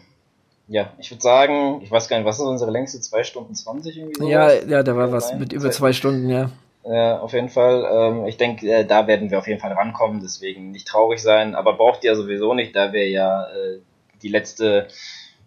ja, 0.68 0.90
ich 0.98 1.10
würde 1.10 1.22
sagen, 1.22 1.82
ich 1.82 1.90
weiß 1.90 2.08
gar 2.08 2.16
nicht, 2.16 2.26
was 2.26 2.38
ist 2.38 2.46
unsere 2.46 2.70
längste? 2.70 3.00
Zwei 3.00 3.24
Stunden 3.24 3.54
zwanzig 3.54 3.98
irgendwie 3.98 4.18
so? 4.18 4.28
Ja, 4.28 4.52
ja, 4.52 4.82
da 4.82 4.96
war 4.96 5.12
was 5.12 5.34
mit 5.34 5.52
über 5.52 5.70
zwei 5.70 5.92
Stunden, 5.92 6.30
ja. 6.30 6.50
Ja, 6.86 7.20
auf 7.20 7.32
jeden 7.32 7.48
Fall. 7.48 7.86
Ähm, 7.90 8.26
ich 8.26 8.36
denke, 8.36 8.70
äh, 8.70 8.84
da 8.84 9.06
werden 9.06 9.30
wir 9.30 9.38
auf 9.38 9.46
jeden 9.46 9.60
Fall 9.60 9.72
rankommen, 9.72 10.20
deswegen 10.22 10.70
nicht 10.70 10.88
traurig 10.88 11.22
sein, 11.22 11.54
aber 11.54 11.74
braucht 11.74 12.04
ihr 12.04 12.16
sowieso 12.16 12.54
nicht, 12.54 12.74
da 12.74 12.92
wir 12.92 13.08
ja 13.08 13.44
äh, 13.44 13.78
die 14.22 14.28
letzte 14.28 14.88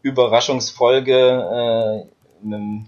Überraschungsfolge 0.04 2.06
äh, 2.44 2.48
mit 2.48 2.86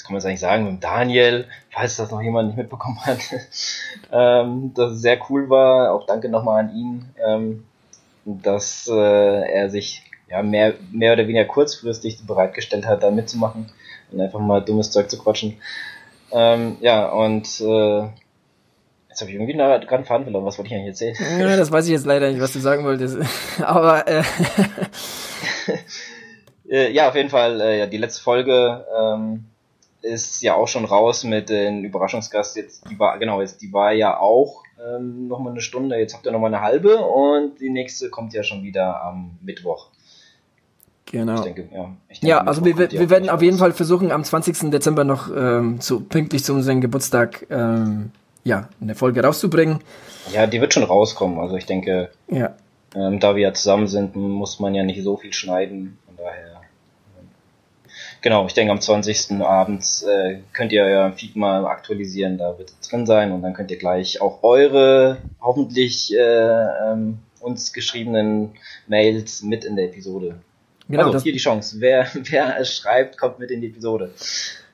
das 0.00 0.06
kann 0.06 0.14
man 0.14 0.20
jetzt 0.20 0.26
eigentlich 0.26 0.40
sagen, 0.40 0.64
mit 0.64 0.82
Daniel, 0.82 1.46
falls 1.70 1.96
das 1.96 2.10
noch 2.10 2.22
jemand 2.22 2.48
nicht 2.48 2.56
mitbekommen 2.56 2.98
hat, 3.04 3.18
ähm, 4.12 4.72
dass 4.74 4.92
es 4.92 5.02
sehr 5.02 5.18
cool 5.28 5.50
war. 5.50 5.92
Auch 5.92 6.06
danke 6.06 6.30
nochmal 6.30 6.64
an 6.64 6.74
ihn, 6.74 7.04
ähm, 7.22 7.64
dass 8.24 8.88
äh, 8.90 9.52
er 9.52 9.68
sich 9.68 10.02
ja 10.30 10.42
mehr, 10.42 10.72
mehr 10.90 11.12
oder 11.12 11.24
weniger 11.28 11.44
kurzfristig 11.44 12.26
bereitgestellt 12.26 12.86
hat, 12.86 13.02
da 13.02 13.10
mitzumachen 13.10 13.70
und 14.10 14.20
einfach 14.22 14.40
mal 14.40 14.64
dummes 14.64 14.90
Zeug 14.90 15.10
zu 15.10 15.18
quatschen. 15.18 15.58
Ähm, 16.32 16.78
ja, 16.80 17.06
und 17.10 17.60
äh, 17.60 18.08
Jetzt 19.10 19.22
habe 19.22 19.32
ich 19.32 19.34
irgendwie 19.34 19.54
gerade 19.54 19.88
einen 19.88 20.04
Faden 20.04 20.22
verloren. 20.24 20.44
Was 20.44 20.56
wollte 20.56 20.68
ich 20.68 20.74
eigentlich 20.76 21.02
erzählen? 21.02 21.40
Ja, 21.40 21.56
das 21.56 21.72
weiß 21.72 21.84
ich 21.86 21.90
jetzt 21.90 22.06
leider 22.06 22.30
nicht, 22.30 22.40
was 22.40 22.52
du 22.52 22.60
sagen 22.60 22.84
wolltest. 22.84 23.18
Aber 23.60 24.06
äh 24.06 24.22
äh, 26.70 26.92
ja, 26.92 27.08
auf 27.08 27.16
jeden 27.16 27.28
Fall, 27.28 27.60
äh, 27.60 27.80
ja, 27.80 27.86
die 27.86 27.96
letzte 27.96 28.22
Folge 28.22 28.86
ähm, 28.96 29.49
ist 30.02 30.42
ja 30.42 30.54
auch 30.54 30.68
schon 30.68 30.84
raus 30.84 31.24
mit 31.24 31.48
den 31.48 31.84
Überraschungsgast. 31.84 32.56
Jetzt, 32.56 32.88
die 32.90 32.98
war, 32.98 33.18
genau, 33.18 33.40
jetzt, 33.40 33.60
die 33.62 33.72
war 33.72 33.92
ja 33.92 34.18
auch 34.18 34.62
ähm, 34.82 35.28
nochmal 35.28 35.52
eine 35.52 35.60
Stunde. 35.60 35.96
Jetzt 35.96 36.14
habt 36.14 36.26
ihr 36.26 36.32
nochmal 36.32 36.54
eine 36.54 36.62
halbe 36.62 36.98
und 36.98 37.60
die 37.60 37.70
nächste 37.70 38.10
kommt 38.10 38.32
ja 38.32 38.42
schon 38.42 38.62
wieder 38.62 39.02
am 39.02 39.38
Mittwoch. 39.42 39.88
Genau. 41.06 41.34
Ich 41.34 41.40
denke, 41.40 41.68
ja, 41.72 41.96
ich 42.08 42.20
denke, 42.20 42.28
ja 42.28 42.38
also 42.38 42.64
wir, 42.64 42.76
wir 42.78 43.10
werden 43.10 43.28
auf 43.30 43.42
jeden 43.42 43.58
Fall 43.58 43.72
versuchen, 43.72 44.12
am 44.12 44.22
20. 44.22 44.70
Dezember 44.70 45.04
noch 45.04 45.28
ähm, 45.34 45.80
zu, 45.80 46.00
pünktlich 46.00 46.44
zu 46.44 46.54
unserem 46.54 46.80
Geburtstag 46.80 47.46
ähm, 47.50 48.12
ja, 48.44 48.68
eine 48.80 48.94
Folge 48.94 49.22
rauszubringen. 49.22 49.80
Ja, 50.32 50.46
die 50.46 50.60
wird 50.60 50.72
schon 50.72 50.84
rauskommen. 50.84 51.40
Also 51.40 51.56
ich 51.56 51.66
denke, 51.66 52.10
ja. 52.28 52.54
ähm, 52.94 53.18
da 53.18 53.34
wir 53.34 53.42
ja 53.42 53.54
zusammen 53.54 53.86
sind, 53.86 54.14
muss 54.16 54.60
man 54.60 54.74
ja 54.74 54.84
nicht 54.84 55.02
so 55.02 55.16
viel 55.16 55.32
schneiden. 55.32 55.98
Genau, 58.22 58.46
ich 58.46 58.52
denke 58.52 58.72
am 58.72 58.80
20. 58.80 59.40
abends 59.40 60.02
äh, 60.02 60.40
könnt 60.52 60.72
ihr 60.72 60.82
euer 60.82 61.12
Feed 61.12 61.36
mal 61.36 61.66
aktualisieren, 61.66 62.36
da 62.36 62.58
wird 62.58 62.70
es 62.78 62.88
drin 62.88 63.06
sein 63.06 63.32
und 63.32 63.42
dann 63.42 63.54
könnt 63.54 63.70
ihr 63.70 63.78
gleich 63.78 64.20
auch 64.20 64.42
eure 64.42 65.18
hoffentlich 65.40 66.14
äh, 66.14 66.18
ähm, 66.18 67.18
uns 67.40 67.72
geschriebenen 67.72 68.50
Mails 68.86 69.42
mit 69.42 69.64
in 69.64 69.76
der 69.76 69.86
Episode 69.86 70.36
Genau, 70.90 71.06
also 71.06 71.20
hier 71.20 71.32
die 71.32 71.38
Chance. 71.38 71.76
Wer, 71.78 72.06
wer 72.30 72.64
schreibt, 72.64 73.16
kommt 73.16 73.38
mit 73.38 73.50
in 73.50 73.60
die 73.60 73.68
Episode. 73.68 74.10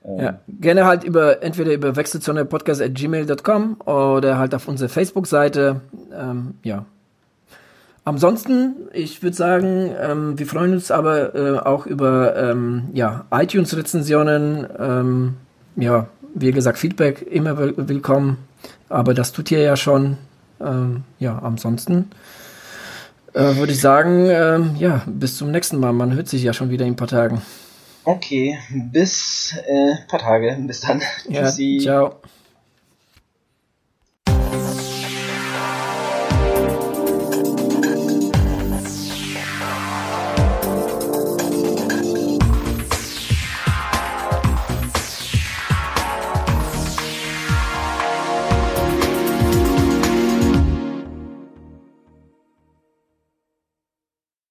Ähm, 0.05 0.19
ja, 0.19 0.41
gerne 0.49 0.87
halt 0.87 1.05
über 1.05 1.43
entweder 1.43 1.73
über 1.73 1.95
wechselzone-podcast@gmail.com 1.95 3.81
oder 3.83 4.39
halt 4.39 4.55
auf 4.55 4.67
unsere 4.67 4.89
Facebook-Seite. 4.89 5.83
Ähm, 6.13 6.55
ja. 6.63 6.87
Ansonsten, 8.07 8.77
ich 8.93 9.25
würde 9.25 9.37
sagen, 9.37 9.91
ähm, 10.01 10.39
wir 10.39 10.47
freuen 10.47 10.75
uns 10.75 10.93
aber 10.93 11.35
äh, 11.35 11.59
auch 11.59 11.87
über 11.87 12.37
ähm, 12.37 12.85
ja, 12.93 13.25
iTunes-Rezensionen. 13.33 14.65
Ähm, 14.79 15.35
ja, 15.75 16.07
wie 16.33 16.53
gesagt, 16.53 16.79
Feedback 16.79 17.27
immer 17.29 17.59
willkommen. 17.59 18.39
Aber 18.89 19.13
das 19.13 19.33
tut 19.33 19.51
ihr 19.51 19.61
ja 19.61 19.77
schon. 19.77 20.19
Ähm, 20.61 21.03
ja, 21.19 21.41
ansonsten 21.41 22.13
äh, 23.35 23.57
würde 23.57 23.73
ich 23.73 23.81
sagen, 23.81 24.27
ähm, 24.31 24.77
ja, 24.79 25.03
bis 25.07 25.37
zum 25.37 25.51
nächsten 25.51 25.81
Mal. 25.81 25.93
Man 25.93 26.15
hört 26.15 26.29
sich 26.29 26.45
ja 26.45 26.53
schon 26.53 26.71
wieder 26.71 26.87
in 26.87 26.93
ein 26.93 26.97
paar 26.97 27.09
Tagen. 27.09 27.43
Okay, 28.05 28.57
bis 28.71 29.53
äh, 29.67 29.97
paar 30.09 30.21
Tage. 30.21 30.57
Bis 30.61 30.83
dann. 30.83 31.03
Ja, 31.29 31.43
Tschüssi. 31.43 31.81
Ciao. 31.83 32.21